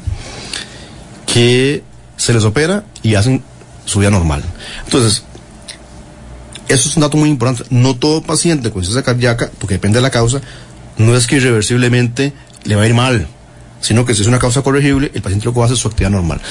que 1.31 1.83
se 2.17 2.33
les 2.33 2.43
opera 2.43 2.83
y 3.03 3.15
hacen 3.15 3.43
su 3.85 3.99
vida 3.99 4.09
normal. 4.09 4.43
Entonces, 4.85 5.23
eso 6.67 6.89
es 6.89 6.95
un 6.95 7.01
dato 7.01 7.17
muy 7.17 7.29
importante. 7.29 7.65
No 7.69 7.95
todo 7.95 8.21
paciente 8.21 8.71
con 8.71 8.81
insuficiencia 8.81 9.03
cardíaca, 9.03 9.51
porque 9.59 9.75
depende 9.75 9.97
de 9.97 10.03
la 10.03 10.09
causa, 10.09 10.41
no 10.97 11.15
es 11.15 11.27
que 11.27 11.37
irreversiblemente 11.37 12.33
le 12.63 12.75
va 12.75 12.83
a 12.83 12.87
ir 12.87 12.93
mal, 12.93 13.27
sino 13.81 14.05
que 14.05 14.13
si 14.13 14.21
es 14.21 14.27
una 14.27 14.39
causa 14.39 14.61
corregible, 14.61 15.11
el 15.13 15.21
paciente 15.21 15.45
lo 15.45 15.53
que 15.53 15.59
va 15.59 15.65
a 15.65 15.67
hacer 15.67 15.75
es 15.75 15.81
su 15.81 15.87
actividad 15.87 16.11
normal. 16.11 16.41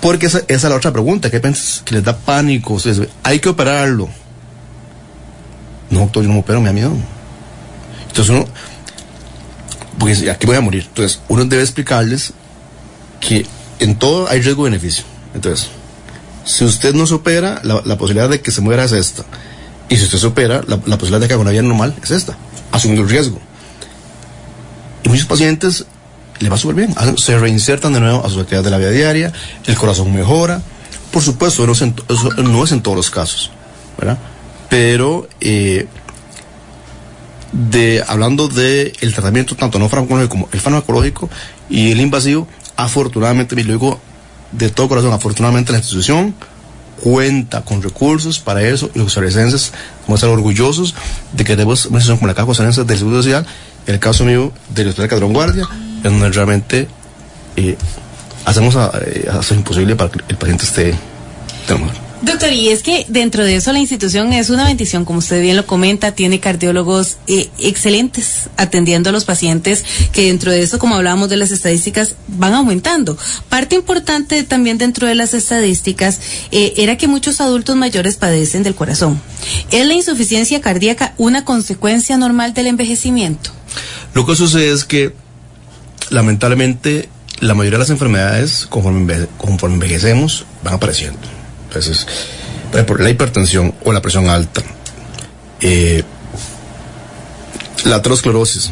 Porque 0.00 0.26
esa, 0.26 0.38
esa 0.38 0.66
es 0.66 0.70
la 0.70 0.76
otra 0.76 0.92
pregunta, 0.92 1.30
¿qué 1.30 1.40
piensas? 1.40 1.82
Que 1.84 1.94
les 1.94 2.04
da 2.04 2.16
pánico, 2.16 2.74
ustedes, 2.74 3.08
hay 3.22 3.40
que 3.40 3.48
operarlo. 3.48 4.08
No, 5.90 6.00
doctor, 6.00 6.22
yo 6.22 6.28
no 6.28 6.34
me 6.34 6.40
opero, 6.40 6.60
me 6.60 6.66
da 6.66 6.72
miedo. 6.72 6.92
Entonces 8.08 8.28
uno, 8.28 8.46
porque 9.98 10.30
aquí 10.30 10.46
voy 10.46 10.56
a 10.56 10.60
morir. 10.60 10.84
Entonces, 10.88 11.20
uno 11.28 11.44
debe 11.44 11.62
explicarles 11.62 12.32
que 13.20 13.46
en 13.78 13.96
todo 13.96 14.28
hay 14.28 14.40
riesgo-beneficio. 14.40 15.04
Entonces, 15.34 15.68
si 16.44 16.64
usted 16.64 16.94
no 16.94 17.06
se 17.06 17.14
opera, 17.14 17.60
la, 17.62 17.82
la 17.84 17.98
posibilidad 17.98 18.28
de 18.28 18.40
que 18.40 18.50
se 18.50 18.60
muera 18.60 18.84
es 18.84 18.92
esta. 18.92 19.24
Y 19.88 19.96
si 19.96 20.04
usted 20.04 20.18
se 20.18 20.26
opera, 20.26 20.62
la, 20.66 20.80
la 20.84 20.98
posibilidad 20.98 21.20
de 21.20 21.28
que 21.28 21.34
haga 21.34 21.42
una 21.42 21.50
vida 21.50 21.62
normal 21.62 21.94
es 22.02 22.10
esta, 22.10 22.36
asumiendo 22.72 23.02
el 23.02 23.08
riesgo. 23.08 23.40
Y 25.04 25.08
muchos 25.08 25.26
pacientes 25.26 25.86
le 26.40 26.48
va 26.48 26.56
súper 26.56 26.76
bien, 26.76 26.92
hacen- 26.96 27.16
se 27.18 27.38
reinsertan 27.38 27.92
de 27.92 28.00
nuevo 28.00 28.24
a 28.24 28.28
sus 28.28 28.38
actividades 28.38 28.64
de 28.66 28.70
la 28.70 28.78
vida 28.78 28.90
diaria, 28.90 29.32
el 29.66 29.76
corazón 29.76 30.12
mejora. 30.14 30.60
Por 31.10 31.22
supuesto, 31.22 31.66
no 31.66 31.72
es 31.72 31.82
en, 31.82 31.94
eso 32.08 32.30
no 32.42 32.64
es 32.64 32.72
en 32.72 32.82
todos 32.82 32.96
los 32.96 33.10
casos, 33.10 33.50
¿verdad? 33.98 34.18
Pero, 34.68 35.28
eh, 35.40 35.86
de, 37.52 38.02
hablando 38.06 38.48
de 38.48 38.92
el 39.00 39.14
tratamiento 39.14 39.54
tanto 39.56 39.78
no 39.78 39.88
farmacológico 39.88 40.28
como 40.30 40.48
el 40.52 40.60
farmacológico 40.60 41.30
y 41.70 41.92
el 41.92 42.00
invasivo, 42.00 42.46
afortunadamente, 42.76 43.58
y 43.58 43.62
lo 43.64 43.72
digo 43.72 44.00
de 44.52 44.68
todo 44.70 44.88
corazón, 44.88 45.12
afortunadamente 45.12 45.72
la 45.72 45.78
institución 45.78 46.34
cuenta 47.02 47.62
con 47.62 47.82
recursos 47.82 48.38
para 48.40 48.62
eso 48.62 48.90
y 48.94 48.98
los 48.98 49.06
costarricenses 49.06 49.72
vamos 50.06 50.22
a 50.22 50.26
estar 50.26 50.30
orgullosos 50.30 50.94
de 51.32 51.44
que 51.44 51.54
tenemos 51.54 51.86
una 51.86 51.96
institución 51.96 52.18
como 52.18 52.28
la 52.28 52.34
Caja 52.34 52.46
Costarricense 52.46 52.84
del 52.86 52.98
Seguro 52.98 53.16
Social, 53.18 53.46
en 53.86 53.94
el 53.94 54.00
caso 54.00 54.24
mío 54.24 54.52
del 54.74 54.88
Hospital 54.88 55.08
Cadrón 55.08 55.32
Guardia, 55.32 55.68
en 56.04 56.18
donde 56.18 56.30
realmente 56.30 56.88
eh, 57.56 57.76
hacemos 58.44 58.76
a, 58.76 58.92
eh, 59.04 59.28
hacer 59.30 59.56
imposible 59.58 59.96
para 59.96 60.10
que 60.10 60.20
el 60.28 60.36
paciente 60.36 60.64
esté 60.64 60.94
mejor. 61.68 62.06
Doctor, 62.22 62.50
y 62.50 62.70
es 62.70 62.82
que 62.82 63.04
dentro 63.08 63.44
de 63.44 63.56
eso 63.56 63.72
la 63.72 63.78
institución 63.78 64.32
es 64.32 64.48
una 64.48 64.64
bendición, 64.64 65.04
como 65.04 65.18
usted 65.18 65.42
bien 65.42 65.56
lo 65.56 65.66
comenta, 65.66 66.12
tiene 66.12 66.40
cardiólogos 66.40 67.18
eh, 67.26 67.50
excelentes 67.58 68.48
atendiendo 68.56 69.10
a 69.10 69.12
los 69.12 69.26
pacientes, 69.26 69.84
que 70.12 70.26
dentro 70.26 70.50
de 70.50 70.62
eso, 70.62 70.78
como 70.78 70.94
hablábamos 70.94 71.28
de 71.28 71.36
las 71.36 71.50
estadísticas, 71.50 72.14
van 72.26 72.54
aumentando. 72.54 73.18
Parte 73.50 73.76
importante 73.76 74.42
también 74.44 74.78
dentro 74.78 75.06
de 75.06 75.14
las 75.14 75.34
estadísticas 75.34 76.20
eh, 76.52 76.72
era 76.78 76.96
que 76.96 77.06
muchos 77.06 77.42
adultos 77.42 77.76
mayores 77.76 78.16
padecen 78.16 78.62
del 78.62 78.74
corazón. 78.74 79.20
¿Es 79.70 79.84
la 79.86 79.92
insuficiencia 79.92 80.62
cardíaca 80.62 81.12
una 81.18 81.44
consecuencia 81.44 82.16
normal 82.16 82.54
del 82.54 82.68
envejecimiento? 82.68 83.50
Lo 84.14 84.24
que 84.24 84.36
sucede 84.36 84.72
es 84.72 84.86
que, 84.86 85.12
lamentablemente, 86.10 87.08
la 87.40 87.54
mayoría 87.54 87.78
de 87.78 87.82
las 87.84 87.90
enfermedades, 87.90 88.66
conforme, 88.68 89.26
conforme 89.36 89.74
envejecemos, 89.74 90.46
van 90.62 90.74
apareciendo. 90.74 91.18
Entonces, 91.68 92.06
por 92.86 93.00
la 93.00 93.10
hipertensión 93.10 93.74
o 93.84 93.92
la 93.92 94.00
presión 94.02 94.28
alta, 94.28 94.62
eh, 95.60 96.02
la 97.84 97.96
aterosclerosis, 97.96 98.70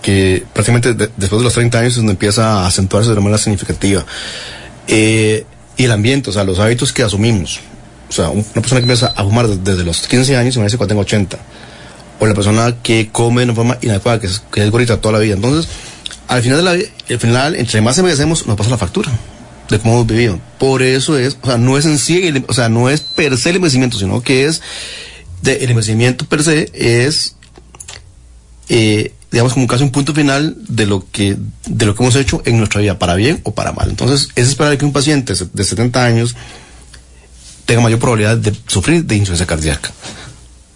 que 0.00 0.44
prácticamente 0.52 0.94
de- 0.94 1.10
después 1.16 1.40
de 1.40 1.44
los 1.44 1.52
30 1.54 1.78
años 1.78 1.92
es 1.92 1.96
donde 1.98 2.12
empieza 2.12 2.60
a 2.62 2.66
acentuarse 2.66 3.10
de 3.10 3.16
manera 3.20 3.38
significativa. 3.38 4.04
Eh, 4.88 5.44
y 5.76 5.84
el 5.84 5.92
ambiente, 5.92 6.30
o 6.30 6.32
sea, 6.32 6.44
los 6.44 6.58
hábitos 6.58 6.92
que 6.92 7.02
asumimos. 7.02 7.60
O 8.08 8.12
sea, 8.12 8.28
un- 8.28 8.38
una 8.54 8.62
persona 8.62 8.80
que 8.80 8.84
empieza 8.92 9.06
a 9.16 9.22
fumar 9.24 9.48
desde, 9.48 9.84
los 9.84 10.06
15 10.08 10.36
años 10.36 10.54
dice 10.56 10.76
cuando 10.76 10.88
tengo 10.88 11.02
80 11.02 11.38
o 12.20 12.26
la 12.26 12.34
persona 12.34 12.76
que 12.82 13.08
come 13.10 13.40
de 13.42 13.44
una 13.46 13.54
forma 13.54 13.78
inadecuada, 13.80 14.20
que 14.20 14.26
es, 14.26 14.42
que 14.52 14.64
es 14.64 14.70
gordita 14.70 15.00
toda 15.00 15.12
la 15.12 15.18
vida. 15.18 15.34
Entonces, 15.34 15.70
al 16.28 16.42
final 16.42 16.58
de 16.58 16.62
la 16.62 16.70
al 17.14 17.18
final, 17.20 17.56
entre 17.56 17.80
más 17.80 17.98
envejecemos, 17.98 18.46
nos 18.46 18.56
pasa 18.56 18.70
la 18.70 18.78
factura 18.78 19.10
de 19.68 19.78
cómo 19.78 19.94
hemos 19.94 20.06
vivido. 20.06 20.38
Por 20.58 20.82
eso 20.82 21.16
es, 21.18 21.36
o 21.42 21.46
sea, 21.46 21.56
no 21.58 21.76
es 21.78 21.84
en 21.86 21.98
sí, 21.98 22.26
el- 22.26 22.44
o 22.48 22.52
sea, 22.54 22.68
no 22.68 22.90
es 22.90 23.00
per 23.00 23.36
se 23.38 23.50
el 23.50 23.56
envejecimiento, 23.56 23.98
sino 23.98 24.20
que 24.22 24.46
es, 24.46 24.60
de, 25.42 25.56
el 25.64 25.70
envejecimiento 25.70 26.24
per 26.26 26.42
se 26.44 26.70
es, 26.74 27.36
eh, 28.68 29.12
digamos, 29.30 29.54
como 29.54 29.66
casi 29.66 29.82
un 29.82 29.90
punto 29.90 30.14
final 30.14 30.56
de 30.68 30.86
lo 30.86 31.06
que, 31.10 31.36
de 31.66 31.86
lo 31.86 31.94
que 31.94 32.02
hemos 32.02 32.16
hecho 32.16 32.42
en 32.44 32.58
nuestra 32.58 32.80
vida, 32.80 32.98
para 32.98 33.14
bien 33.14 33.40
o 33.44 33.54
para 33.54 33.72
mal. 33.72 33.88
Entonces, 33.90 34.28
es 34.34 34.48
esperar 34.48 34.76
que 34.78 34.84
un 34.84 34.92
paciente 34.92 35.34
de 35.52 35.64
70 35.64 36.04
años 36.04 36.34
tenga 37.64 37.80
mayor 37.80 37.98
probabilidad 37.98 38.36
de 38.36 38.54
sufrir 38.66 39.04
de 39.04 39.14
insuficiencia 39.16 39.46
cardíaca. 39.46 39.90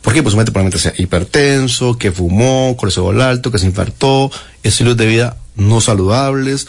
¿Por 0.06 0.14
qué? 0.14 0.22
Pues 0.22 0.34
obviamente 0.34 0.52
probablemente 0.52 0.78
sea 0.78 0.92
hipertenso, 0.96 1.98
que 1.98 2.12
fumó, 2.12 2.76
colesterol 2.78 3.20
alto, 3.20 3.50
que 3.50 3.58
se 3.58 3.66
infartó, 3.66 4.30
estilos 4.62 4.96
de 4.96 5.04
vida 5.04 5.36
no 5.56 5.80
saludables. 5.80 6.66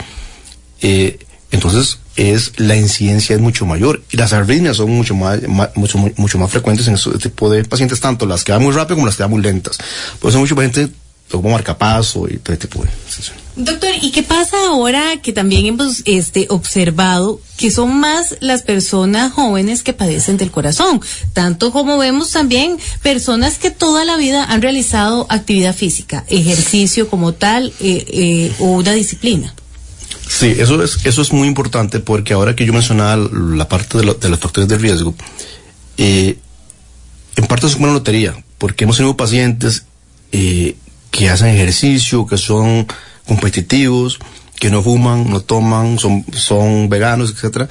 eh, 0.82 1.20
entonces, 1.52 2.00
es 2.16 2.54
la 2.58 2.76
incidencia 2.76 3.36
es 3.36 3.42
mucho 3.42 3.68
mayor 3.68 4.02
y 4.12 4.18
las 4.18 4.34
arritmias 4.34 4.78
son 4.78 4.90
mucho 4.90 5.14
más, 5.14 5.40
mucho, 5.76 6.00
mu- 6.00 6.12
mucho 6.18 6.40
más 6.40 6.50
frecuentes 6.50 6.88
en 6.88 6.96
este 6.96 7.12
tipo 7.20 7.48
de 7.52 7.64
pacientes, 7.64 8.00
tanto 8.00 8.26
las 8.26 8.44
que 8.44 8.54
van 8.54 8.64
muy 8.64 8.74
rápido 8.74 8.96
como 8.96 9.06
las 9.06 9.16
que 9.18 9.22
van 9.24 9.30
muy 9.30 9.42
lentas. 9.44 9.78
Por 10.20 10.32
eso 10.32 10.40
mucha 10.40 10.56
gente 10.56 10.90
toma 11.30 11.50
marcapaso 11.52 12.28
y 12.30 12.38
todo 12.38 12.54
este 12.54 12.68
tipo 12.68 12.84
de 12.84 12.90
situaciones. 13.08 13.44
Doctor, 13.58 13.90
¿y 14.02 14.12
qué 14.12 14.22
pasa 14.22 14.56
ahora 14.68 15.20
que 15.22 15.34
también 15.34 15.66
hemos 15.66 16.04
este, 16.06 16.46
observado 16.50 17.42
que 17.58 17.72
son 17.72 18.00
más 18.00 18.36
las 18.40 18.62
personas 18.62 19.34
jóvenes 19.34 19.82
que 19.82 19.94
padecen 19.94 20.38
del 20.38 20.52
corazón? 20.52 21.02
Tanto 21.34 21.72
como 21.72 21.98
vemos 21.98 22.30
también 22.32 22.78
personas 23.02 23.58
que 23.58 23.72
toda 23.72 24.06
la 24.06 24.16
vida 24.16 24.44
han 24.44 24.62
realizado 24.62 25.26
actividad 25.30 25.76
física, 25.76 26.24
ejercicio 26.30 27.10
como 27.10 27.34
tal 27.34 27.74
eh, 27.80 28.06
eh, 28.08 28.52
o 28.60 28.66
una 28.74 28.92
disciplina. 28.94 29.56
Sí, 30.30 30.54
eso 30.60 30.84
es, 30.84 31.00
eso 31.06 31.22
es 31.24 31.34
muy 31.34 31.48
importante 31.48 32.00
porque 32.00 32.34
ahora 32.34 32.56
que 32.56 32.64
yo 32.66 32.74
mencionaba 32.74 33.16
la 33.56 33.68
parte 33.68 33.98
de, 33.98 34.04
lo- 34.04 34.14
de 34.14 34.30
los 34.30 34.40
factores 34.40 34.68
de 34.70 34.78
riesgo, 34.78 35.16
eh, 35.98 36.38
en 37.38 37.48
parte 37.48 37.66
es 37.66 37.74
como 37.74 37.86
una 37.86 37.94
lotería, 37.94 38.36
porque 38.60 38.84
hemos 38.84 38.98
tenido 38.98 39.18
pacientes 39.18 39.84
eh, 40.32 40.76
que 41.12 41.30
hacen 41.30 41.48
ejercicio, 41.48 42.26
que 42.26 42.38
son 42.38 42.88
competitivos, 43.26 44.20
que 44.60 44.70
no 44.70 44.82
fuman, 44.82 45.30
no 45.30 45.42
toman, 45.42 46.00
son, 46.00 46.26
son 46.34 46.90
veganos, 46.90 47.32
etcétera, 47.32 47.70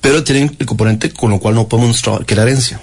pero 0.00 0.24
tienen 0.24 0.56
el 0.58 0.66
componente 0.66 1.10
con 1.10 1.30
lo 1.30 1.40
cual 1.40 1.54
no 1.54 1.68
podemos 1.68 2.00
trabajar, 2.00 2.26
que 2.26 2.36
la 2.36 2.42
herencia. 2.42 2.80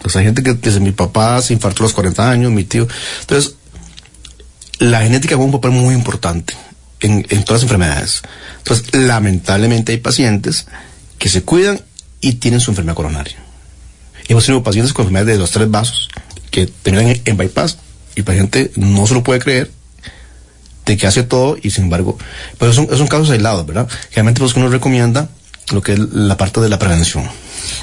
Pues 0.00 0.16
hay 0.16 0.24
gente 0.24 0.42
que 0.42 0.54
dice, 0.54 0.80
mi 0.80 0.92
papá 0.92 1.42
se 1.42 1.52
infartó 1.52 1.82
a 1.82 1.86
los 1.86 1.92
40 1.92 2.30
años, 2.30 2.52
mi 2.52 2.64
tío. 2.64 2.88
Entonces, 3.20 3.56
la 4.78 5.02
genética 5.02 5.36
juega 5.36 5.52
un 5.52 5.60
papel 5.60 5.72
muy 5.72 5.94
importante 5.94 6.54
en, 7.00 7.22
todas 7.44 7.50
las 7.50 7.62
enfermedades. 7.62 8.22
Entonces, 8.58 8.94
lamentablemente 8.94 9.92
hay 9.92 9.98
pacientes 9.98 10.66
que 11.18 11.28
se 11.28 11.42
cuidan 11.42 11.82
y 12.20 12.34
tienen 12.34 12.60
su 12.60 12.70
enfermedad 12.70 12.96
coronaria. 12.96 13.36
Hemos 14.28 14.46
tenido 14.46 14.62
pacientes 14.62 14.92
con 14.92 15.02
enfermedades 15.02 15.34
de 15.34 15.40
los 15.40 15.50
tres 15.50 15.70
vasos 15.70 16.08
que 16.50 16.66
tenían 16.66 17.08
en, 17.08 17.22
en 17.24 17.36
bypass 17.36 17.78
el 18.20 18.24
paciente 18.24 18.70
no 18.76 19.06
se 19.06 19.14
lo 19.14 19.22
puede 19.22 19.40
creer 19.40 19.70
de 20.86 20.96
que 20.96 21.06
hace 21.06 21.22
todo 21.22 21.56
y 21.60 21.70
sin 21.70 21.84
embargo, 21.84 22.18
pero 22.58 22.72
son, 22.72 22.88
son 22.96 23.06
casos 23.06 23.30
aislados, 23.30 23.66
¿verdad? 23.66 23.88
Generalmente 24.10 24.40
pues 24.40 24.54
uno 24.56 24.68
recomienda 24.68 25.28
lo 25.72 25.82
que 25.82 25.92
es 25.92 25.98
la 25.98 26.36
parte 26.36 26.60
de 26.60 26.68
la 26.68 26.78
prevención. 26.78 27.28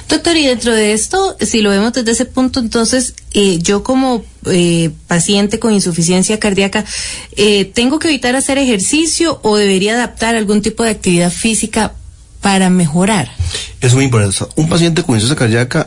Doctor, 0.10 0.38
y 0.38 0.48
dentro 0.48 0.74
de 0.74 0.94
esto, 0.94 1.38
si 1.40 1.62
lo 1.62 1.70
vemos 1.70 1.94
desde 1.94 2.12
ese 2.12 2.26
punto, 2.26 2.60
entonces, 2.60 3.14
eh, 3.34 3.60
yo 3.62 3.84
como 3.84 4.24
eh, 4.46 4.92
paciente 5.08 5.60
con 5.60 5.74
insuficiencia 5.74 6.40
cardíaca, 6.40 6.86
eh, 7.36 7.66
¿tengo 7.66 8.00
que 8.00 8.08
evitar 8.08 8.36
hacer 8.36 8.58
ejercicio 8.58 9.40
o 9.44 9.58
debería 9.58 9.94
adaptar 9.94 10.36
algún 10.36 10.62
tipo 10.62 10.84
de 10.84 10.92
actividad 10.92 11.32
física 11.32 11.94
para 12.42 12.70
mejorar? 12.70 13.32
Es 13.82 13.94
muy 13.94 14.06
importante. 14.06 14.38
Un 14.56 14.70
paciente 14.70 15.04
con 15.04 15.16
insuficiencia 15.16 15.36
cardíaca 15.38 15.86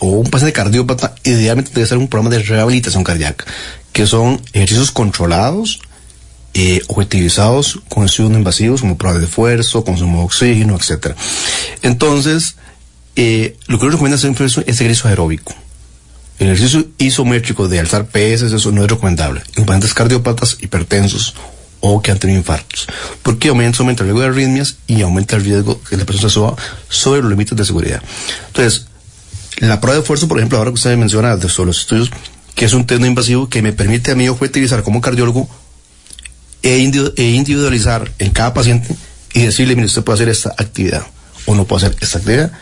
o 0.00 0.06
un 0.06 0.30
paciente 0.30 0.52
cardiópata, 0.52 1.14
idealmente 1.24 1.70
debe 1.74 1.86
ser 1.86 1.98
un 1.98 2.08
programa 2.08 2.34
de 2.34 2.42
rehabilitación 2.42 3.04
cardíaca, 3.04 3.44
que 3.92 4.06
son 4.06 4.40
ejercicios 4.52 4.90
controlados, 4.90 5.80
eh, 6.54 6.82
objetivizados 6.88 7.80
con 7.88 8.04
estudios 8.04 8.32
no 8.32 8.38
invasivos 8.38 8.80
como 8.80 8.96
pruebas 8.96 9.20
de 9.20 9.26
esfuerzo, 9.26 9.84
consumo 9.84 10.18
de 10.18 10.24
oxígeno, 10.24 10.76
etcétera. 10.76 11.14
Entonces, 11.82 12.56
eh, 13.14 13.56
lo 13.66 13.78
que 13.78 13.86
yo 13.86 13.90
recomiendo 13.90 14.18
siempre 14.18 14.46
es 14.46 14.56
ejercicio 14.56 15.08
aeróbico. 15.08 15.54
El 16.38 16.48
ejercicio 16.48 16.86
isométrico 16.98 17.68
de 17.68 17.80
alzar 17.80 18.06
pesos, 18.06 18.52
eso 18.52 18.70
no 18.72 18.84
es 18.84 18.90
recomendable. 18.90 19.42
En 19.56 19.64
pacientes 19.64 19.94
cardiópatas, 19.94 20.58
hipertensos 20.60 21.34
o 21.80 22.02
que 22.02 22.10
han 22.10 22.18
tenido 22.18 22.38
infartos. 22.38 22.86
Porque 23.22 23.48
aumenta, 23.48 23.78
aumenta 23.78 24.02
el 24.02 24.08
riesgo 24.08 24.20
de 24.20 24.28
arritmias 24.28 24.76
y 24.86 25.00
aumenta 25.02 25.36
el 25.36 25.44
riesgo 25.44 25.80
que 25.82 25.96
la 25.96 26.04
persona 26.04 26.28
se 26.28 26.34
suba 26.34 26.56
sobre 26.88 27.22
los 27.22 27.30
límites 27.30 27.56
de 27.56 27.64
seguridad. 27.64 28.02
Entonces, 28.48 28.86
la 29.58 29.80
prueba 29.80 29.96
de 29.96 30.02
esfuerzo, 30.02 30.28
por 30.28 30.38
ejemplo, 30.38 30.58
ahora 30.58 30.70
que 30.70 30.74
usted 30.74 30.96
menciona 30.96 31.36
de 31.36 31.48
los 31.48 31.78
estudios, 31.78 32.10
que 32.54 32.64
es 32.64 32.72
un 32.72 32.86
test 32.86 33.02
invasivo 33.02 33.48
que 33.48 33.62
me 33.62 33.72
permite 33.72 34.12
a 34.12 34.14
mí 34.14 34.28
objetivizar 34.28 34.82
como 34.82 35.00
cardiólogo 35.00 35.48
e, 36.62 36.76
e 37.16 37.30
individualizar 37.30 38.10
en 38.18 38.30
cada 38.30 38.54
paciente 38.54 38.94
y 39.32 39.42
decirle, 39.42 39.76
mire, 39.76 39.86
usted 39.86 40.02
puede 40.02 40.16
hacer 40.16 40.28
esta 40.28 40.50
actividad 40.56 41.06
o 41.46 41.54
no 41.54 41.64
puede 41.64 41.86
hacer 41.86 41.98
esta 42.00 42.18
actividad. 42.18 42.52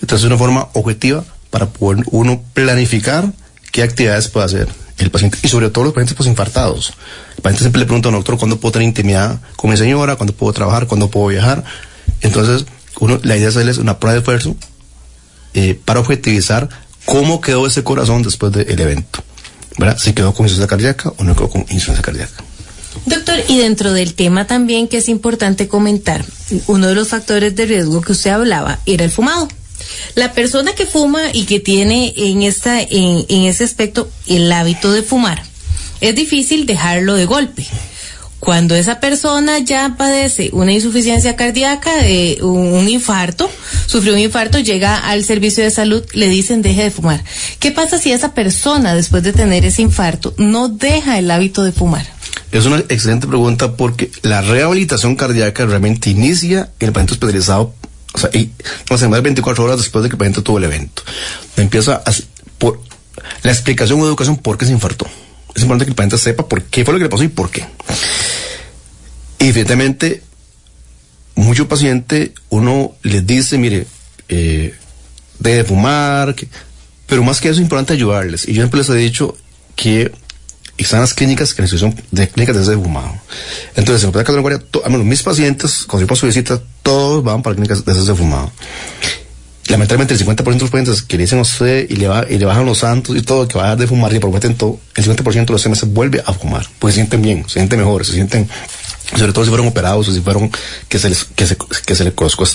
Entonces, 0.00 0.24
es 0.24 0.26
una 0.26 0.38
forma 0.38 0.68
objetiva 0.72 1.24
para 1.50 1.66
poder 1.66 2.04
uno 2.10 2.42
planificar 2.54 3.32
qué 3.70 3.82
actividades 3.82 4.28
puede 4.28 4.46
hacer 4.46 4.68
el 4.98 5.10
paciente 5.10 5.38
y 5.42 5.48
sobre 5.48 5.70
todo 5.70 5.84
los 5.84 5.92
pacientes 5.92 6.16
pues 6.16 6.28
infartados. 6.28 6.94
El 7.36 7.42
paciente 7.42 7.60
siempre 7.64 7.80
le 7.80 7.86
pregunta 7.86 8.08
al 8.08 8.14
doctor 8.14 8.38
cuándo 8.38 8.58
puedo 8.58 8.72
tener 8.72 8.88
intimidad 8.88 9.40
con 9.56 9.70
mi 9.70 9.76
señora, 9.76 10.16
cuándo 10.16 10.34
puedo 10.34 10.52
trabajar, 10.52 10.86
cuándo 10.86 11.10
puedo 11.10 11.28
viajar. 11.28 11.64
Entonces, 12.20 12.66
uno, 13.00 13.18
la 13.22 13.36
idea 13.36 13.48
es 13.48 13.56
hacerles 13.56 13.78
una 13.78 13.98
prueba 13.98 14.14
de 14.14 14.18
esfuerzo 14.20 14.56
eh, 15.54 15.78
para 15.84 16.00
objetivizar 16.00 16.68
cómo 17.04 17.40
quedó 17.40 17.66
ese 17.66 17.82
corazón 17.82 18.22
después 18.22 18.52
del 18.52 18.80
evento. 18.80 19.22
¿Verdad? 19.78 19.98
Si 19.98 20.12
quedó 20.12 20.34
con 20.34 20.44
insuficiencia 20.44 20.68
cardíaca 20.68 21.12
o 21.16 21.24
no 21.24 21.34
quedó 21.34 21.48
con 21.48 21.62
insuficiencia 21.62 22.02
cardíaca. 22.02 22.44
Doctor, 23.06 23.38
y 23.48 23.58
dentro 23.58 23.92
del 23.92 24.14
tema 24.14 24.46
también 24.46 24.86
que 24.86 24.98
es 24.98 25.08
importante 25.08 25.66
comentar, 25.66 26.24
uno 26.66 26.88
de 26.88 26.94
los 26.94 27.08
factores 27.08 27.56
de 27.56 27.66
riesgo 27.66 28.00
que 28.02 28.12
usted 28.12 28.30
hablaba 28.30 28.80
era 28.86 29.04
el 29.04 29.10
fumado. 29.10 29.48
La 30.14 30.32
persona 30.32 30.74
que 30.74 30.86
fuma 30.86 31.22
y 31.32 31.44
que 31.44 31.58
tiene 31.58 32.12
en 32.16 32.42
esta 32.42 32.80
en, 32.80 33.24
en 33.28 33.42
ese 33.44 33.64
aspecto 33.64 34.10
el 34.26 34.52
hábito 34.52 34.92
de 34.92 35.02
fumar, 35.02 35.42
es 36.00 36.14
difícil 36.14 36.66
dejarlo 36.66 37.14
de 37.14 37.24
golpe. 37.24 37.66
Cuando 38.42 38.74
esa 38.74 38.98
persona 38.98 39.60
ya 39.60 39.94
padece 39.96 40.50
una 40.52 40.72
insuficiencia 40.72 41.36
cardíaca, 41.36 42.04
eh, 42.08 42.38
un, 42.42 42.88
infarto, 42.88 43.48
sufrió 43.86 44.14
un 44.14 44.18
infarto, 44.18 44.58
llega 44.58 44.96
al 44.96 45.22
servicio 45.22 45.62
de 45.62 45.70
salud, 45.70 46.04
le 46.12 46.26
dicen 46.26 46.60
deje 46.60 46.82
de 46.82 46.90
fumar. 46.90 47.22
¿Qué 47.60 47.70
pasa 47.70 47.98
si 47.98 48.10
esa 48.10 48.34
persona, 48.34 48.96
después 48.96 49.22
de 49.22 49.32
tener 49.32 49.64
ese 49.64 49.82
infarto, 49.82 50.34
no 50.38 50.68
deja 50.68 51.20
el 51.20 51.30
hábito 51.30 51.62
de 51.62 51.70
fumar? 51.70 52.04
Es 52.50 52.66
una 52.66 52.78
excelente 52.78 53.28
pregunta 53.28 53.76
porque 53.76 54.10
la 54.22 54.42
rehabilitación 54.42 55.14
cardíaca 55.14 55.64
realmente 55.64 56.10
inicia 56.10 56.68
en 56.80 56.88
el 56.88 56.92
paciente 56.92 57.12
hospitalizado, 57.12 57.72
o 58.12 58.18
sea, 58.18 58.30
y, 58.32 58.50
no 58.90 59.08
más 59.08 59.18
de 59.18 59.20
24 59.20 59.62
horas 59.62 59.76
después 59.76 60.02
de 60.02 60.08
que 60.08 60.14
el 60.14 60.18
paciente 60.18 60.42
tuvo 60.42 60.58
el 60.58 60.64
evento. 60.64 61.04
Empieza 61.56 62.02
a, 62.04 62.12
por 62.58 62.80
la 63.44 63.52
explicación 63.52 64.00
o 64.00 64.04
educación 64.04 64.36
por 64.36 64.58
qué 64.58 64.66
se 64.66 64.72
infartó. 64.72 65.06
Es 65.54 65.62
importante 65.62 65.84
que 65.84 65.90
el 65.90 65.94
paciente 65.94 66.18
sepa 66.18 66.48
por 66.48 66.64
qué 66.64 66.84
fue 66.84 66.92
lo 66.94 66.98
que 66.98 67.04
le 67.04 67.08
pasó 67.08 67.22
y 67.22 67.28
por 67.28 67.48
qué. 67.48 67.64
Y 69.42 69.48
evidentemente, 69.48 70.22
mucho 71.34 71.66
paciente, 71.66 72.32
uno 72.48 72.94
les 73.02 73.26
dice, 73.26 73.58
mire, 73.58 73.86
eh, 74.28 74.72
de 75.40 75.64
fumar, 75.64 76.36
pero 77.06 77.24
más 77.24 77.40
que 77.40 77.48
eso 77.48 77.58
es 77.58 77.62
importante 77.62 77.92
ayudarles. 77.92 78.46
Y 78.46 78.52
yo 78.52 78.62
siempre 78.62 78.78
les 78.78 78.88
he 78.88 78.94
dicho 78.94 79.36
que 79.74 80.12
están 80.78 81.00
las 81.00 81.12
clínicas 81.12 81.54
que 81.54 81.62
necesitan 81.62 81.94
de 82.12 82.28
clínicas 82.28 82.54
de 82.54 82.62
ese 82.62 82.74
fumado. 82.74 83.14
Entonces, 83.74 84.04
en 84.04 84.12
la 84.12 84.88
menos 84.88 85.04
mis 85.04 85.22
pacientes, 85.24 85.86
cuando 85.88 86.02
yo 86.02 86.06
paso 86.06 86.26
visita, 86.26 86.62
todos 86.84 87.24
van 87.24 87.42
para 87.42 87.56
clínicas 87.56 87.84
de 87.84 87.92
ese 87.92 88.14
fumado. 88.14 88.52
Lamentablemente, 89.68 90.14
el 90.14 90.20
50% 90.20 90.44
de 90.44 90.60
los 90.60 90.70
pacientes 90.70 91.02
que 91.02 91.16
le 91.16 91.22
dicen 91.24 91.38
a 91.38 91.42
usted 91.42 91.88
y 91.88 91.96
le, 91.96 92.06
bajan 92.08 92.66
los 92.66 92.78
santos 92.78 93.16
y 93.16 93.22
todo, 93.22 93.46
que 93.46 93.56
va 93.58 93.64
a 93.64 93.66
dejar 93.68 93.78
de 93.78 93.86
fumar 93.86 94.12
y 94.12 94.18
prometen 94.18 94.54
todo, 94.54 94.78
el 94.94 95.04
50% 95.04 95.46
de 95.46 95.52
los 95.52 95.66
MS 95.66 95.92
vuelve 95.92 96.22
a 96.24 96.32
fumar, 96.32 96.66
porque 96.78 96.92
se 96.92 96.96
sienten 96.96 97.22
bien, 97.22 97.44
se 97.46 97.54
sienten 97.54 97.78
mejores, 97.78 98.08
se 98.08 98.14
sienten, 98.14 98.48
sobre 99.16 99.32
todo 99.32 99.44
si 99.44 99.50
fueron 99.50 99.66
operados 99.68 100.08
o 100.08 100.12
si 100.12 100.20
fueron 100.20 100.50
que 100.88 100.98
se 100.98 101.08
les, 101.08 101.24
que 101.24 101.46
se, 101.46 101.56
que 101.86 101.94
se 101.94 102.04
les 102.04 102.14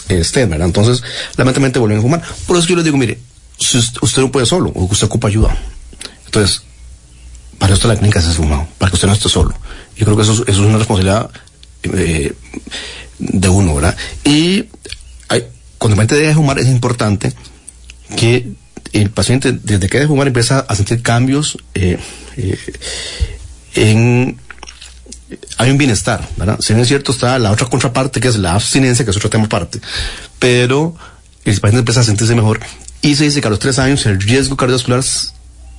este, 0.09 0.45
¿verdad? 0.45 0.67
Entonces, 0.67 1.03
lamentablemente 1.37 1.79
vuelven 1.79 1.99
a 1.99 2.01
fumar. 2.01 2.21
Por 2.45 2.57
eso 2.57 2.67
yo 2.67 2.75
les 2.75 2.85
digo, 2.85 2.97
mire, 2.97 3.19
usted, 4.01 4.21
no 4.21 4.31
puede 4.31 4.45
solo, 4.45 4.71
usted 4.73 5.05
ocupa 5.07 5.27
ayuda. 5.27 5.55
Entonces, 6.25 6.63
para 7.57 7.73
esto 7.73 7.87
la 7.87 7.95
clínica 7.95 8.21
se 8.21 8.29
ha 8.29 8.33
fumado, 8.33 8.67
para 8.77 8.89
que 8.91 8.95
usted 8.95 9.07
no 9.07 9.13
esté 9.13 9.29
solo. 9.29 9.53
Yo 9.95 10.05
creo 10.05 10.15
que 10.17 10.23
eso, 10.23 10.33
es- 10.33 10.39
eso 10.41 10.51
es 10.51 10.57
una 10.67 10.77
responsabilidad 10.77 11.29
eh, 11.83 12.33
de 13.19 13.49
uno, 13.49 13.75
¿verdad? 13.75 13.95
Y 14.23 14.65
cuando 15.79 15.93
el 15.93 16.07
paciente 16.07 16.15
deja 16.15 16.29
de 16.29 16.35
fumar 16.35 16.57
es 16.57 16.65
importante 16.67 17.33
que 18.15 18.47
el 18.93 19.11
paciente 19.11 19.51
desde 19.51 19.87
que 19.87 19.97
deja 19.97 20.01
de 20.01 20.07
fumar 20.07 20.25
empieza 20.25 20.59
a 20.61 20.75
sentir 20.75 21.03
cambios 21.03 21.57
eh, 21.75 21.99
eh, 22.35 22.57
en 23.75 24.37
hay 25.57 25.71
un 25.71 25.77
bienestar, 25.77 26.27
¿verdad? 26.37 26.57
Si 26.59 26.73
bien 26.73 26.81
es 26.81 26.87
cierto 26.87 27.11
está 27.11 27.37
la 27.39 27.51
otra 27.51 27.67
contraparte 27.67 28.19
que 28.19 28.27
es 28.27 28.37
la 28.37 28.53
abstinencia, 28.53 29.03
que 29.05 29.11
es 29.11 29.17
otro 29.17 29.29
tema 29.29 29.45
aparte, 29.45 29.79
pero 30.39 30.95
el 31.45 31.53
paciente 31.59 31.79
empieza 31.79 32.01
a 32.01 32.03
sentirse 32.03 32.35
mejor 32.35 32.59
y 33.01 33.15
se 33.15 33.23
dice 33.25 33.41
que 33.41 33.47
a 33.47 33.49
los 33.49 33.59
tres 33.59 33.79
años 33.79 34.05
el 34.05 34.19
riesgo 34.21 34.55
cardiovascular 34.57 35.03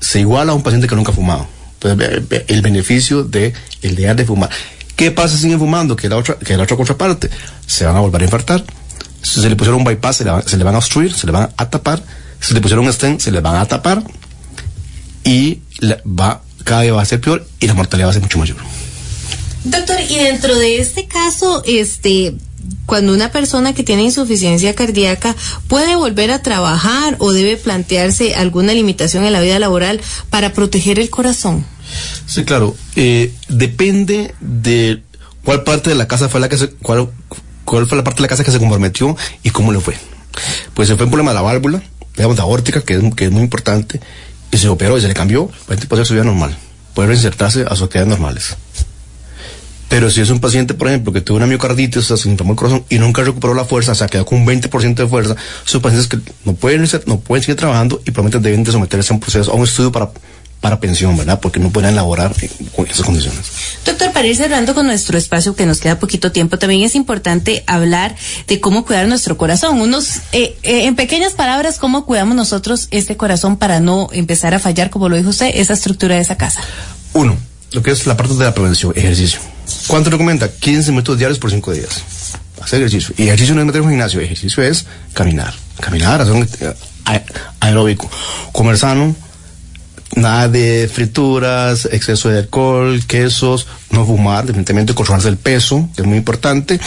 se 0.00 0.20
iguala 0.20 0.52
a 0.52 0.54
un 0.54 0.62
paciente 0.62 0.86
que 0.86 0.94
nunca 0.96 1.10
ha 1.12 1.14
fumado. 1.14 1.46
Entonces, 1.80 2.22
el 2.48 2.62
beneficio 2.62 3.22
de 3.24 3.52
el 3.82 3.94
dejar 3.94 4.16
de 4.16 4.24
fumar. 4.24 4.50
¿Qué 4.96 5.12
pasa 5.12 5.36
si 5.36 5.42
siguen 5.42 5.60
fumando? 5.60 5.94
Que 5.94 6.08
la 6.08 6.16
otra, 6.16 6.34
que 6.36 6.56
la 6.56 6.64
otra 6.64 6.76
contraparte 6.76 7.30
se 7.66 7.86
van 7.86 7.94
a 7.96 8.00
volver 8.00 8.22
a 8.22 8.24
infartar. 8.24 8.64
Si 9.22 9.40
se 9.40 9.48
le 9.48 9.54
pusieron 9.56 9.78
un 9.80 9.84
bypass, 9.84 10.16
se 10.16 10.24
le, 10.24 10.30
van, 10.30 10.46
se 10.48 10.56
le 10.56 10.64
van 10.64 10.74
a 10.74 10.78
obstruir, 10.78 11.12
se 11.12 11.26
le 11.26 11.32
van 11.32 11.50
a 11.56 11.70
tapar. 11.70 12.02
Si 12.40 12.52
le 12.54 12.60
pusieron 12.60 12.84
un 12.84 12.92
stent, 12.92 13.20
se 13.20 13.30
le 13.30 13.40
van 13.40 13.56
a 13.56 13.66
tapar. 13.66 14.02
Y 15.24 15.60
la- 15.80 15.98
va, 16.04 16.42
cada 16.64 16.82
vez 16.82 16.92
va 16.92 17.02
a 17.02 17.04
ser 17.04 17.20
peor 17.20 17.46
y 17.60 17.66
la 17.66 17.74
mortalidad 17.74 18.08
va 18.08 18.10
a 18.10 18.14
ser 18.14 18.22
mucho 18.22 18.38
mayor. 18.38 18.56
Doctor, 19.70 19.96
y 20.08 20.16
dentro 20.16 20.56
de 20.56 20.80
este 20.80 21.06
caso, 21.06 21.62
este, 21.66 22.34
cuando 22.86 23.12
una 23.12 23.30
persona 23.30 23.74
que 23.74 23.82
tiene 23.82 24.02
insuficiencia 24.02 24.74
cardíaca 24.74 25.36
puede 25.68 25.94
volver 25.94 26.30
a 26.30 26.42
trabajar 26.42 27.16
o 27.18 27.32
debe 27.32 27.56
plantearse 27.56 28.34
alguna 28.34 28.72
limitación 28.72 29.24
en 29.24 29.32
la 29.32 29.40
vida 29.40 29.58
laboral 29.58 30.00
para 30.30 30.52
proteger 30.52 30.98
el 30.98 31.10
corazón. 31.10 31.66
Sí, 32.26 32.44
claro. 32.44 32.74
Eh, 32.96 33.32
depende 33.48 34.34
de 34.40 35.02
cuál 35.44 35.64
parte 35.64 35.90
de 35.90 35.96
la 35.96 36.08
casa 36.08 36.28
fue 36.28 36.40
la 36.40 36.48
que 36.48 36.56
se, 36.56 36.70
cuál, 36.70 37.10
cuál 37.64 37.86
fue 37.86 37.98
la 37.98 38.04
parte 38.04 38.18
de 38.18 38.22
la 38.22 38.28
casa 38.28 38.44
que 38.44 38.52
se 38.52 38.58
comprometió 38.58 39.16
y 39.42 39.50
cómo 39.50 39.72
le 39.72 39.80
fue. 39.80 39.96
Pues 40.72 40.88
se 40.88 40.96
fue 40.96 41.04
un 41.04 41.10
problema 41.10 41.32
de 41.32 41.36
la 41.36 41.42
válvula, 41.42 41.82
digamos, 42.16 42.38
la 42.38 42.44
aórtica, 42.44 42.80
que 42.80 42.94
es, 42.94 43.14
que 43.14 43.26
es 43.26 43.30
muy 43.30 43.42
importante, 43.42 44.00
y 44.50 44.56
se 44.56 44.68
operó 44.68 44.96
y 44.96 45.00
se 45.02 45.08
le 45.08 45.14
cambió, 45.14 45.50
puede 45.66 45.82
hacer 45.82 46.06
su 46.06 46.14
vida 46.14 46.24
normal, 46.24 46.56
puede 46.94 47.08
reinsertarse 47.08 47.62
a 47.62 47.70
sus 47.70 47.82
actividades 47.82 48.08
normales. 48.08 48.56
Pero 49.88 50.10
si 50.10 50.20
es 50.20 50.28
un 50.28 50.38
paciente, 50.38 50.74
por 50.74 50.88
ejemplo, 50.88 51.12
que 51.12 51.20
tuvo 51.22 51.38
una 51.38 51.46
miocarditis, 51.46 51.96
o 51.98 52.02
sea, 52.02 52.16
se 52.18 52.28
inflamó 52.28 52.52
el 52.52 52.58
corazón 52.58 52.84
y 52.90 52.98
nunca 52.98 53.22
recuperó 53.22 53.54
la 53.54 53.64
fuerza, 53.64 53.92
o 53.92 53.94
sea, 53.94 54.06
quedó 54.06 54.26
con 54.26 54.38
un 54.40 54.46
20% 54.46 54.94
de 54.94 55.06
fuerza, 55.08 55.34
son 55.64 55.80
pacientes 55.80 56.08
que 56.08 56.18
no 56.44 56.52
pueden, 56.54 56.86
no 57.06 57.20
pueden 57.20 57.42
seguir 57.42 57.56
trabajando 57.56 58.00
y 58.04 58.10
probablemente 58.10 58.46
deben 58.50 58.64
de 58.64 58.72
someterse 58.72 59.12
a 59.12 59.14
un 59.14 59.20
proceso, 59.20 59.50
a 59.50 59.54
un 59.54 59.64
estudio 59.64 59.90
para, 59.90 60.10
para 60.60 60.78
pensión, 60.78 61.16
¿verdad? 61.16 61.40
Porque 61.40 61.58
no 61.58 61.70
pueden 61.70 61.96
laborar 61.96 62.34
en- 62.42 62.66
con 62.66 62.86
esas 62.86 63.02
condiciones. 63.06 63.40
Doctor, 63.86 64.12
para 64.12 64.26
ir 64.26 64.36
cerrando 64.36 64.74
con 64.74 64.84
nuestro 64.86 65.16
espacio, 65.16 65.56
que 65.56 65.64
nos 65.64 65.78
queda 65.80 65.98
poquito 65.98 66.32
tiempo, 66.32 66.58
también 66.58 66.82
es 66.82 66.94
importante 66.94 67.64
hablar 67.66 68.14
de 68.46 68.60
cómo 68.60 68.84
cuidar 68.84 69.08
nuestro 69.08 69.38
corazón. 69.38 69.80
Unos, 69.80 70.16
eh, 70.32 70.58
eh, 70.64 70.84
en 70.84 70.96
pequeñas 70.96 71.32
palabras, 71.32 71.78
cómo 71.78 72.04
cuidamos 72.04 72.36
nosotros 72.36 72.88
este 72.90 73.16
corazón 73.16 73.56
para 73.56 73.80
no 73.80 74.10
empezar 74.12 74.52
a 74.52 74.58
fallar, 74.58 74.90
como 74.90 75.08
lo 75.08 75.16
dijo 75.16 75.30
usted, 75.30 75.50
esa 75.54 75.72
estructura 75.72 76.16
de 76.16 76.20
esa 76.20 76.36
casa. 76.36 76.60
Uno, 77.14 77.38
lo 77.72 77.82
que 77.82 77.90
es 77.92 78.06
la 78.06 78.18
parte 78.18 78.34
de 78.34 78.44
la 78.44 78.52
prevención, 78.52 78.92
ejercicio. 78.94 79.40
¿Cuánto 79.86 80.10
recomienda? 80.10 80.48
15 80.48 80.90
minutos 80.90 81.18
diarios 81.18 81.38
por 81.38 81.50
5 81.50 81.72
días. 81.72 82.02
Hacer 82.60 82.80
ejercicio. 82.80 83.14
Y 83.16 83.24
ejercicio 83.24 83.54
no 83.54 83.60
es 83.60 83.66
meter 83.66 83.82
en 83.82 83.88
gimnasio, 83.90 84.20
ejercicio 84.20 84.62
es 84.62 84.86
caminar. 85.14 85.54
Caminar, 85.80 86.20
hacer 86.20 86.34
un 86.34 86.48
aeróbico. 87.60 88.10
Comer 88.52 88.76
sano, 88.76 89.14
nada 90.16 90.48
de 90.48 90.90
frituras, 90.92 91.88
exceso 91.90 92.28
de 92.28 92.38
alcohol, 92.38 93.02
quesos, 93.06 93.66
no 93.90 94.04
fumar, 94.04 94.46
definitivamente 94.46 94.94
controlarse 94.94 95.28
el 95.28 95.36
peso, 95.36 95.88
que 95.94 96.02
es 96.02 96.08
muy 96.08 96.18
importante, 96.18 96.80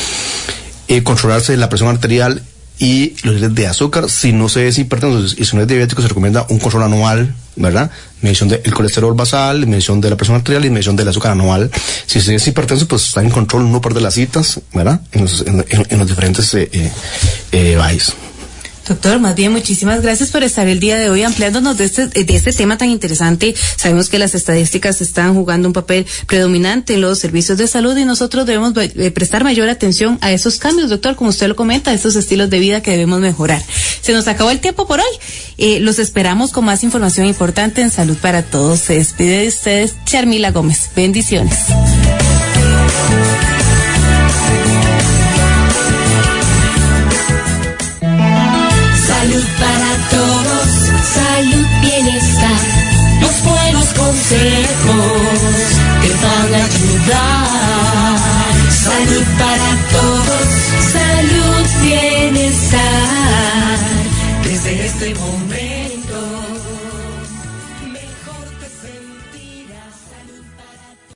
eh, 0.87 1.03
controlarse 1.03 1.55
la 1.57 1.69
presión 1.69 1.89
arterial 1.89 2.43
y 2.81 3.13
los 3.23 3.35
niveles 3.35 3.53
de 3.55 3.67
azúcar. 3.67 4.09
Si 4.09 4.33
no 4.33 4.49
se 4.49 4.67
es 4.67 4.77
hipertenso 4.79 5.35
y 5.37 5.45
si 5.45 5.55
no 5.55 5.61
es 5.61 5.67
diabético, 5.67 6.01
se 6.01 6.07
recomienda 6.07 6.47
un 6.49 6.57
control 6.57 6.81
anual, 6.83 7.33
¿verdad? 7.55 7.91
Medición 8.21 8.49
del 8.49 8.73
colesterol 8.73 9.13
basal, 9.13 9.67
medición 9.67 10.01
de 10.01 10.09
la 10.09 10.15
presión 10.17 10.35
arterial 10.35 10.65
y 10.65 10.71
medición 10.71 10.95
del 10.95 11.07
azúcar 11.07 11.31
anual. 11.33 11.69
Si 12.07 12.19
se 12.21 12.33
es 12.33 12.47
hipertenso, 12.47 12.87
pues 12.87 13.05
está 13.05 13.21
en 13.21 13.29
control, 13.29 13.71
no 13.71 13.81
perder 13.81 14.01
las 14.01 14.15
citas, 14.15 14.59
¿verdad? 14.73 14.99
En 15.11 15.21
los, 15.21 15.41
en, 15.45 15.63
en- 15.69 15.99
los 15.99 16.07
diferentes 16.07 16.51
eh, 16.55 16.69
eh, 16.73 16.91
eh. 17.51 17.77
Doctor, 18.91 19.19
más 19.19 19.35
bien 19.35 19.53
muchísimas 19.53 20.01
gracias 20.01 20.31
por 20.31 20.43
estar 20.43 20.67
el 20.67 20.81
día 20.81 20.97
de 20.97 21.09
hoy 21.09 21.23
ampliándonos 21.23 21.77
de 21.77 21.85
este, 21.85 22.07
de 22.07 22.35
este 22.35 22.51
tema 22.51 22.77
tan 22.77 22.89
interesante. 22.89 23.55
Sabemos 23.77 24.09
que 24.09 24.19
las 24.19 24.35
estadísticas 24.35 24.99
están 24.99 25.33
jugando 25.33 25.69
un 25.69 25.73
papel 25.73 26.05
predominante 26.27 26.95
en 26.95 26.99
los 26.99 27.17
servicios 27.17 27.57
de 27.57 27.67
salud 27.67 27.95
y 27.95 28.03
nosotros 28.03 28.45
debemos 28.45 28.73
eh, 28.75 29.11
prestar 29.11 29.45
mayor 29.45 29.69
atención 29.69 30.17
a 30.19 30.33
esos 30.33 30.57
cambios, 30.57 30.89
doctor, 30.89 31.15
como 31.15 31.29
usted 31.29 31.47
lo 31.47 31.55
comenta, 31.55 31.91
a 31.91 31.93
esos 31.93 32.17
estilos 32.17 32.49
de 32.49 32.59
vida 32.59 32.81
que 32.81 32.91
debemos 32.91 33.21
mejorar. 33.21 33.63
Se 34.01 34.11
nos 34.11 34.27
acabó 34.27 34.51
el 34.51 34.59
tiempo 34.59 34.85
por 34.85 34.99
hoy. 34.99 35.17
Eh, 35.57 35.79
los 35.79 35.97
esperamos 35.97 36.51
con 36.51 36.65
más 36.65 36.83
información 36.83 37.27
importante 37.27 37.79
en 37.79 37.91
Salud 37.91 38.17
para 38.17 38.43
Todos. 38.43 38.81
Se 38.81 38.95
despide 38.95 39.43
de 39.43 39.47
ustedes 39.47 39.95
Charmila 40.03 40.51
Gómez. 40.51 40.89
Bendiciones. 40.97 41.59
Consejos 54.31 55.79
te 56.01 56.09
van 56.23 56.51
a 56.53 56.63
ayudar. 56.65 58.17
Salud 58.71 59.25
para 59.37 59.71
todos, 59.91 60.20